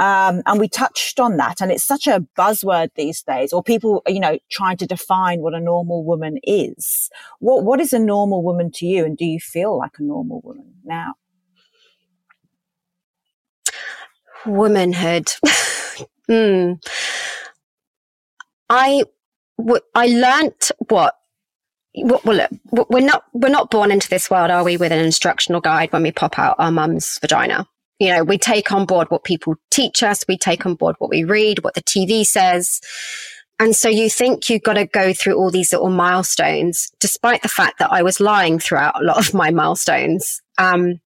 Um, 0.00 0.42
and 0.46 0.58
we 0.58 0.68
touched 0.68 1.20
on 1.20 1.36
that 1.36 1.60
and 1.60 1.70
it's 1.70 1.84
such 1.84 2.08
a 2.08 2.26
buzzword 2.36 2.90
these 2.96 3.22
days 3.22 3.52
or 3.52 3.62
people, 3.62 4.02
you 4.08 4.18
know, 4.18 4.38
trying 4.50 4.76
to 4.78 4.86
define 4.86 5.40
what 5.40 5.54
a 5.54 5.60
normal 5.60 6.04
woman 6.04 6.38
is. 6.42 7.10
What, 7.38 7.64
what 7.64 7.80
is 7.80 7.92
a 7.92 7.98
normal 7.98 8.42
woman 8.42 8.72
to 8.72 8.86
you? 8.86 9.04
And 9.04 9.16
do 9.16 9.24
you 9.24 9.38
feel 9.38 9.78
like 9.78 9.92
a 9.98 10.02
normal 10.02 10.40
woman 10.42 10.74
now? 10.84 11.14
Womanhood. 14.46 15.32
Hmm. 16.26 16.72
I, 18.70 19.04
w- 19.58 19.82
I 19.94 20.06
learnt 20.06 20.70
what 20.88 21.14
what 21.96 22.24
well, 22.24 22.48
look, 22.72 22.90
we're 22.90 23.00
not 23.00 23.24
we're 23.34 23.50
not 23.50 23.70
born 23.70 23.92
into 23.92 24.08
this 24.08 24.30
world, 24.30 24.50
are 24.50 24.64
we? 24.64 24.78
With 24.78 24.90
an 24.90 25.04
instructional 25.04 25.60
guide 25.60 25.92
when 25.92 26.02
we 26.02 26.12
pop 26.12 26.38
out 26.38 26.56
our 26.58 26.72
mum's 26.72 27.18
vagina 27.20 27.68
you 27.98 28.08
know, 28.08 28.24
we 28.24 28.38
take 28.38 28.72
on 28.72 28.86
board 28.86 29.10
what 29.10 29.24
people 29.24 29.54
teach 29.70 30.02
us, 30.02 30.24
we 30.28 30.36
take 30.36 30.66
on 30.66 30.74
board 30.74 30.96
what 30.98 31.10
we 31.10 31.24
read, 31.24 31.62
what 31.62 31.74
the 31.74 31.82
TV 31.82 32.24
says. 32.24 32.80
And 33.60 33.76
so 33.76 33.88
you 33.88 34.10
think 34.10 34.50
you've 34.50 34.62
got 34.62 34.74
to 34.74 34.86
go 34.86 35.12
through 35.12 35.34
all 35.34 35.50
these 35.50 35.72
little 35.72 35.90
milestones, 35.90 36.90
despite 36.98 37.42
the 37.42 37.48
fact 37.48 37.78
that 37.78 37.92
I 37.92 38.02
was 38.02 38.18
lying 38.18 38.58
throughout 38.58 39.00
a 39.00 39.04
lot 39.04 39.18
of 39.18 39.32
my 39.32 39.50
milestones. 39.50 40.42
Um, 40.58 41.00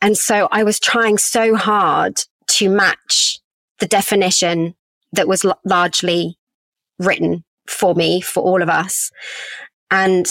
and 0.00 0.16
so 0.16 0.48
I 0.50 0.64
was 0.64 0.80
trying 0.80 1.18
so 1.18 1.54
hard 1.54 2.20
to 2.48 2.68
match 2.68 3.38
the 3.78 3.86
definition 3.86 4.74
that 5.12 5.28
was 5.28 5.44
l- 5.44 5.58
largely 5.64 6.38
written 6.98 7.44
for 7.68 7.94
me, 7.94 8.20
for 8.20 8.42
all 8.42 8.62
of 8.62 8.68
us. 8.68 9.10
And 9.90 10.26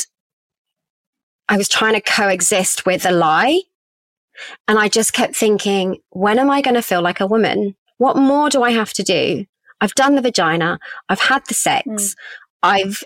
I 1.47 1.57
was 1.57 1.69
trying 1.69 1.93
to 1.93 2.01
coexist 2.01 2.85
with 2.85 3.05
a 3.05 3.11
lie 3.11 3.61
and 4.67 4.79
I 4.79 4.87
just 4.87 5.13
kept 5.13 5.35
thinking, 5.35 5.97
when 6.09 6.39
am 6.39 6.49
I 6.49 6.61
going 6.61 6.75
to 6.75 6.81
feel 6.81 7.01
like 7.01 7.19
a 7.19 7.27
woman? 7.27 7.75
What 7.97 8.17
more 8.17 8.49
do 8.49 8.63
I 8.63 8.71
have 8.71 8.93
to 8.93 9.03
do? 9.03 9.45
I've 9.81 9.95
done 9.95 10.15
the 10.15 10.21
vagina. 10.21 10.79
I've 11.09 11.19
had 11.19 11.43
the 11.47 11.53
sex. 11.53 11.87
Mm. 11.87 12.15
I've 12.63 13.03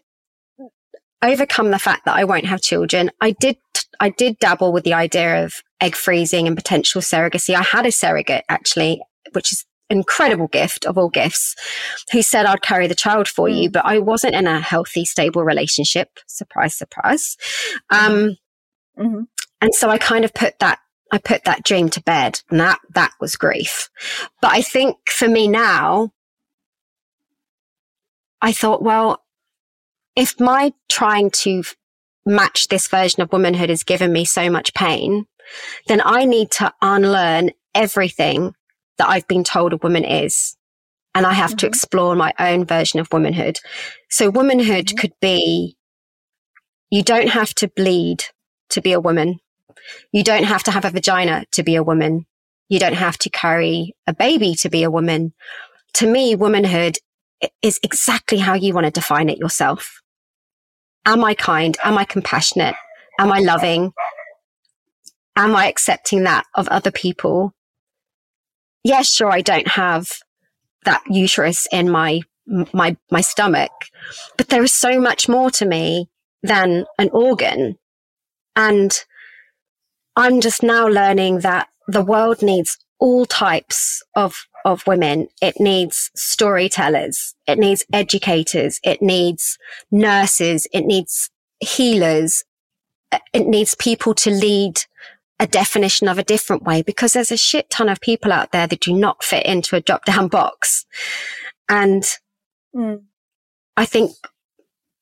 overcome 1.21 1.71
the 1.71 1.79
fact 1.79 2.05
that 2.05 2.15
I 2.15 2.23
won't 2.23 2.45
have 2.45 2.61
children. 2.61 3.11
I 3.21 3.31
did, 3.31 3.57
I 3.99 4.09
did 4.09 4.39
dabble 4.39 4.73
with 4.73 4.83
the 4.83 4.93
idea 4.93 5.43
of 5.43 5.61
egg 5.79 5.95
freezing 5.95 6.47
and 6.47 6.55
potential 6.55 7.01
surrogacy. 7.01 7.53
I 7.53 7.61
had 7.61 7.85
a 7.85 7.91
surrogate 7.91 8.43
actually, 8.49 9.01
which 9.33 9.51
is 9.51 9.65
incredible 9.91 10.47
gift 10.47 10.85
of 10.85 10.97
all 10.97 11.09
gifts 11.09 11.55
who 12.11 12.21
said 12.21 12.45
I'd 12.45 12.61
carry 12.61 12.87
the 12.87 12.95
child 12.95 13.27
for 13.27 13.47
mm. 13.47 13.63
you, 13.63 13.69
but 13.69 13.85
I 13.85 13.99
wasn't 13.99 14.35
in 14.35 14.47
a 14.47 14.59
healthy, 14.59 15.05
stable 15.05 15.43
relationship. 15.43 16.09
Surprise, 16.27 16.75
surprise. 16.75 17.37
Um, 17.89 18.37
mm-hmm. 18.97 19.23
and 19.61 19.75
so 19.75 19.89
I 19.89 19.97
kind 19.97 20.25
of 20.25 20.33
put 20.33 20.57
that 20.59 20.79
I 21.11 21.17
put 21.17 21.43
that 21.43 21.63
dream 21.63 21.89
to 21.89 22.01
bed 22.01 22.41
and 22.49 22.59
that, 22.59 22.79
that 22.93 23.11
was 23.19 23.35
grief. 23.35 23.89
But 24.41 24.53
I 24.53 24.61
think 24.61 24.97
for 25.09 25.27
me 25.27 25.47
now, 25.47 26.11
I 28.41 28.53
thought, 28.53 28.81
well, 28.81 29.21
if 30.15 30.39
my 30.39 30.73
trying 30.89 31.29
to 31.31 31.63
match 32.25 32.69
this 32.69 32.87
version 32.87 33.21
of 33.21 33.31
womanhood 33.31 33.69
has 33.69 33.83
given 33.83 34.11
me 34.13 34.25
so 34.25 34.49
much 34.49 34.73
pain, 34.73 35.25
then 35.87 36.01
I 36.03 36.25
need 36.25 36.49
to 36.51 36.73
unlearn 36.81 37.51
everything 37.75 38.55
that 38.97 39.09
I've 39.09 39.27
been 39.27 39.43
told 39.43 39.73
a 39.73 39.77
woman 39.77 40.05
is. 40.05 40.55
And 41.13 41.25
I 41.25 41.33
have 41.33 41.51
mm-hmm. 41.51 41.57
to 41.57 41.67
explore 41.67 42.15
my 42.15 42.33
own 42.39 42.65
version 42.65 43.01
of 43.01 43.11
womanhood. 43.11 43.59
So 44.09 44.29
womanhood 44.29 44.87
mm-hmm. 44.87 44.97
could 44.97 45.13
be, 45.19 45.75
you 46.89 47.03
don't 47.03 47.29
have 47.29 47.53
to 47.55 47.67
bleed 47.67 48.23
to 48.69 48.81
be 48.81 48.93
a 48.93 48.99
woman 48.99 49.39
You 50.11 50.23
don't 50.23 50.43
have 50.43 50.63
to 50.63 50.71
have 50.71 50.85
a 50.85 50.89
vagina 50.89 51.45
to 51.51 51.63
be 51.63 51.75
a 51.75 51.83
woman. 51.83 52.25
You 52.69 52.79
don't 52.79 52.93
have 52.93 53.17
to 53.19 53.29
carry 53.29 53.95
a 54.07 54.13
baby 54.13 54.55
to 54.55 54.69
be 54.69 54.83
a 54.83 54.91
woman. 54.91 55.33
To 55.95 56.07
me, 56.09 56.35
womanhood 56.35 56.97
is 57.61 57.79
exactly 57.83 58.37
how 58.37 58.53
you 58.53 58.73
want 58.73 58.85
to 58.85 58.91
define 58.91 59.29
it 59.29 59.37
yourself. 59.37 60.01
Am 61.05 61.23
I 61.23 61.33
kind? 61.33 61.77
Am 61.83 61.97
I 61.97 62.05
compassionate? 62.05 62.75
Am 63.19 63.31
I 63.31 63.39
loving? 63.39 63.91
Am 65.35 65.55
I 65.55 65.67
accepting 65.67 66.23
that 66.23 66.45
of 66.55 66.67
other 66.67 66.91
people? 66.91 67.53
Yes, 68.83 69.13
sure, 69.13 69.31
I 69.31 69.41
don't 69.41 69.67
have 69.67 70.09
that 70.85 71.03
uterus 71.09 71.67
in 71.71 71.89
my 71.89 72.21
my 72.73 72.97
my 73.09 73.21
stomach, 73.21 73.71
but 74.37 74.49
there 74.49 74.63
is 74.63 74.73
so 74.73 74.99
much 74.99 75.29
more 75.29 75.51
to 75.51 75.65
me 75.65 76.09
than 76.43 76.85
an 76.97 77.09
organ. 77.13 77.77
And 78.55 78.91
I'm 80.15 80.41
just 80.41 80.63
now 80.63 80.87
learning 80.87 81.39
that 81.39 81.69
the 81.87 82.03
world 82.03 82.41
needs 82.41 82.77
all 82.99 83.25
types 83.25 84.03
of 84.15 84.45
of 84.63 84.85
women. 84.85 85.27
It 85.41 85.59
needs 85.59 86.11
storytellers. 86.15 87.33
It 87.47 87.57
needs 87.57 87.83
educators. 87.91 88.79
It 88.83 89.01
needs 89.01 89.57
nurses. 89.89 90.67
It 90.71 90.85
needs 90.85 91.29
healers. 91.59 92.43
It 93.33 93.47
needs 93.47 93.75
people 93.75 94.13
to 94.15 94.29
lead 94.29 94.81
a 95.39 95.47
definition 95.47 96.07
of 96.07 96.19
a 96.19 96.23
different 96.23 96.63
way 96.63 96.83
because 96.83 97.13
there's 97.13 97.31
a 97.31 97.37
shit 97.37 97.69
ton 97.71 97.89
of 97.89 97.99
people 97.99 98.31
out 98.31 98.51
there 98.51 98.67
that 98.67 98.79
do 98.79 98.93
not 98.93 99.23
fit 99.23 99.45
into 99.45 99.75
a 99.75 99.81
drop 99.81 100.05
down 100.05 100.27
box. 100.27 100.85
And 101.67 102.03
mm. 102.75 103.01
I 103.75 103.85
think 103.85 104.11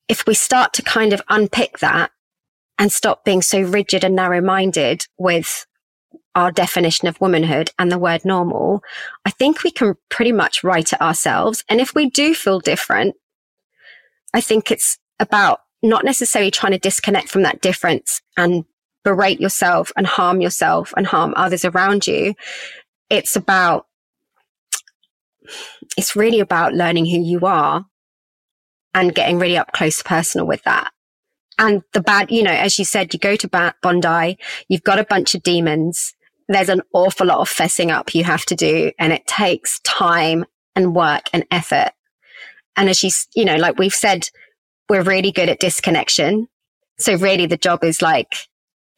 if 0.08 0.26
we 0.26 0.32
start 0.32 0.72
to 0.74 0.82
kind 0.82 1.12
of 1.12 1.20
unpick 1.28 1.80
that 1.80 2.10
and 2.80 2.90
stop 2.90 3.26
being 3.26 3.42
so 3.42 3.60
rigid 3.60 4.02
and 4.02 4.16
narrow 4.16 4.40
minded 4.40 5.06
with 5.18 5.66
our 6.34 6.50
definition 6.50 7.06
of 7.08 7.20
womanhood 7.20 7.70
and 7.78 7.92
the 7.92 7.98
word 7.98 8.24
normal, 8.24 8.82
I 9.26 9.30
think 9.30 9.62
we 9.62 9.70
can 9.70 9.96
pretty 10.08 10.32
much 10.32 10.64
write 10.64 10.94
it 10.94 11.00
ourselves. 11.00 11.62
And 11.68 11.78
if 11.78 11.94
we 11.94 12.08
do 12.08 12.34
feel 12.34 12.58
different, 12.58 13.16
I 14.32 14.40
think 14.40 14.70
it's 14.70 14.98
about 15.18 15.60
not 15.82 16.06
necessarily 16.06 16.50
trying 16.50 16.72
to 16.72 16.78
disconnect 16.78 17.28
from 17.28 17.42
that 17.42 17.60
difference 17.60 18.22
and 18.38 18.64
berate 19.04 19.40
yourself 19.40 19.92
and 19.94 20.06
harm 20.06 20.40
yourself 20.40 20.94
and 20.96 21.06
harm 21.06 21.34
others 21.36 21.66
around 21.66 22.06
you. 22.06 22.34
It's 23.10 23.36
about, 23.36 23.86
it's 25.98 26.16
really 26.16 26.40
about 26.40 26.72
learning 26.72 27.06
who 27.06 27.20
you 27.20 27.40
are 27.40 27.84
and 28.94 29.14
getting 29.14 29.38
really 29.38 29.58
up 29.58 29.72
close 29.72 30.02
personal 30.02 30.46
with 30.46 30.62
that. 30.62 30.92
And 31.60 31.82
the 31.92 32.00
bad, 32.00 32.30
you 32.30 32.42
know, 32.42 32.50
as 32.50 32.78
you 32.78 32.86
said, 32.86 33.12
you 33.12 33.20
go 33.20 33.36
to 33.36 33.72
Bondi, 33.82 34.38
you've 34.68 34.82
got 34.82 34.98
a 34.98 35.04
bunch 35.04 35.34
of 35.34 35.42
demons. 35.42 36.14
There's 36.48 36.70
an 36.70 36.80
awful 36.94 37.26
lot 37.26 37.40
of 37.40 37.50
fessing 37.50 37.92
up 37.92 38.14
you 38.14 38.24
have 38.24 38.46
to 38.46 38.56
do 38.56 38.90
and 38.98 39.12
it 39.12 39.26
takes 39.26 39.78
time 39.80 40.46
and 40.74 40.94
work 40.96 41.24
and 41.34 41.44
effort. 41.50 41.92
And 42.76 42.88
as 42.88 43.04
you, 43.04 43.10
you 43.36 43.44
know, 43.44 43.56
like 43.56 43.78
we've 43.78 43.94
said, 43.94 44.30
we're 44.88 45.02
really 45.02 45.30
good 45.32 45.50
at 45.50 45.60
disconnection. 45.60 46.48
So 46.98 47.14
really 47.16 47.44
the 47.44 47.58
job 47.58 47.84
is 47.84 48.00
like 48.00 48.32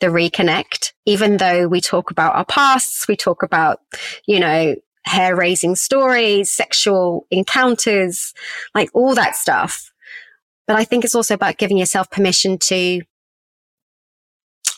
the 0.00 0.06
reconnect, 0.06 0.92
even 1.04 1.38
though 1.38 1.66
we 1.66 1.80
talk 1.80 2.12
about 2.12 2.36
our 2.36 2.44
pasts, 2.44 3.08
we 3.08 3.16
talk 3.16 3.42
about, 3.42 3.80
you 4.24 4.38
know, 4.38 4.76
hair 5.04 5.34
raising 5.34 5.74
stories, 5.74 6.48
sexual 6.48 7.26
encounters, 7.32 8.32
like 8.72 8.88
all 8.94 9.16
that 9.16 9.34
stuff. 9.34 9.91
But 10.72 10.78
I 10.78 10.84
think 10.84 11.04
it's 11.04 11.14
also 11.14 11.34
about 11.34 11.58
giving 11.58 11.76
yourself 11.76 12.10
permission 12.10 12.56
to, 12.56 13.02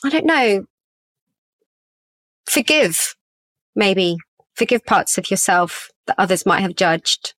I 0.05 0.09
don't 0.09 0.26
know, 0.26 0.64
forgive, 2.51 3.14
maybe 3.76 4.16
forgive 4.57 4.84
parts 4.84 5.18
of 5.18 5.30
yourself 5.30 5.92
that 6.09 6.16
others 6.18 6.45
might 6.45 6.62
have 6.62 6.74
judged. 6.74 7.34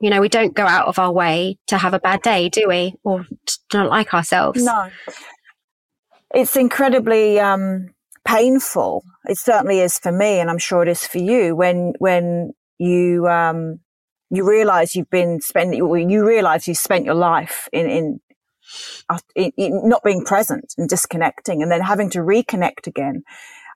You 0.00 0.08
know, 0.08 0.22
we 0.22 0.30
don't 0.30 0.54
go 0.54 0.64
out 0.64 0.88
of 0.88 0.98
our 0.98 1.12
way 1.12 1.58
to 1.66 1.76
have 1.76 1.92
a 1.92 2.00
bad 2.00 2.22
day, 2.22 2.48
do 2.48 2.66
we? 2.66 2.94
Or 3.04 3.26
don't 3.68 3.90
like 3.90 4.14
ourselves. 4.14 4.64
No 4.64 4.88
it's 6.34 6.56
incredibly 6.56 7.38
um, 7.38 7.90
painful. 8.26 9.04
It 9.26 9.36
certainly 9.36 9.80
is 9.80 9.98
for 9.98 10.12
me, 10.12 10.40
and 10.40 10.48
I'm 10.48 10.56
sure 10.56 10.82
it 10.82 10.88
is 10.88 11.06
for 11.06 11.18
you 11.18 11.54
when 11.54 11.92
when 11.98 12.52
you 12.78 13.28
um, 13.28 13.80
you 14.30 14.48
realize 14.48 14.94
you've 14.94 15.10
been 15.10 15.40
spent 15.40 15.74
you 15.74 16.26
realize 16.26 16.68
you 16.68 16.74
spent 16.74 17.04
your 17.04 17.14
life 17.14 17.68
in 17.72 17.88
in, 17.88 18.20
in, 19.34 19.52
in 19.56 19.88
not 19.88 20.02
being 20.02 20.24
present 20.24 20.74
and 20.76 20.88
disconnecting, 20.88 21.62
and 21.62 21.70
then 21.70 21.80
having 21.80 22.10
to 22.10 22.18
reconnect 22.18 22.86
again. 22.86 23.22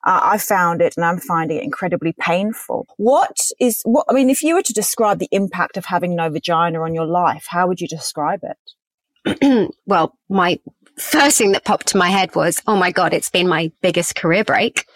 Uh, 0.05 0.19
I 0.21 0.39
found 0.39 0.83
it 0.83 0.95
and 0.97 1.07
I'm 1.07 1.19
finding 1.19 1.59
it 1.59 1.63
incredibly 1.63 2.13
painful. 2.19 2.87
What 2.97 3.37
is 3.61 3.83
what? 3.85 4.05
I 4.09 4.15
mean, 4.15 4.31
if 4.31 4.43
you 4.43 4.55
were 4.57 4.63
to 4.63 4.73
describe 4.73 5.21
the 5.21 5.29
impact 5.31 5.77
of 5.77 5.85
having 5.85 6.17
no 6.17 6.29
vagina 6.29 6.83
on 6.83 6.93
your 6.93 7.07
life, 7.07 7.47
how 7.49 7.69
would 7.69 7.81
you 7.81 7.87
describe 7.87 8.41
it? 8.43 9.71
well, 9.87 10.19
my 10.29 10.59
first 10.99 11.39
thing 11.39 11.53
that 11.53 11.65
popped 11.65 11.87
to 11.89 11.97
my 11.97 12.11
head 12.11 12.35
was, 12.35 12.61
oh 12.67 12.77
my 12.77 12.91
God, 12.91 13.15
it's 13.15 13.31
been 13.31 13.49
my 13.49 13.71
biggest 13.81 14.17
career 14.17 14.43
break. 14.43 14.87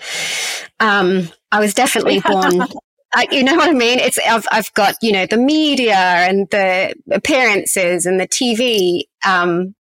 Um, 0.80 1.28
I 1.52 1.60
was 1.60 1.72
definitely 1.72 2.20
born. 2.26 2.66
You 3.30 3.42
know 3.42 3.56
what 3.56 3.68
I 3.68 3.72
mean? 3.72 3.98
It's 3.98 4.18
I've 4.18 4.46
I've 4.50 4.72
got 4.74 4.96
you 5.02 5.12
know 5.12 5.26
the 5.26 5.36
media 5.36 5.94
and 5.94 6.48
the 6.50 6.94
appearances 7.10 8.06
and 8.06 8.20
the 8.20 8.28
TV. 8.28 9.02
Um, 9.24 9.74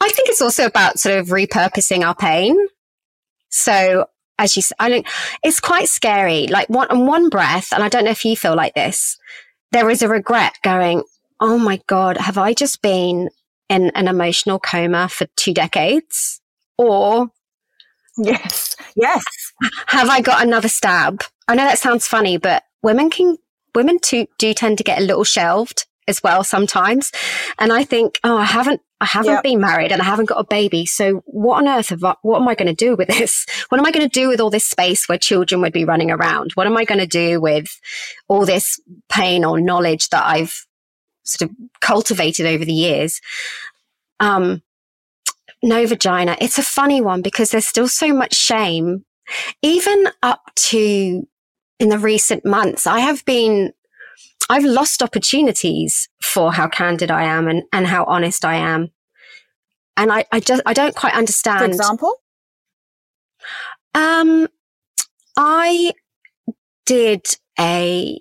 I 0.00 0.08
think 0.08 0.28
it's 0.28 0.42
also 0.42 0.66
about 0.66 0.98
sort 0.98 1.18
of 1.18 1.28
repurposing 1.28 2.04
our 2.04 2.14
pain. 2.14 2.56
So 3.50 4.06
as 4.38 4.56
you, 4.56 4.62
I 4.78 4.88
think 4.88 5.06
it's 5.42 5.60
quite 5.60 5.88
scary. 5.88 6.46
Like 6.48 6.68
one 6.68 6.88
on 6.88 7.06
one 7.06 7.28
breath, 7.28 7.72
and 7.72 7.82
I 7.82 7.88
don't 7.88 8.04
know 8.04 8.10
if 8.10 8.24
you 8.24 8.36
feel 8.36 8.56
like 8.56 8.74
this. 8.74 9.18
There 9.72 9.90
is 9.90 10.02
a 10.02 10.08
regret 10.08 10.54
going. 10.62 11.02
Oh 11.40 11.58
my 11.58 11.80
God, 11.88 12.16
have 12.16 12.38
I 12.38 12.54
just 12.54 12.80
been 12.80 13.28
in 13.68 13.90
an 13.90 14.08
emotional 14.08 14.58
coma 14.58 15.08
for 15.08 15.26
two 15.36 15.52
decades? 15.52 16.40
Or 16.78 17.28
yes, 18.16 18.76
yes. 18.96 19.24
Have 19.86 20.08
I 20.08 20.20
got 20.20 20.44
another 20.44 20.68
stab? 20.68 21.22
I 21.48 21.54
know 21.54 21.64
that 21.64 21.78
sounds 21.78 22.06
funny, 22.06 22.36
but 22.36 22.64
women 22.82 23.10
can, 23.10 23.36
women 23.74 23.98
too, 23.98 24.26
do 24.38 24.54
tend 24.54 24.78
to 24.78 24.84
get 24.84 24.98
a 24.98 25.04
little 25.04 25.24
shelved 25.24 25.86
as 26.06 26.22
well 26.22 26.44
sometimes. 26.44 27.12
And 27.58 27.72
I 27.72 27.84
think, 27.84 28.18
oh, 28.24 28.36
I 28.36 28.44
haven't, 28.44 28.80
I 29.00 29.06
haven't 29.06 29.32
yep. 29.32 29.42
been 29.42 29.60
married 29.60 29.92
and 29.92 30.00
I 30.00 30.04
haven't 30.04 30.28
got 30.28 30.38
a 30.38 30.44
baby. 30.44 30.86
So 30.86 31.22
what 31.26 31.58
on 31.58 31.68
earth 31.68 31.88
have 31.90 32.04
I, 32.04 32.14
what 32.22 32.40
am 32.40 32.48
I 32.48 32.54
going 32.54 32.74
to 32.74 32.74
do 32.74 32.96
with 32.96 33.08
this? 33.08 33.46
What 33.70 33.78
am 33.78 33.86
I 33.86 33.90
going 33.90 34.08
to 34.08 34.20
do 34.20 34.28
with 34.28 34.40
all 34.40 34.50
this 34.50 34.66
space 34.66 35.08
where 35.08 35.18
children 35.18 35.60
would 35.62 35.72
be 35.72 35.84
running 35.84 36.10
around? 36.10 36.52
What 36.52 36.66
am 36.66 36.76
I 36.76 36.84
going 36.84 37.00
to 37.00 37.06
do 37.06 37.40
with 37.40 37.80
all 38.28 38.46
this 38.46 38.78
pain 39.08 39.44
or 39.44 39.60
knowledge 39.60 40.10
that 40.10 40.24
I've 40.24 40.66
sort 41.24 41.50
of 41.50 41.56
cultivated 41.80 42.46
over 42.46 42.64
the 42.64 42.72
years. 42.72 43.20
Um, 44.20 44.62
no 45.62 45.86
vagina. 45.86 46.36
It's 46.40 46.58
a 46.58 46.62
funny 46.62 47.00
one 47.00 47.22
because 47.22 47.50
there's 47.50 47.66
still 47.66 47.88
so 47.88 48.12
much 48.12 48.34
shame. 48.34 49.04
Even 49.62 50.08
up 50.22 50.42
to 50.54 51.26
in 51.78 51.88
the 51.88 51.98
recent 51.98 52.44
months, 52.44 52.86
I 52.86 53.00
have 53.00 53.24
been, 53.24 53.72
I've 54.48 54.64
lost 54.64 55.02
opportunities 55.02 56.08
for 56.22 56.52
how 56.52 56.68
candid 56.68 57.10
I 57.10 57.24
am 57.24 57.48
and, 57.48 57.62
and 57.72 57.86
how 57.86 58.04
honest 58.04 58.44
I 58.44 58.56
am. 58.56 58.90
And 59.96 60.12
I, 60.12 60.24
I 60.32 60.40
just, 60.40 60.62
I 60.66 60.72
don't 60.72 60.94
quite 60.94 61.14
understand. 61.14 61.60
For 61.60 61.66
example? 61.66 62.14
Um, 63.94 64.48
I 65.36 65.92
did 66.86 67.26
a, 67.58 68.20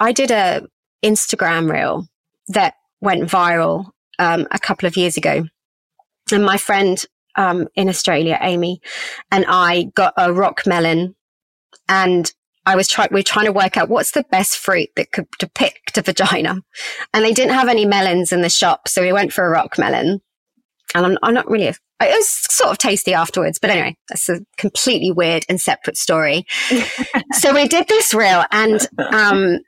I 0.00 0.12
did 0.12 0.30
a 0.30 0.66
Instagram 1.04 1.70
reel 1.70 2.06
that 2.48 2.74
went 3.00 3.24
viral 3.24 3.90
um, 4.18 4.46
a 4.50 4.58
couple 4.58 4.86
of 4.86 4.96
years 4.96 5.16
ago. 5.16 5.44
And 6.32 6.44
my 6.44 6.56
friend 6.56 7.04
um, 7.36 7.68
in 7.74 7.88
Australia, 7.88 8.38
Amy, 8.40 8.80
and 9.30 9.44
I 9.48 9.84
got 9.94 10.14
a 10.16 10.32
rock 10.32 10.62
melon 10.66 11.14
and 11.88 12.32
I 12.64 12.76
was 12.76 12.88
trying, 12.88 13.08
we 13.10 13.20
are 13.20 13.24
trying 13.24 13.46
to 13.46 13.52
work 13.52 13.76
out 13.76 13.88
what's 13.88 14.12
the 14.12 14.24
best 14.30 14.56
fruit 14.56 14.88
that 14.96 15.12
could 15.12 15.26
depict 15.38 15.98
a 15.98 16.02
vagina. 16.02 16.60
And 17.12 17.24
they 17.24 17.32
didn't 17.32 17.54
have 17.54 17.68
any 17.68 17.84
melons 17.84 18.32
in 18.32 18.42
the 18.42 18.48
shop. 18.48 18.88
So 18.88 19.02
we 19.02 19.12
went 19.12 19.32
for 19.32 19.44
a 19.44 19.50
rock 19.50 19.78
melon. 19.78 20.20
And 20.94 21.06
I'm, 21.06 21.18
I'm 21.22 21.34
not 21.34 21.50
really, 21.50 21.68
a, 21.68 21.74
it 22.00 22.16
was 22.16 22.28
sort 22.28 22.70
of 22.70 22.78
tasty 22.78 23.14
afterwards. 23.14 23.58
But 23.58 23.70
anyway, 23.70 23.96
that's 24.08 24.28
a 24.28 24.40
completely 24.58 25.10
weird 25.10 25.44
and 25.48 25.60
separate 25.60 25.96
story. 25.96 26.46
so 27.32 27.54
we 27.54 27.66
did 27.66 27.88
this 27.88 28.14
reel 28.14 28.44
and, 28.50 28.86
um, 28.98 29.58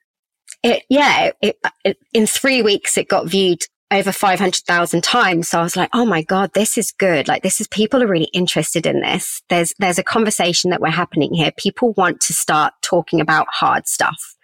it, 0.63 0.85
yeah, 0.89 1.31
it, 1.43 1.59
it, 1.85 1.99
in 2.13 2.27
three 2.27 2.63
weeks, 2.63 2.97
it 2.97 3.09
got 3.09 3.27
viewed 3.27 3.63
over 3.95 4.13
500,000 4.13 5.03
times. 5.03 5.49
So 5.49 5.61
I 5.61 5.63
was 5.63 5.77
like, 5.77 5.91
oh 5.93 6.05
my 6.05 6.23
God, 6.23 6.53
this 6.53 6.77
is 6.77 6.93
good. 6.93 7.29
Like 7.29 7.43
this 7.43 7.61
is 7.61 7.69
people 7.69 8.03
are 8.03 8.09
really 8.09 8.31
interested 8.33 8.87
in 8.87 9.01
this. 9.01 9.43
There's, 9.49 9.73
there's 9.79 9.99
a 9.99 10.05
conversation 10.05 10.71
that 10.71 10.81
we're 10.81 10.91
happening 10.91 11.33
here. 11.33 11.53
People 11.57 11.93
want 11.95 12.21
to 12.23 12.35
start 12.35 12.75
talking 12.83 13.21
about 13.21 13.47
hard 13.51 13.87
stuff, 13.87 14.37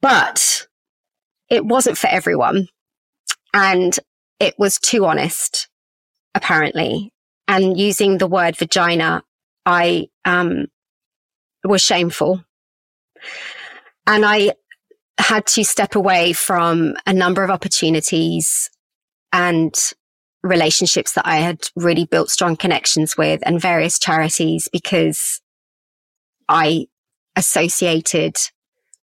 but 0.00 0.66
it 1.50 1.64
wasn't 1.64 1.98
for 1.98 2.08
everyone. 2.08 2.68
And 3.52 3.98
it 4.38 4.54
was 4.58 4.78
too 4.78 5.04
honest, 5.04 5.68
apparently. 6.34 7.12
And 7.46 7.78
using 7.78 8.18
the 8.18 8.28
word 8.28 8.56
vagina 8.56 9.22
I 9.66 10.08
um, 10.24 10.66
was 11.64 11.82
shameful. 11.82 12.42
And 14.06 14.24
I 14.24 14.52
had 15.20 15.46
to 15.46 15.64
step 15.64 15.94
away 15.94 16.32
from 16.32 16.94
a 17.06 17.12
number 17.12 17.42
of 17.42 17.50
opportunities 17.50 18.70
and 19.32 19.74
relationships 20.42 21.12
that 21.12 21.26
I 21.26 21.36
had 21.36 21.68
really 21.76 22.04
built 22.04 22.30
strong 22.30 22.56
connections 22.56 23.16
with 23.16 23.40
and 23.44 23.60
various 23.60 23.98
charities 23.98 24.68
because 24.72 25.40
I 26.48 26.86
associated 27.36 28.36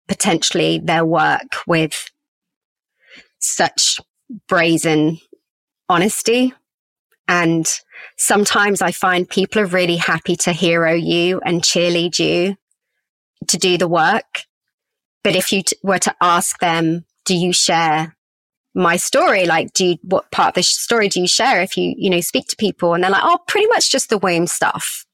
potentially 0.09 0.79
their 0.79 1.05
work 1.05 1.57
with 1.67 2.11
such 3.39 3.99
brazen 4.49 5.19
honesty. 5.89 6.55
And 7.29 7.67
sometimes 8.17 8.83
I 8.83 8.93
find 8.93 9.29
people 9.29 9.63
are 9.63 9.67
really 9.67 9.97
happy 9.97 10.37
to 10.37 10.53
hero 10.53 10.93
you 10.93 11.41
and 11.45 11.63
cheerlead 11.63 12.19
you 12.19 12.57
to 13.49 13.57
do 13.57 13.79
the 13.79 13.89
work. 13.89 14.43
But 15.25 15.35
if 15.35 15.53
you 15.53 15.63
t- 15.63 15.77
were 15.83 15.99
to 15.99 16.15
ask 16.21 16.59
them, 16.61 17.05
do 17.25 17.35
you 17.35 17.53
share 17.53 18.15
my 18.75 18.97
story? 18.97 19.47
Like, 19.47 19.73
do 19.73 19.87
you, 19.87 19.97
what 20.03 20.31
part 20.31 20.49
of 20.49 20.55
the 20.55 20.63
story 20.63 21.09
do 21.09 21.21
you 21.21 21.27
share 21.27 21.63
if 21.63 21.77
you, 21.77 21.95
you 21.97 22.11
know, 22.11 22.21
speak 22.21 22.47
to 22.49 22.57
people? 22.57 22.95
And 22.95 23.03
they're 23.03 23.11
like, 23.11 23.25
oh, 23.25 23.39
pretty 23.49 23.67
much 23.69 23.91
just 23.91 24.11
the 24.11 24.19
womb 24.19 24.47
stuff. 24.47 25.07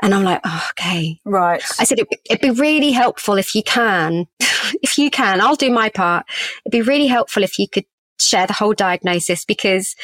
And 0.00 0.14
I'm 0.14 0.22
like, 0.22 0.40
oh, 0.44 0.68
okay. 0.70 1.18
Right. 1.24 1.62
I 1.78 1.84
said, 1.84 1.98
it, 1.98 2.08
it'd 2.30 2.40
be 2.40 2.50
really 2.50 2.92
helpful 2.92 3.34
if 3.34 3.54
you 3.54 3.62
can, 3.62 4.26
if 4.40 4.96
you 4.96 5.10
can, 5.10 5.40
I'll 5.40 5.56
do 5.56 5.70
my 5.70 5.90
part. 5.90 6.26
It'd 6.64 6.72
be 6.72 6.82
really 6.82 7.08
helpful 7.08 7.42
if 7.42 7.58
you 7.58 7.68
could 7.68 7.84
share 8.18 8.46
the 8.46 8.52
whole 8.52 8.74
diagnosis 8.74 9.44
because 9.44 9.94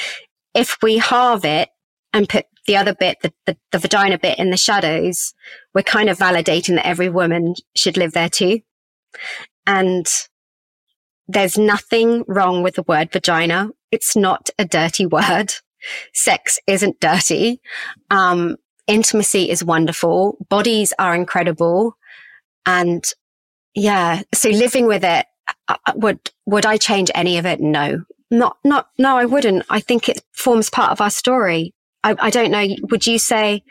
if 0.54 0.76
we 0.82 0.98
halve 0.98 1.44
it 1.44 1.70
and 2.12 2.28
put 2.28 2.46
the 2.66 2.76
other 2.76 2.94
bit, 2.94 3.18
the, 3.22 3.32
the, 3.46 3.56
the 3.72 3.78
vagina 3.78 4.18
bit 4.18 4.38
in 4.38 4.50
the 4.50 4.56
shadows, 4.56 5.32
we're 5.74 5.82
kind 5.82 6.08
of 6.08 6.18
validating 6.18 6.74
that 6.76 6.86
every 6.86 7.08
woman 7.08 7.54
should 7.76 7.96
live 7.96 8.12
there 8.12 8.28
too. 8.28 8.60
And 9.66 10.06
there's 11.26 11.56
nothing 11.56 12.24
wrong 12.28 12.62
with 12.62 12.74
the 12.74 12.82
word 12.82 13.12
vagina. 13.12 13.70
It's 13.90 14.16
not 14.16 14.50
a 14.58 14.64
dirty 14.64 15.06
word. 15.06 15.54
Sex 16.12 16.58
isn't 16.66 17.00
dirty. 17.00 17.60
Um, 18.10 18.56
intimacy 18.86 19.50
is 19.50 19.64
wonderful. 19.64 20.36
Bodies 20.48 20.92
are 20.98 21.14
incredible. 21.14 21.96
And 22.66 23.04
yeah, 23.74 24.22
so 24.32 24.50
living 24.50 24.86
with 24.86 25.04
it, 25.04 25.26
uh, 25.68 25.76
uh, 25.86 25.92
would, 25.96 26.30
would 26.46 26.66
I 26.66 26.76
change 26.76 27.10
any 27.14 27.38
of 27.38 27.46
it? 27.46 27.60
No, 27.60 28.04
not, 28.30 28.56
not, 28.64 28.88
no, 28.98 29.16
I 29.16 29.24
wouldn't. 29.24 29.64
I 29.68 29.80
think 29.80 30.08
it 30.08 30.22
forms 30.32 30.70
part 30.70 30.92
of 30.92 31.00
our 31.00 31.10
story. 31.10 31.74
I, 32.02 32.16
I 32.18 32.30
don't 32.30 32.50
know. 32.50 32.66
Would 32.90 33.06
you 33.06 33.18
say 33.18 33.62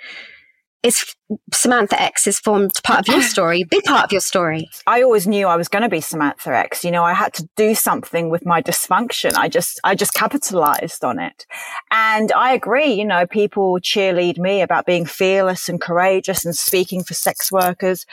is 0.84 1.16
Samantha 1.54 2.00
X 2.00 2.28
is 2.28 2.40
formed 2.40 2.74
part 2.84 3.08
of 3.08 3.14
your 3.14 3.24
story, 3.34 3.64
big 3.64 3.84
part 3.84 4.04
of 4.04 4.12
your 4.12 4.22
story. 4.22 4.70
I 4.86 5.02
always 5.02 5.26
knew 5.26 5.48
I 5.48 5.56
was 5.56 5.70
going 5.70 5.82
to 5.84 5.90
be 5.90 6.02
Samantha 6.02 6.56
X. 6.56 6.84
You 6.84 6.92
know, 6.92 7.04
I 7.04 7.14
had 7.14 7.34
to 7.36 7.48
do 7.56 7.74
something 7.74 8.30
with 8.30 8.46
my 8.46 8.62
dysfunction. 8.62 9.36
I 9.36 9.48
just, 9.48 9.80
I 9.84 9.96
just 9.96 10.14
capitalized 10.14 11.04
on 11.04 11.20
it. 11.20 11.46
And 11.92 12.32
I 12.34 12.54
agree, 12.54 12.94
you 12.94 13.06
know, 13.06 13.26
people 13.26 13.80
cheerlead 13.80 14.38
me 14.38 14.62
about 14.62 14.86
being 14.86 15.06
fearless 15.06 15.70
and 15.70 15.80
courageous 15.80 16.44
and 16.44 16.56
speaking 16.56 17.04
for 17.04 17.14
sex 17.14 17.52
workers, 17.52 18.06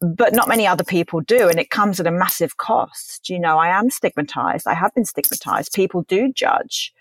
but 0.00 0.34
not 0.34 0.48
many 0.48 0.66
other 0.66 0.84
people 0.84 1.20
do. 1.20 1.48
And 1.48 1.60
it 1.60 1.70
comes 1.70 2.00
at 2.00 2.06
a 2.06 2.12
massive 2.12 2.56
cost. 2.56 3.30
You 3.30 3.38
know, 3.38 3.58
I 3.58 3.68
am 3.68 3.90
stigmatized. 3.90 4.66
I 4.66 4.74
have 4.74 4.92
been 4.94 5.04
stigmatized. 5.04 5.72
People 5.72 6.02
do 6.02 6.32
judge 6.32 6.92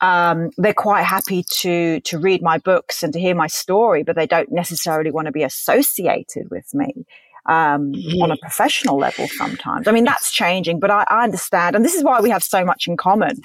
um, 0.00 0.50
they're 0.56 0.74
quite 0.74 1.02
happy 1.02 1.44
to 1.60 2.00
to 2.00 2.18
read 2.18 2.42
my 2.42 2.58
books 2.58 3.02
and 3.02 3.12
to 3.12 3.20
hear 3.20 3.34
my 3.34 3.46
story, 3.46 4.02
but 4.02 4.16
they 4.16 4.26
don't 4.26 4.52
necessarily 4.52 5.10
want 5.10 5.26
to 5.26 5.32
be 5.32 5.42
associated 5.42 6.50
with 6.50 6.72
me 6.74 7.06
um, 7.48 7.92
mm-hmm. 7.92 8.22
on 8.22 8.30
a 8.30 8.36
professional 8.36 8.98
level 8.98 9.26
sometimes. 9.36 9.88
I 9.88 9.92
mean, 9.92 10.04
that's 10.04 10.30
changing, 10.30 10.80
but 10.80 10.90
I, 10.90 11.04
I, 11.08 11.24
understand. 11.24 11.74
And 11.74 11.84
this 11.84 11.94
is 11.94 12.04
why 12.04 12.20
we 12.20 12.30
have 12.30 12.44
so 12.44 12.64
much 12.64 12.86
in 12.86 12.96
common. 12.96 13.40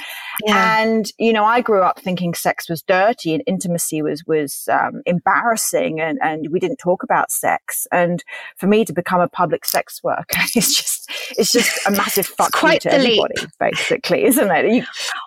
Yeah. 0.45 0.81
And, 0.81 1.11
you 1.17 1.31
know, 1.31 1.45
I 1.45 1.61
grew 1.61 1.81
up 1.81 1.99
thinking 1.99 2.33
sex 2.33 2.69
was 2.69 2.81
dirty 2.81 3.33
and 3.33 3.41
intimacy 3.47 4.01
was, 4.01 4.23
was 4.25 4.67
um, 4.71 5.01
embarrassing 5.05 6.01
and, 6.01 6.19
and 6.21 6.49
we 6.51 6.59
didn't 6.59 6.77
talk 6.77 7.01
about 7.01 7.31
sex. 7.31 7.87
And 7.91 8.23
for 8.57 8.67
me 8.67 8.83
to 8.85 8.93
become 8.93 9.21
a 9.21 9.29
public 9.29 9.65
sex 9.65 10.03
worker 10.03 10.41
is 10.55 10.75
just, 10.75 11.09
it's 11.37 11.53
just 11.53 11.87
a 11.87 11.91
massive 11.91 12.27
fuck 12.27 12.51
quite 12.51 12.81
to 12.81 12.93
everybody, 12.93 13.33
leap. 13.39 13.49
basically, 13.59 14.25
isn't 14.25 14.51
it? 14.51 14.65
You, 14.65 14.83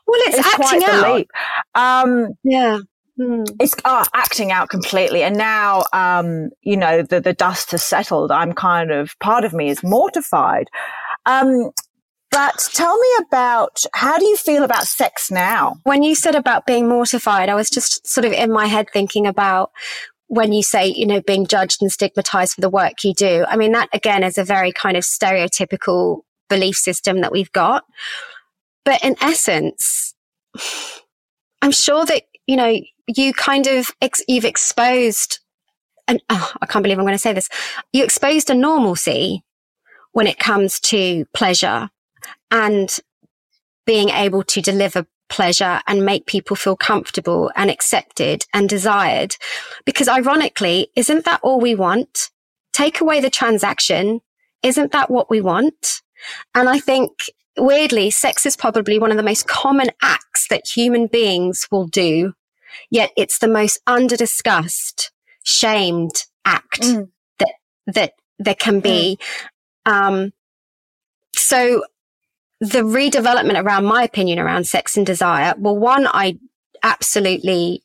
well, 0.06 0.20
it's, 0.26 0.38
it's 0.38 0.54
acting 0.54 0.84
out. 0.84 1.26
Um, 1.74 2.34
yeah. 2.44 2.80
Hmm. 3.16 3.44
It's 3.60 3.74
uh, 3.84 4.04
acting 4.12 4.52
out 4.52 4.68
completely. 4.68 5.22
And 5.22 5.36
now, 5.38 5.84
um, 5.92 6.50
you 6.62 6.76
know, 6.76 7.02
the, 7.02 7.20
the 7.20 7.32
dust 7.32 7.70
has 7.70 7.82
settled. 7.82 8.30
I'm 8.30 8.52
kind 8.52 8.90
of, 8.90 9.18
part 9.20 9.44
of 9.44 9.54
me 9.54 9.70
is 9.70 9.82
mortified. 9.82 10.68
Um, 11.24 11.70
but 12.30 12.68
tell 12.74 12.98
me 12.98 13.08
about 13.26 13.82
how 13.94 14.18
do 14.18 14.26
you 14.26 14.36
feel 14.36 14.62
about 14.62 14.84
sex 14.84 15.30
now? 15.30 15.76
When 15.84 16.02
you 16.02 16.14
said 16.14 16.34
about 16.34 16.66
being 16.66 16.88
mortified, 16.88 17.48
I 17.48 17.54
was 17.54 17.70
just 17.70 18.06
sort 18.06 18.26
of 18.26 18.32
in 18.32 18.52
my 18.52 18.66
head 18.66 18.88
thinking 18.92 19.26
about 19.26 19.70
when 20.28 20.52
you 20.52 20.62
say, 20.62 20.86
you 20.86 21.06
know, 21.06 21.22
being 21.22 21.46
judged 21.46 21.80
and 21.80 21.90
stigmatized 21.90 22.54
for 22.54 22.60
the 22.60 22.68
work 22.68 23.04
you 23.04 23.14
do. 23.14 23.46
I 23.48 23.56
mean, 23.56 23.72
that 23.72 23.88
again 23.92 24.22
is 24.22 24.36
a 24.38 24.44
very 24.44 24.72
kind 24.72 24.96
of 24.96 25.04
stereotypical 25.04 26.22
belief 26.50 26.76
system 26.76 27.20
that 27.20 27.32
we've 27.32 27.52
got. 27.52 27.84
But 28.84 29.02
in 29.02 29.16
essence, 29.20 30.14
I'm 31.62 31.72
sure 31.72 32.04
that, 32.04 32.22
you 32.46 32.56
know, 32.56 32.78
you 33.06 33.32
kind 33.32 33.66
of, 33.66 33.90
ex- 34.00 34.24
you've 34.28 34.44
exposed, 34.44 35.40
and 36.08 36.20
oh, 36.30 36.36
ah, 36.52 36.56
I 36.60 36.66
can't 36.66 36.82
believe 36.82 36.98
I'm 36.98 37.04
going 37.04 37.14
to 37.14 37.18
say 37.18 37.32
this. 37.32 37.48
You 37.92 38.04
exposed 38.04 38.50
a 38.50 38.54
normalcy 38.54 39.44
when 40.12 40.26
it 40.26 40.38
comes 40.38 40.80
to 40.80 41.24
pleasure 41.34 41.90
and 42.50 42.96
being 43.84 44.08
able 44.10 44.42
to 44.42 44.60
deliver 44.60 45.06
pleasure 45.28 45.80
and 45.86 46.04
make 46.04 46.26
people 46.26 46.56
feel 46.56 46.76
comfortable 46.76 47.50
and 47.56 47.70
accepted 47.70 48.44
and 48.52 48.68
desired. 48.68 49.36
Because 49.84 50.08
ironically, 50.08 50.88
isn't 50.96 51.24
that 51.24 51.40
all 51.42 51.60
we 51.60 51.74
want? 51.74 52.30
Take 52.72 53.00
away 53.00 53.20
the 53.20 53.30
transaction. 53.30 54.20
Isn't 54.62 54.92
that 54.92 55.10
what 55.10 55.30
we 55.30 55.40
want? 55.40 56.02
And 56.54 56.68
I 56.68 56.78
think 56.78 57.10
weirdly, 57.58 58.10
sex 58.10 58.46
is 58.46 58.56
probably 58.56 58.98
one 58.98 59.10
of 59.10 59.16
the 59.16 59.22
most 59.22 59.46
common 59.46 59.88
acts 60.02 60.48
that 60.48 60.66
human 60.66 61.06
beings 61.06 61.66
will 61.70 61.86
do 61.86 62.34
Yet 62.90 63.10
it's 63.16 63.38
the 63.38 63.48
most 63.48 63.80
under 63.86 64.16
discussed, 64.16 65.10
shamed 65.44 66.24
act 66.44 66.82
mm. 66.82 67.08
that, 67.38 67.54
that 67.86 68.12
there 68.38 68.54
can 68.54 68.80
be. 68.80 69.18
Mm. 69.86 69.92
Um, 69.92 70.32
so 71.34 71.84
the 72.60 72.82
redevelopment 72.82 73.62
around 73.62 73.84
my 73.84 74.02
opinion 74.02 74.38
around 74.38 74.66
sex 74.66 74.96
and 74.96 75.06
desire, 75.06 75.54
well, 75.58 75.76
one, 75.76 76.06
I 76.06 76.38
absolutely 76.82 77.82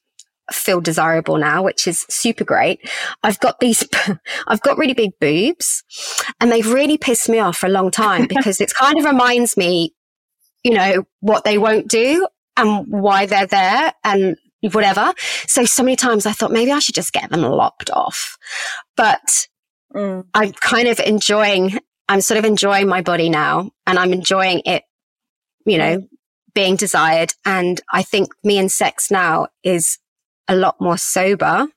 feel 0.53 0.81
desirable 0.81 1.37
now, 1.37 1.63
which 1.63 1.87
is 1.87 2.05
super 2.09 2.43
great. 2.43 2.79
I've 3.23 3.39
got 3.39 3.59
these, 3.59 3.87
I've 4.47 4.61
got 4.61 4.77
really 4.77 4.93
big 4.93 5.11
boobs 5.19 5.83
and 6.39 6.51
they've 6.51 6.71
really 6.71 6.97
pissed 6.97 7.29
me 7.29 7.39
off 7.39 7.57
for 7.57 7.67
a 7.67 7.71
long 7.71 7.91
time 7.91 8.27
because 8.29 8.61
it 8.61 8.73
kind 8.73 8.97
of 8.99 9.05
reminds 9.05 9.57
me, 9.57 9.93
you 10.63 10.73
know, 10.73 11.03
what 11.19 11.43
they 11.43 11.57
won't 11.57 11.87
do 11.87 12.27
and 12.57 12.85
why 12.87 13.25
they're 13.25 13.47
there 13.47 13.93
and 14.03 14.37
whatever. 14.71 15.13
So, 15.47 15.65
so 15.65 15.83
many 15.83 15.95
times 15.95 16.25
I 16.25 16.31
thought 16.33 16.51
maybe 16.51 16.71
I 16.71 16.79
should 16.79 16.95
just 16.95 17.13
get 17.13 17.29
them 17.29 17.41
lopped 17.41 17.89
off. 17.89 18.37
But 18.95 19.47
mm. 19.93 20.23
I'm 20.33 20.53
kind 20.53 20.87
of 20.87 20.99
enjoying, 20.99 21.79
I'm 22.07 22.21
sort 22.21 22.37
of 22.37 22.45
enjoying 22.45 22.87
my 22.87 23.01
body 23.01 23.29
now 23.29 23.71
and 23.87 23.97
I'm 23.97 24.13
enjoying 24.13 24.61
it, 24.65 24.83
you 25.65 25.77
know, 25.77 25.97
mm. 25.97 26.07
being 26.53 26.75
desired. 26.75 27.33
And 27.45 27.81
I 27.91 28.03
think 28.03 28.29
me 28.43 28.57
and 28.59 28.71
sex 28.71 29.09
now 29.09 29.47
is 29.63 29.97
a 30.51 30.55
lot 30.55 30.79
more 30.79 30.97
sober 30.97 31.67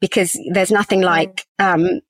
because 0.00 0.38
there's 0.52 0.70
nothing 0.70 1.00
mm. 1.00 1.06
like, 1.06 1.46
um, 1.58 2.00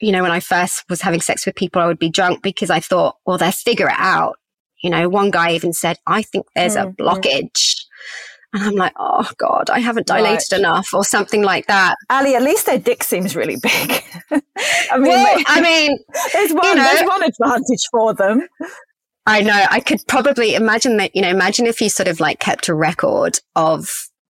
you 0.00 0.12
know, 0.12 0.22
when 0.22 0.30
I 0.30 0.40
first 0.40 0.84
was 0.88 1.02
having 1.02 1.20
sex 1.20 1.44
with 1.44 1.56
people, 1.56 1.82
I 1.82 1.86
would 1.86 1.98
be 1.98 2.08
drunk 2.08 2.42
because 2.42 2.70
I 2.70 2.80
thought, 2.80 3.16
well, 3.26 3.36
they'll 3.36 3.52
figure 3.52 3.88
it 3.88 3.98
out. 3.98 4.36
You 4.82 4.90
know, 4.90 5.08
one 5.08 5.30
guy 5.30 5.52
even 5.52 5.72
said, 5.72 5.98
I 6.06 6.22
think 6.22 6.46
there's 6.54 6.76
mm-hmm. 6.76 6.90
a 6.90 6.92
blockage. 6.92 7.76
And 8.54 8.64
I'm 8.64 8.74
like, 8.74 8.92
oh 8.98 9.28
God, 9.38 9.70
I 9.70 9.78
haven't 9.78 10.06
dilated 10.06 10.52
right. 10.52 10.58
enough 10.58 10.88
or 10.92 11.04
something 11.04 11.42
like 11.42 11.66
that. 11.66 11.96
Ally, 12.10 12.32
at 12.34 12.42
least 12.42 12.66
their 12.66 12.78
dick 12.78 13.02
seems 13.02 13.34
really 13.34 13.56
big. 13.56 14.02
I 14.90 14.98
mean, 14.98 15.08
well, 15.08 15.42
I 15.46 15.60
mean, 15.60 15.98
there's 16.32 16.52
one, 16.52 16.66
you 16.66 16.74
know, 16.74 16.82
there's 16.82 17.08
one 17.08 17.22
advantage 17.24 17.82
for 17.90 18.14
them. 18.14 18.46
I 19.24 19.40
know. 19.40 19.64
I 19.70 19.80
could 19.80 20.00
probably 20.08 20.54
imagine 20.54 20.96
that, 20.98 21.14
you 21.14 21.22
know, 21.22 21.30
imagine 21.30 21.66
if 21.66 21.80
you 21.80 21.88
sort 21.88 22.08
of 22.08 22.20
like 22.20 22.40
kept 22.40 22.68
a 22.68 22.74
record 22.74 23.38
of 23.56 23.88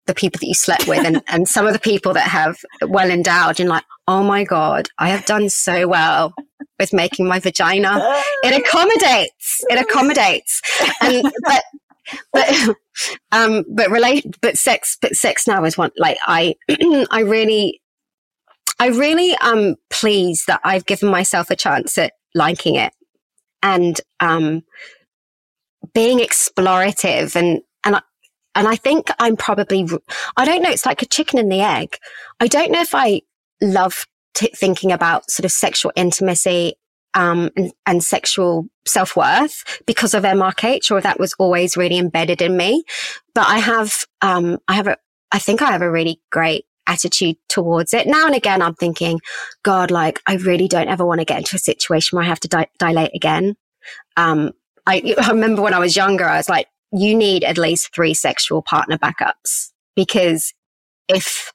the 0.09 0.15
people 0.15 0.41
that 0.41 0.47
you 0.47 0.55
slept 0.55 0.89
with 0.89 1.07
and, 1.07 1.23
and 1.29 1.47
some 1.47 1.67
of 1.67 1.73
the 1.73 1.79
people 1.79 2.13
that 2.15 2.27
have 2.27 2.59
well 2.83 3.11
endowed 3.11 3.61
and 3.61 3.69
like, 3.69 3.85
oh 4.09 4.25
my 4.25 4.43
God, 4.43 4.89
I 4.99 5.11
have 5.11 5.25
done 5.27 5.49
so 5.49 5.87
well 5.87 6.35
with 6.81 6.93
making 6.93 7.29
my 7.29 7.39
vagina. 7.39 8.01
It 8.43 8.61
accommodates. 8.61 9.65
It 9.69 9.79
accommodates. 9.79 10.61
And, 11.01 11.23
but 11.45 11.63
but 12.33 12.77
um, 13.33 13.65
but 13.69 13.91
relate, 13.91 14.25
but 14.41 14.57
sex, 14.57 14.97
but 15.01 15.15
sex 15.15 15.47
now 15.47 15.65
is 15.65 15.77
one. 15.77 15.91
Like 15.99 16.19
I, 16.27 16.57
I 17.11 17.21
really, 17.21 17.81
I 18.81 18.89
really 18.89 19.37
am 19.41 19.77
pleased 19.91 20.47
that 20.47 20.61
I've 20.65 20.87
given 20.87 21.11
myself 21.11 21.51
a 21.51 21.57
chance 21.57 21.99
at 21.99 22.15
liking 22.35 22.77
it 22.77 22.93
and 23.63 24.01
um, 24.21 24.63
being 25.93 26.19
explorative 26.19 27.37
and 27.37 27.61
and 28.59 28.69
I, 28.69 28.77
think 28.77 29.09
I'm 29.19 29.37
probably 29.37 29.87
I 30.37 30.45
don't 30.45 30.63
know. 30.63 30.71
It's 30.71 30.87
like 30.87 31.03
a 31.03 31.07
chicken 31.07 31.39
and 31.39 31.51
the 31.51 31.61
egg. 31.61 31.97
I 32.41 32.49
don't 32.49 32.73
know 32.73 32.81
if 32.81 32.95
I 32.95 33.23
love 33.63 34.05
t- 34.35 34.53
thinking 34.55 34.93
about 34.93 35.31
sort 35.31 35.45
of 35.45 35.53
sexual 35.53 35.93
intimacy 35.97 36.75
um, 37.15 37.51
and, 37.57 37.73
and, 37.87 38.05
sexual 38.05 38.67
self 38.87 39.17
worth 39.17 39.83
because 39.87 40.13
of 40.13 40.25
MRKH, 40.25 40.91
or 40.91 41.01
that 41.01 41.19
was 41.19 41.35
always 41.39 41.77
really 41.77 41.99
embedded 41.99 42.43
in 42.43 42.57
me. 42.57 42.85
But 43.35 43.49
I 43.49 43.59
have, 43.59 44.05
um, 44.21 44.59
I 44.69 44.75
have 44.75 44.87
a, 44.87 44.97
I 45.33 45.39
think 45.39 45.63
I 45.63 45.73
have 45.73 45.83
a 45.83 45.91
really 45.91 46.21
great 46.31 46.67
attitude 46.87 47.37
towards 47.49 47.95
it. 47.95 48.07
Now 48.07 48.27
and 48.27 48.35
again, 48.35 48.63
I'm 48.63 48.75
thinking, 48.75 49.21
God, 49.63 49.91
like, 49.91 50.21
I 50.27 50.37
really 50.37 50.69
don't 50.69 50.89
ever 50.89 51.05
want 51.05 51.21
to 51.21 51.25
get 51.25 51.39
into 51.39 51.57
a 51.57 51.61
situation 51.61 52.17
where 52.17 52.25
I 52.25 52.29
have 52.29 52.41
to 52.41 52.49
di- 52.49 52.71
dilate 52.79 53.15
again. 53.15 53.57
Um, 54.17 54.53
I, 54.87 55.15
I 55.23 55.31
remember 55.31 55.63
when 55.63 55.75
I 55.75 55.79
was 55.79 55.97
younger, 55.97 56.25
I 56.25 56.37
was 56.37 56.49
like, 56.49 56.67
you 56.93 57.15
need 57.15 57.45
at 57.45 57.59
least 57.59 57.95
three 57.95 58.15
sexual 58.15 58.63
partner 58.63 58.99
backups 58.99 59.71
because 59.95 60.55
if 61.09 61.53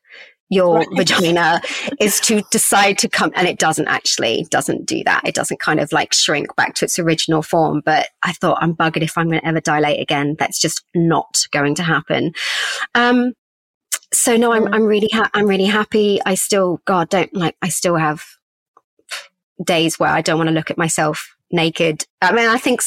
your 0.49 0.77
right. 0.77 0.87
vagina 0.95 1.61
is 1.99 2.19
to 2.19 2.43
decide 2.51 2.97
to 2.97 3.09
come 3.09 3.31
and 3.35 3.47
it 3.47 3.57
doesn't 3.57 3.87
actually 3.87 4.45
doesn't 4.51 4.85
do 4.85 5.01
that 5.05 5.21
it 5.25 5.33
doesn't 5.33 5.59
kind 5.59 5.79
of 5.79 5.91
like 5.91 6.13
shrink 6.13 6.55
back 6.55 6.75
to 6.75 6.85
its 6.85 6.99
original 6.99 7.41
form 7.41 7.81
but 7.85 8.09
i 8.21 8.33
thought 8.33 8.59
i'm 8.61 8.75
buggered 8.75 9.01
if 9.01 9.17
i'm 9.17 9.29
going 9.29 9.39
to 9.39 9.47
ever 9.47 9.61
dilate 9.61 9.99
again 9.99 10.35
that's 10.37 10.59
just 10.59 10.83
not 10.93 11.47
going 11.51 11.73
to 11.73 11.81
happen 11.81 12.33
um 12.93 13.33
so 14.13 14.37
no, 14.37 14.51
I'm, 14.51 14.65
mm. 14.65 14.73
I'm 14.73 14.83
really, 14.83 15.09
ha- 15.11 15.29
I'm 15.33 15.47
really 15.47 15.65
happy. 15.65 16.19
I 16.25 16.35
still, 16.35 16.81
God, 16.85 17.09
don't 17.09 17.33
like, 17.33 17.57
I 17.61 17.69
still 17.69 17.95
have 17.95 18.23
days 19.63 19.99
where 19.99 20.11
I 20.11 20.21
don't 20.21 20.37
want 20.37 20.49
to 20.49 20.53
look 20.53 20.71
at 20.71 20.77
myself 20.77 21.35
naked. 21.51 22.05
I 22.21 22.31
mean, 22.31 22.47
I 22.47 22.57
think 22.57 22.81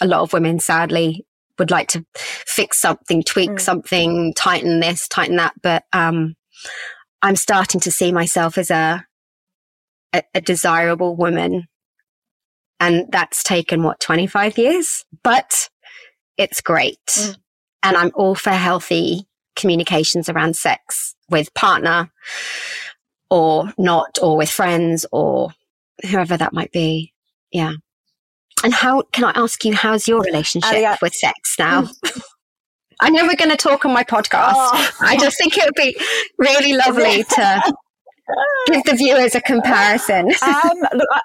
a 0.00 0.06
lot 0.06 0.22
of 0.22 0.32
women, 0.32 0.58
sadly, 0.58 1.26
would 1.60 1.70
like 1.70 1.86
to 1.88 2.04
fix 2.16 2.80
something, 2.80 3.22
tweak 3.22 3.50
mm. 3.50 3.60
something, 3.60 4.34
tighten 4.34 4.80
this, 4.80 5.06
tighten 5.06 5.36
that. 5.36 5.54
But, 5.62 5.84
um, 5.92 6.34
I'm 7.22 7.36
starting 7.36 7.80
to 7.82 7.92
see 7.92 8.12
myself 8.12 8.58
as 8.58 8.70
a, 8.70 9.04
a, 10.12 10.22
a 10.34 10.40
desirable 10.40 11.14
woman. 11.14 11.68
And 12.80 13.06
that's 13.12 13.42
taken 13.42 13.82
what, 13.82 14.00
25 14.00 14.56
years, 14.56 15.04
but 15.22 15.68
it's 16.38 16.62
great. 16.62 17.04
Mm. 17.06 17.36
And 17.82 17.96
I'm 17.96 18.10
all 18.14 18.34
for 18.34 18.50
healthy 18.50 19.26
communications 19.54 20.28
around 20.28 20.56
sex 20.56 21.14
with 21.28 21.52
partner 21.54 22.10
or 23.28 23.72
not, 23.76 24.18
or 24.20 24.36
with 24.36 24.50
friends 24.50 25.04
or 25.12 25.50
whoever 26.10 26.36
that 26.36 26.54
might 26.54 26.72
be. 26.72 27.12
Yeah. 27.52 27.74
And 28.62 28.74
how 28.74 29.02
can 29.12 29.24
I 29.24 29.32
ask 29.34 29.64
you, 29.64 29.74
how's 29.74 30.06
your 30.06 30.20
relationship 30.20 30.72
uh, 30.72 30.76
yeah. 30.76 30.96
with 31.00 31.14
sex 31.14 31.56
now? 31.58 31.88
I 33.00 33.08
know 33.08 33.26
we're 33.26 33.36
going 33.36 33.50
to 33.50 33.56
talk 33.56 33.86
on 33.86 33.92
my 33.92 34.04
podcast. 34.04 34.52
Oh. 34.54 34.90
I 35.00 35.16
just 35.16 35.38
think 35.38 35.56
it 35.56 35.64
would 35.64 35.74
be 35.74 35.96
really 36.38 36.74
lovely 36.74 37.24
to 37.30 37.74
give 38.66 38.84
the 38.84 38.94
viewers 38.94 39.34
a 39.34 39.40
comparison. 39.40 40.26
um, 40.42 40.78
look, 40.92 41.08
I, 41.10 41.20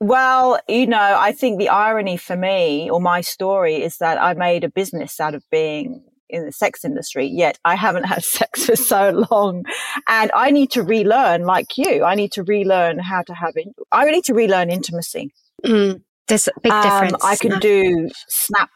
well, 0.00 0.60
you 0.68 0.86
know, 0.86 1.16
I 1.18 1.32
think 1.32 1.58
the 1.58 1.70
irony 1.70 2.18
for 2.18 2.36
me 2.36 2.90
or 2.90 3.00
my 3.00 3.22
story 3.22 3.82
is 3.82 3.96
that 3.98 4.20
I 4.20 4.34
made 4.34 4.64
a 4.64 4.68
business 4.68 5.18
out 5.18 5.34
of 5.34 5.42
being 5.50 6.04
in 6.28 6.44
the 6.44 6.52
sex 6.52 6.84
industry, 6.84 7.26
yet 7.26 7.58
I 7.64 7.76
haven't 7.76 8.04
had 8.04 8.22
sex 8.24 8.66
for 8.66 8.76
so 8.76 9.26
long. 9.30 9.64
And 10.08 10.30
I 10.34 10.50
need 10.50 10.70
to 10.72 10.82
relearn, 10.82 11.42
like 11.42 11.78
you, 11.78 12.04
I 12.04 12.16
need 12.16 12.32
to 12.32 12.42
relearn 12.42 12.98
how 12.98 13.22
to 13.22 13.34
have 13.34 13.52
it. 13.56 13.68
I 13.92 14.10
need 14.10 14.24
to 14.24 14.34
relearn 14.34 14.70
intimacy. 14.70 15.32
Mm, 15.64 16.02
there's 16.28 16.48
a 16.48 16.60
big 16.62 16.72
um, 16.72 16.82
difference. 16.82 17.24
I 17.24 17.36
can 17.36 17.58
do 17.60 18.10
snap, 18.28 18.70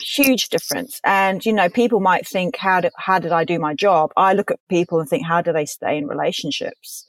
huge 0.00 0.48
difference. 0.48 1.00
And, 1.04 1.44
you 1.44 1.52
know, 1.52 1.68
people 1.68 2.00
might 2.00 2.26
think, 2.26 2.56
how 2.56 2.80
did, 2.80 2.92
how 2.96 3.18
did 3.18 3.32
I 3.32 3.44
do 3.44 3.58
my 3.58 3.74
job? 3.74 4.12
I 4.16 4.32
look 4.32 4.50
at 4.50 4.60
people 4.68 5.00
and 5.00 5.08
think, 5.08 5.26
how 5.26 5.42
do 5.42 5.52
they 5.52 5.66
stay 5.66 5.96
in 5.96 6.06
relationships? 6.06 7.06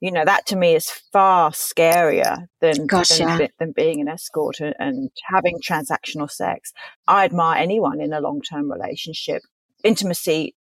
you 0.00 0.10
know, 0.10 0.24
that 0.24 0.46
to 0.46 0.56
me 0.56 0.74
is 0.74 0.90
far 0.90 1.50
scarier 1.50 2.46
than, 2.60 2.86
Gosh, 2.86 3.08
than, 3.08 3.40
yeah. 3.40 3.46
than, 3.58 3.72
being 3.72 4.00
an 4.00 4.08
escort 4.08 4.60
and, 4.60 4.74
and 4.78 5.10
having 5.24 5.58
transactional 5.58 6.30
sex. 6.30 6.72
I 7.08 7.24
admire 7.24 7.62
anyone 7.62 8.00
in 8.00 8.12
a 8.12 8.20
long 8.20 8.42
term 8.42 8.70
relationship. 8.70 9.42
Intimacy 9.84 10.54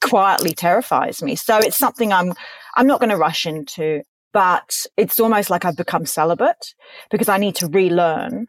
quietly 0.00 0.54
terrifies 0.54 1.22
me. 1.22 1.36
So 1.36 1.58
it's 1.58 1.76
something 1.76 2.12
I'm, 2.12 2.32
I'm 2.74 2.86
not 2.86 3.00
going 3.00 3.10
to 3.10 3.16
rush 3.16 3.44
into, 3.44 4.02
but 4.34 4.84
it's 4.98 5.18
almost 5.18 5.48
like 5.48 5.64
I've 5.64 5.76
become 5.76 6.04
celibate 6.04 6.74
because 7.10 7.30
I 7.30 7.38
need 7.38 7.54
to 7.56 7.68
relearn 7.68 8.48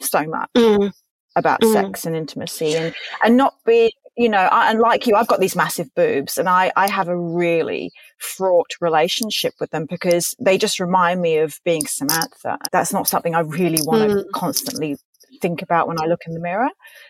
so 0.00 0.24
much. 0.24 0.50
Mm. 0.56 0.92
About 1.34 1.62
mm. 1.62 1.72
sex 1.72 2.04
and 2.04 2.14
intimacy 2.14 2.76
and, 2.76 2.94
and 3.24 3.38
not 3.38 3.54
be 3.64 3.90
you 4.16 4.28
know, 4.28 4.38
I, 4.38 4.70
and 4.70 4.78
like 4.78 5.06
you, 5.06 5.16
I've 5.16 5.26
got 5.26 5.40
these 5.40 5.56
massive 5.56 5.88
boobs 5.94 6.36
and 6.36 6.48
I, 6.48 6.70
I 6.76 6.90
have 6.90 7.08
a 7.08 7.16
really 7.16 7.90
fraught 8.18 8.70
relationship 8.80 9.54
with 9.58 9.70
them 9.70 9.86
because 9.88 10.34
they 10.38 10.58
just 10.58 10.78
remind 10.78 11.22
me 11.22 11.38
of 11.38 11.58
being 11.64 11.86
Samantha. 11.86 12.58
That's 12.72 12.92
not 12.92 13.08
something 13.08 13.34
I 13.34 13.40
really 13.40 13.82
want 13.84 14.10
to 14.10 14.16
mm. 14.16 14.30
constantly 14.34 14.96
think 15.40 15.62
about 15.62 15.88
when 15.88 15.98
I 15.98 16.04
look 16.04 16.22
in 16.26 16.34
the 16.34 16.40
mirror. 16.40 16.68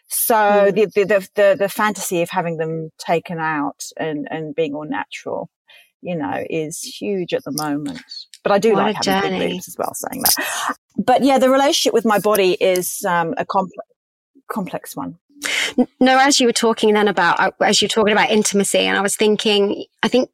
So 0.09 0.35
mm. 0.35 0.75
the, 0.75 0.87
the, 0.95 1.05
the, 1.05 1.29
the, 1.35 1.57
the 1.59 1.69
fantasy 1.69 2.23
of 2.23 2.31
having 2.31 2.59
them 2.59 2.91
taken 2.99 3.39
out 3.39 3.85
and, 3.97 4.29
and 4.31 4.55
being 4.55 4.75
all 4.75 4.87
natural, 4.87 5.51
you 6.03 6.17
know, 6.17 6.45
is 6.51 6.81
huge 6.81 7.33
at 7.33 7.45
the 7.45 7.53
moment. 7.53 8.03
But 8.43 8.53
I 8.53 8.59
do 8.59 8.75
what 8.75 8.83
like 8.83 9.05
having 9.05 9.39
big 9.39 9.51
boobs 9.53 9.69
as 9.69 9.77
well, 9.79 9.95
saying 9.95 10.23
that. 10.23 10.77
But 10.99 11.23
yeah, 11.23 11.39
the 11.39 11.49
relationship 11.49 11.95
with 11.95 12.05
my 12.05 12.19
body 12.19 12.53
is 12.61 13.05
um, 13.05 13.35
a 13.39 13.47
complex 13.47 13.87
complex 14.51 14.95
one. 14.97 15.19
No, 15.99 16.19
as 16.19 16.39
you 16.39 16.47
were 16.47 16.53
talking 16.53 16.93
then 16.93 17.09
about, 17.09 17.41
uh, 17.41 17.51
as 17.61 17.81
you're 17.81 17.89
talking 17.89 18.13
about 18.13 18.31
intimacy, 18.31 18.79
and 18.79 18.97
I 18.97 19.01
was 19.01 19.17
thinking, 19.17 19.85
I 20.03 20.09
think 20.09 20.31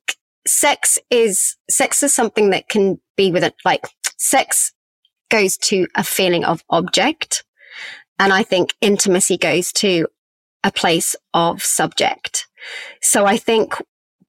sex 0.47 0.99
is, 1.11 1.57
sex 1.71 2.03
is 2.03 2.13
something 2.13 2.51
that 2.51 2.69
can 2.69 3.01
be 3.17 3.31
with 3.31 3.45
it, 3.45 3.55
like 3.65 3.87
sex 4.19 4.73
goes 5.31 5.57
to 5.59 5.87
a 5.95 6.05
feeling 6.05 6.45
of 6.45 6.65
object. 6.71 7.45
And 8.19 8.33
I 8.33 8.43
think 8.43 8.75
intimacy 8.81 9.39
goes 9.39 9.73
to 9.75 10.09
a 10.65 10.73
place 10.73 11.15
of 11.33 11.63
subject. 11.63 12.47
So 13.01 13.25
I 13.27 13.37
think 13.37 13.75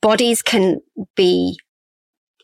bodies 0.02 0.42
can 0.42 0.82
be, 1.16 1.60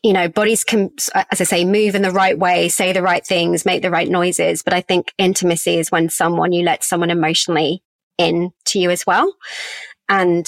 you 0.02 0.12
know, 0.12 0.28
bodies 0.28 0.64
can, 0.64 0.90
as 1.14 1.40
I 1.40 1.44
say, 1.44 1.64
move 1.64 1.94
in 1.94 2.02
the 2.02 2.10
right 2.10 2.38
way, 2.38 2.68
say 2.68 2.92
the 2.92 3.02
right 3.02 3.26
things, 3.26 3.64
make 3.64 3.82
the 3.82 3.90
right 3.90 4.08
noises. 4.08 4.62
But 4.62 4.74
I 4.74 4.80
think 4.80 5.12
intimacy 5.18 5.78
is 5.78 5.90
when 5.90 6.08
someone, 6.08 6.52
you 6.52 6.64
let 6.64 6.84
someone 6.84 7.10
emotionally 7.10 7.82
in 8.18 8.50
to 8.66 8.78
you 8.78 8.90
as 8.90 9.06
well. 9.06 9.34
And 10.08 10.46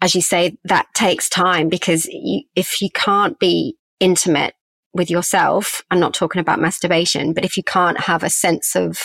as 0.00 0.14
you 0.14 0.20
say, 0.20 0.56
that 0.64 0.86
takes 0.94 1.28
time 1.28 1.68
because 1.68 2.06
you, 2.06 2.42
if 2.54 2.80
you 2.80 2.90
can't 2.90 3.38
be 3.38 3.76
intimate 4.00 4.54
with 4.92 5.10
yourself, 5.10 5.82
I'm 5.90 6.00
not 6.00 6.14
talking 6.14 6.40
about 6.40 6.60
masturbation, 6.60 7.32
but 7.32 7.44
if 7.44 7.56
you 7.56 7.62
can't 7.62 8.00
have 8.00 8.22
a 8.22 8.30
sense 8.30 8.74
of 8.74 8.98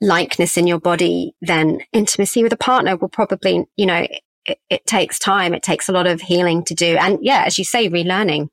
likeness 0.00 0.56
in 0.56 0.66
your 0.66 0.80
body, 0.80 1.34
then 1.40 1.80
intimacy 1.92 2.42
with 2.42 2.52
a 2.52 2.56
partner 2.58 2.96
will 2.96 3.08
probably, 3.08 3.64
you 3.76 3.86
know, 3.86 4.06
it, 4.46 4.58
it 4.70 4.86
takes 4.86 5.18
time. 5.18 5.54
It 5.54 5.62
takes 5.62 5.88
a 5.88 5.92
lot 5.92 6.06
of 6.06 6.20
healing 6.20 6.64
to 6.64 6.74
do. 6.74 6.96
And 6.98 7.18
yeah, 7.22 7.44
as 7.46 7.58
you 7.58 7.64
say, 7.64 7.88
relearning. 7.88 8.48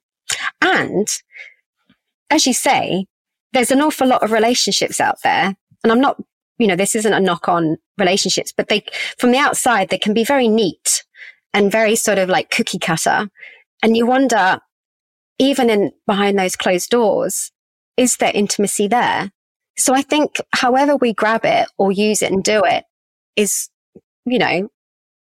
And 0.62 1.08
as 2.30 2.46
you 2.46 2.54
say, 2.54 3.06
there's 3.54 3.72
an 3.72 3.82
awful 3.82 4.08
lot 4.08 4.24
of 4.24 4.32
relationships 4.32 5.00
out 5.00 5.18
there. 5.24 5.56
And 5.84 5.92
I'm 5.92 6.02
not 6.02 6.22
you 6.60 6.68
know, 6.68 6.76
this 6.76 6.94
isn't 6.94 7.14
a 7.14 7.20
knock 7.20 7.48
on 7.48 7.78
relationships, 7.98 8.54
but 8.56 8.68
they, 8.68 8.84
from 9.18 9.32
the 9.32 9.38
outside, 9.38 9.90
they 9.90 9.98
can 9.98 10.14
be 10.14 10.26
very 10.26 10.48
neat 10.48 11.06
and 11.54 11.72
very 11.72 11.96
sort 11.96 12.20
of 12.20 12.30
like 12.30 12.52
cookie 12.52 12.78
cutter. 12.78 13.30
And 13.82 13.98
you 13.98 14.06
wonder, 14.06 14.60
even 15.40 15.70
in 15.70 15.94
behind 16.06 16.38
those 16.38 16.58
closed 16.58 16.90
doors, 16.90 17.52
is 17.98 18.18
there 18.18 18.32
intimacy 18.36 18.88
there? 18.88 19.32
So 19.78 19.96
I 19.96 20.02
think 20.02 20.36
however 20.54 20.98
we 20.98 21.14
grab 21.14 21.46
it 21.46 21.70
or 21.78 21.94
use 21.94 22.22
it 22.22 22.32
and 22.32 22.44
do 22.44 22.62
it 22.66 22.84
is, 23.38 23.70
you 24.26 24.38
know, 24.38 24.70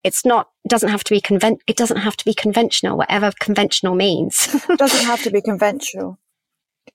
it's 0.04 0.26
not, 0.26 0.50
it 0.66 0.70
doesn't 0.70 0.90
have 0.90 1.04
to 1.06 1.14
be 1.14 1.22
convent, 1.22 1.62
it 1.68 1.78
doesn't 1.78 1.98
have 1.98 2.18
to 2.18 2.26
be 2.26 2.34
conventional, 2.34 2.98
whatever 2.98 3.32
conventional 3.40 3.96
means. 3.96 4.50
it 4.70 4.80
doesn't 4.80 5.06
have 5.06 5.24
to 5.24 5.32
be 5.32 5.42
conventional. 5.42 6.20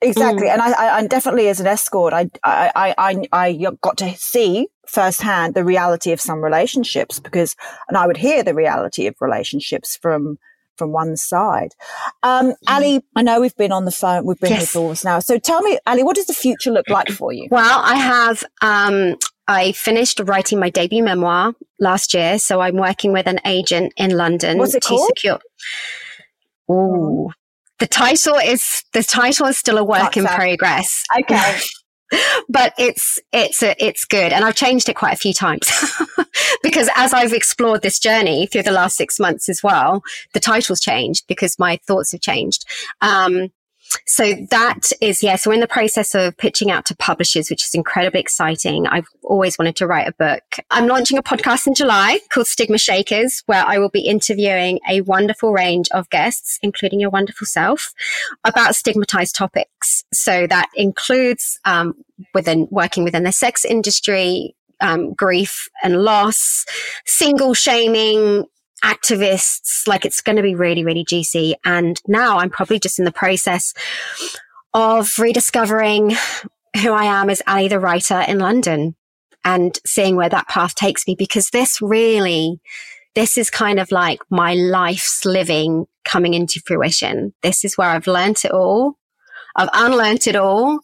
Exactly, 0.01 0.47
mm. 0.47 0.53
and 0.53 0.63
I, 0.63 0.73
I, 0.73 0.99
and 0.99 1.11
definitely 1.11 1.49
as 1.49 1.61
an 1.61 1.67
escort, 1.67 2.13
I, 2.13 2.29
I, 2.45 2.95
I, 2.99 3.27
I 3.33 3.67
got 3.81 3.97
to 3.99 4.15
see 4.17 4.69
firsthand 4.87 5.55
the 5.55 5.65
reality 5.65 6.13
of 6.13 6.21
some 6.21 6.43
relationships 6.43 7.19
because, 7.19 7.57
and 7.89 7.97
I 7.97 8.07
would 8.07 8.17
hear 8.17 8.43
the 8.43 8.55
reality 8.55 9.07
of 9.07 9.17
relationships 9.21 9.99
from 10.01 10.39
from 10.79 10.93
one 10.93 11.17
side. 11.17 11.75
Um, 12.23 12.53
mm. 12.53 12.55
Ally, 12.69 13.01
I 13.17 13.23
know 13.23 13.41
we've 13.41 13.57
been 13.57 13.73
on 13.73 13.85
the 13.85 13.91
phone, 13.91 14.25
we've 14.25 14.39
been 14.39 14.51
yes. 14.51 14.73
here 14.73 14.95
for 14.95 15.07
now. 15.07 15.19
So 15.19 15.37
tell 15.39 15.61
me, 15.63 15.79
Ally, 15.87 16.03
what 16.03 16.15
does 16.15 16.27
the 16.27 16.35
future 16.35 16.71
look 16.71 16.89
like 16.89 17.09
for 17.11 17.33
you? 17.33 17.49
Well, 17.51 17.81
I 17.83 17.97
have 17.97 18.45
um, 18.63 19.17
I 19.49 19.73
finished 19.73 20.21
writing 20.25 20.61
my 20.61 20.69
debut 20.69 21.03
memoir 21.03 21.55
last 21.81 22.13
year. 22.13 22.39
So 22.39 22.61
I'm 22.61 22.77
working 22.77 23.13
with 23.13 23.27
an 23.27 23.41
agent 23.47 23.95
in 23.97 24.11
London 24.11 24.59
What's 24.59 24.75
it 24.75 24.83
to 24.83 24.89
called? 24.91 25.09
secure. 25.17 25.41
Ooh. 26.71 27.31
The 27.79 27.87
title 27.87 28.37
is 28.37 28.85
the 28.93 29.03
title 29.03 29.47
is 29.47 29.57
still 29.57 29.79
a 29.79 29.85
work 29.85 30.17
in 30.17 30.25
That's 30.25 30.37
progress. 30.37 31.05
Okay. 31.19 31.59
but 32.49 32.75
it's 32.79 33.19
it's 33.33 33.63
a, 33.63 33.75
it's 33.85 34.07
good 34.07 34.33
and 34.33 34.43
i've 34.43 34.55
changed 34.55 34.89
it 34.89 34.97
quite 34.97 35.13
a 35.13 35.17
few 35.19 35.35
times 35.35 35.71
because 36.63 36.89
as 36.97 37.13
i've 37.13 37.35
explored 37.35 37.83
this 37.83 37.99
journey 37.99 38.47
through 38.47 38.63
the 38.63 38.73
last 38.73 38.97
six 38.97 39.21
months 39.21 39.47
as 39.47 39.63
well 39.63 40.03
the 40.33 40.41
title's 40.41 40.81
changed 40.81 41.27
because 41.29 41.59
my 41.59 41.79
thoughts 41.87 42.13
have 42.13 42.23
changed 42.23 42.65
um, 43.03 43.51
so 44.07 44.35
that 44.51 44.93
is 45.01 45.23
yeah 45.23 45.37
so 45.37 45.51
we're 45.51 45.55
in 45.55 45.61
the 45.61 45.67
process 45.67 46.15
of 46.15 46.37
pitching 46.37 46.71
out 46.71 46.85
to 46.87 46.97
publishers 46.97 47.51
which 47.51 47.65
is 47.65 47.75
incredibly 47.75 48.21
exciting. 48.21 48.87
I've 48.87 49.09
always 49.23 49.59
wanted 49.59 49.77
to 49.77 49.87
write 49.87 50.09
a 50.09 50.13
book. 50.13 50.43
I'm 50.71 50.87
launching 50.87 51.19
a 51.19 51.23
podcast 51.23 51.67
in 51.67 51.75
july 51.75 52.21
called 52.31 52.47
stigma 52.47 52.79
shakers 52.79 53.43
where 53.47 53.65
i 53.65 53.79
will 53.79 53.91
be 53.91 54.01
interviewing 54.01 54.81
a 54.89 55.01
wonderful 55.03 55.53
range 55.53 55.89
of 55.93 56.09
guests 56.11 56.59
including 56.63 57.01
your 57.01 57.11
wonderful 57.11 57.47
self 57.47 57.93
about 58.45 58.75
stigmatized 58.75 59.35
topics. 59.35 60.05
So 60.13 60.47
that 60.47 60.69
includes 60.75 61.59
um, 61.65 61.95
within 62.35 62.69
working 62.71 63.05
within 63.05 63.25
the 63.25 63.33
sex 63.33 63.65
industry 63.65 64.55
um, 64.81 65.13
grief 65.15 65.69
and 65.83 66.03
loss 66.03 66.65
single 67.05 67.55
shaming 67.55 68.45
activists. 68.85 69.87
Like 69.87 70.05
it's 70.05 70.21
going 70.21 70.37
to 70.37 70.43
be 70.43 70.55
really, 70.55 70.85
really 70.85 71.05
juicy. 71.05 71.55
And 71.65 72.01
now 72.07 72.39
I'm 72.39 72.51
probably 72.51 72.79
just 72.79 72.99
in 72.99 73.05
the 73.05 73.13
process 73.13 73.75
of 74.75 75.19
rediscovering 75.19 76.15
who 76.83 76.93
I 76.93 77.05
am 77.05 77.31
as 77.31 77.43
Ally 77.47 77.69
the 77.69 77.81
writer 77.81 78.25
in 78.27 78.39
London 78.39 78.95
and 79.45 79.79
seeing 79.87 80.17
where 80.17 80.29
that 80.29 80.49
path 80.49 80.75
takes 80.75 81.07
me 81.07 81.15
because 81.19 81.51
this 81.51 81.81
really, 81.81 82.61
this 83.15 83.39
is 83.39 83.51
kind 83.51 83.81
of 83.81 83.91
like 83.91 84.21
my 84.31 84.55
life's 84.55 85.25
living 85.25 85.87
coming 86.05 86.35
into 86.35 86.61
fruition. 86.65 87.35
This 87.43 87.65
is 87.65 87.77
where 87.77 87.89
I've 87.89 88.07
learnt 88.07 88.45
it 88.45 88.53
all. 88.53 88.99
I've 89.57 89.71
unlearnt 89.71 90.27
it 90.27 90.37
all. 90.37 90.81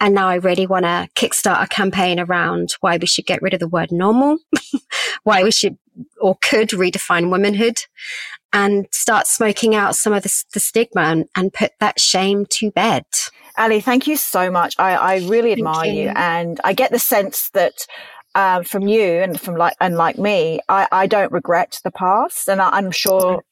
And 0.00 0.14
now 0.14 0.28
I 0.28 0.34
really 0.36 0.66
want 0.66 0.84
to 0.84 1.08
kickstart 1.14 1.62
a 1.62 1.68
campaign 1.68 2.20
around 2.20 2.74
why 2.80 2.98
we 2.98 3.06
should 3.06 3.24
get 3.24 3.40
rid 3.40 3.54
of 3.54 3.60
the 3.60 3.68
word 3.68 3.90
normal, 3.90 4.38
why 5.22 5.42
we 5.42 5.50
should 5.50 5.78
or 6.20 6.36
could 6.42 6.70
redefine 6.70 7.30
womanhood 7.30 7.78
and 8.52 8.86
start 8.90 9.26
smoking 9.26 9.74
out 9.74 9.96
some 9.96 10.12
of 10.12 10.22
the, 10.22 10.44
the 10.54 10.60
stigma 10.60 11.02
and, 11.02 11.26
and, 11.36 11.52
put 11.52 11.72
that 11.80 12.00
shame 12.00 12.46
to 12.48 12.70
bed. 12.70 13.04
Ally, 13.56 13.80
thank 13.80 14.06
you 14.06 14.16
so 14.16 14.50
much. 14.50 14.74
I, 14.78 14.94
I 14.94 15.16
really 15.26 15.52
admire 15.52 15.90
you. 15.90 16.02
you. 16.04 16.12
And 16.14 16.60
I 16.64 16.72
get 16.72 16.90
the 16.90 16.98
sense 16.98 17.50
that 17.50 17.86
um, 18.34 18.64
from 18.64 18.86
you 18.86 19.02
and 19.02 19.40
from 19.40 19.56
like, 19.56 19.74
and 19.80 19.96
like 19.96 20.18
me, 20.18 20.60
I, 20.68 20.88
I 20.92 21.06
don't 21.06 21.32
regret 21.32 21.80
the 21.84 21.90
past. 21.90 22.48
And 22.48 22.60
I, 22.60 22.70
I'm 22.70 22.90
sure 22.90 23.42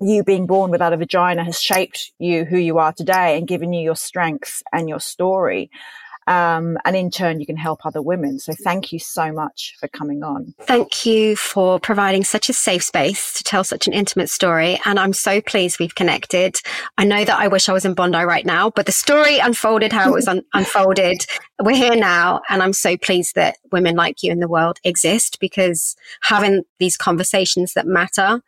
you 0.00 0.22
being 0.22 0.46
born 0.46 0.70
without 0.70 0.92
a 0.92 0.96
vagina 0.96 1.44
has 1.44 1.60
shaped 1.60 2.12
you 2.18 2.44
who 2.44 2.58
you 2.58 2.78
are 2.78 2.92
today 2.92 3.36
and 3.36 3.48
given 3.48 3.72
you 3.72 3.82
your 3.82 3.96
strengths 3.96 4.62
and 4.72 4.88
your 4.88 5.00
story. 5.00 5.70
Um, 6.28 6.76
and 6.84 6.94
in 6.94 7.10
turn, 7.10 7.40
you 7.40 7.46
can 7.46 7.56
help 7.56 7.86
other 7.86 8.02
women. 8.02 8.38
So 8.38 8.52
thank 8.52 8.92
you 8.92 8.98
so 8.98 9.32
much 9.32 9.74
for 9.80 9.88
coming 9.88 10.22
on. 10.22 10.54
Thank 10.60 11.06
you 11.06 11.36
for 11.36 11.80
providing 11.80 12.22
such 12.22 12.50
a 12.50 12.52
safe 12.52 12.82
space 12.84 13.32
to 13.32 13.42
tell 13.42 13.64
such 13.64 13.86
an 13.86 13.94
intimate 13.94 14.28
story. 14.28 14.78
And 14.84 15.00
I'm 15.00 15.14
so 15.14 15.40
pleased 15.40 15.78
we've 15.80 15.94
connected. 15.94 16.56
I 16.98 17.04
know 17.04 17.24
that 17.24 17.38
I 17.38 17.48
wish 17.48 17.70
I 17.70 17.72
was 17.72 17.86
in 17.86 17.94
Bondi 17.94 18.18
right 18.18 18.44
now, 18.44 18.68
but 18.68 18.84
the 18.84 18.92
story 18.92 19.38
unfolded 19.38 19.90
how 19.90 20.10
it 20.10 20.12
was 20.12 20.28
un- 20.28 20.44
unfolded. 20.52 21.24
We're 21.62 21.74
here 21.74 21.96
now. 21.96 22.42
And 22.50 22.62
I'm 22.62 22.74
so 22.74 22.98
pleased 22.98 23.34
that 23.34 23.56
women 23.72 23.96
like 23.96 24.22
you 24.22 24.30
in 24.30 24.40
the 24.40 24.48
world 24.48 24.80
exist 24.84 25.40
because 25.40 25.96
having 26.20 26.62
these 26.78 26.98
conversations 26.98 27.72
that 27.72 27.86
matter 27.86 28.42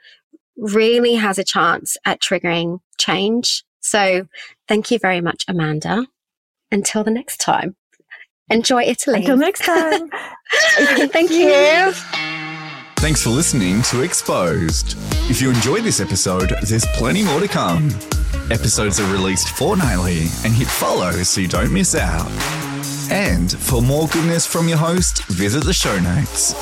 really 0.58 1.14
has 1.14 1.38
a 1.38 1.44
chance 1.44 1.96
at 2.04 2.20
triggering 2.20 2.80
change. 2.98 3.64
So 3.80 4.28
thank 4.68 4.90
you 4.90 4.98
very 4.98 5.22
much, 5.22 5.46
Amanda. 5.48 6.06
Until 6.72 7.02
the 7.02 7.10
next 7.10 7.38
time, 7.38 7.74
enjoy 8.48 8.82
Italy. 8.84 9.18
Until 9.18 9.36
next 9.36 9.64
time. 9.64 10.08
thank 11.08 11.30
you. 11.30 11.92
Thanks 13.00 13.22
for 13.22 13.30
listening 13.30 13.82
to 13.82 14.02
Exposed. 14.02 14.96
If 15.30 15.40
you 15.40 15.50
enjoyed 15.50 15.84
this 15.84 16.00
episode, 16.00 16.54
there's 16.62 16.86
plenty 16.94 17.24
more 17.24 17.40
to 17.40 17.48
come. 17.48 17.88
Episodes 18.50 19.00
are 19.00 19.12
released 19.12 19.50
fortnightly 19.50 20.26
and 20.44 20.52
hit 20.52 20.66
follow 20.66 21.10
so 21.10 21.40
you 21.40 21.48
don't 21.48 21.72
miss 21.72 21.94
out. 21.94 22.28
And 23.10 23.50
for 23.50 23.82
more 23.82 24.06
goodness 24.08 24.46
from 24.46 24.68
your 24.68 24.78
host, 24.78 25.24
visit 25.24 25.64
the 25.64 25.72
show 25.72 25.98
notes. 25.98 26.54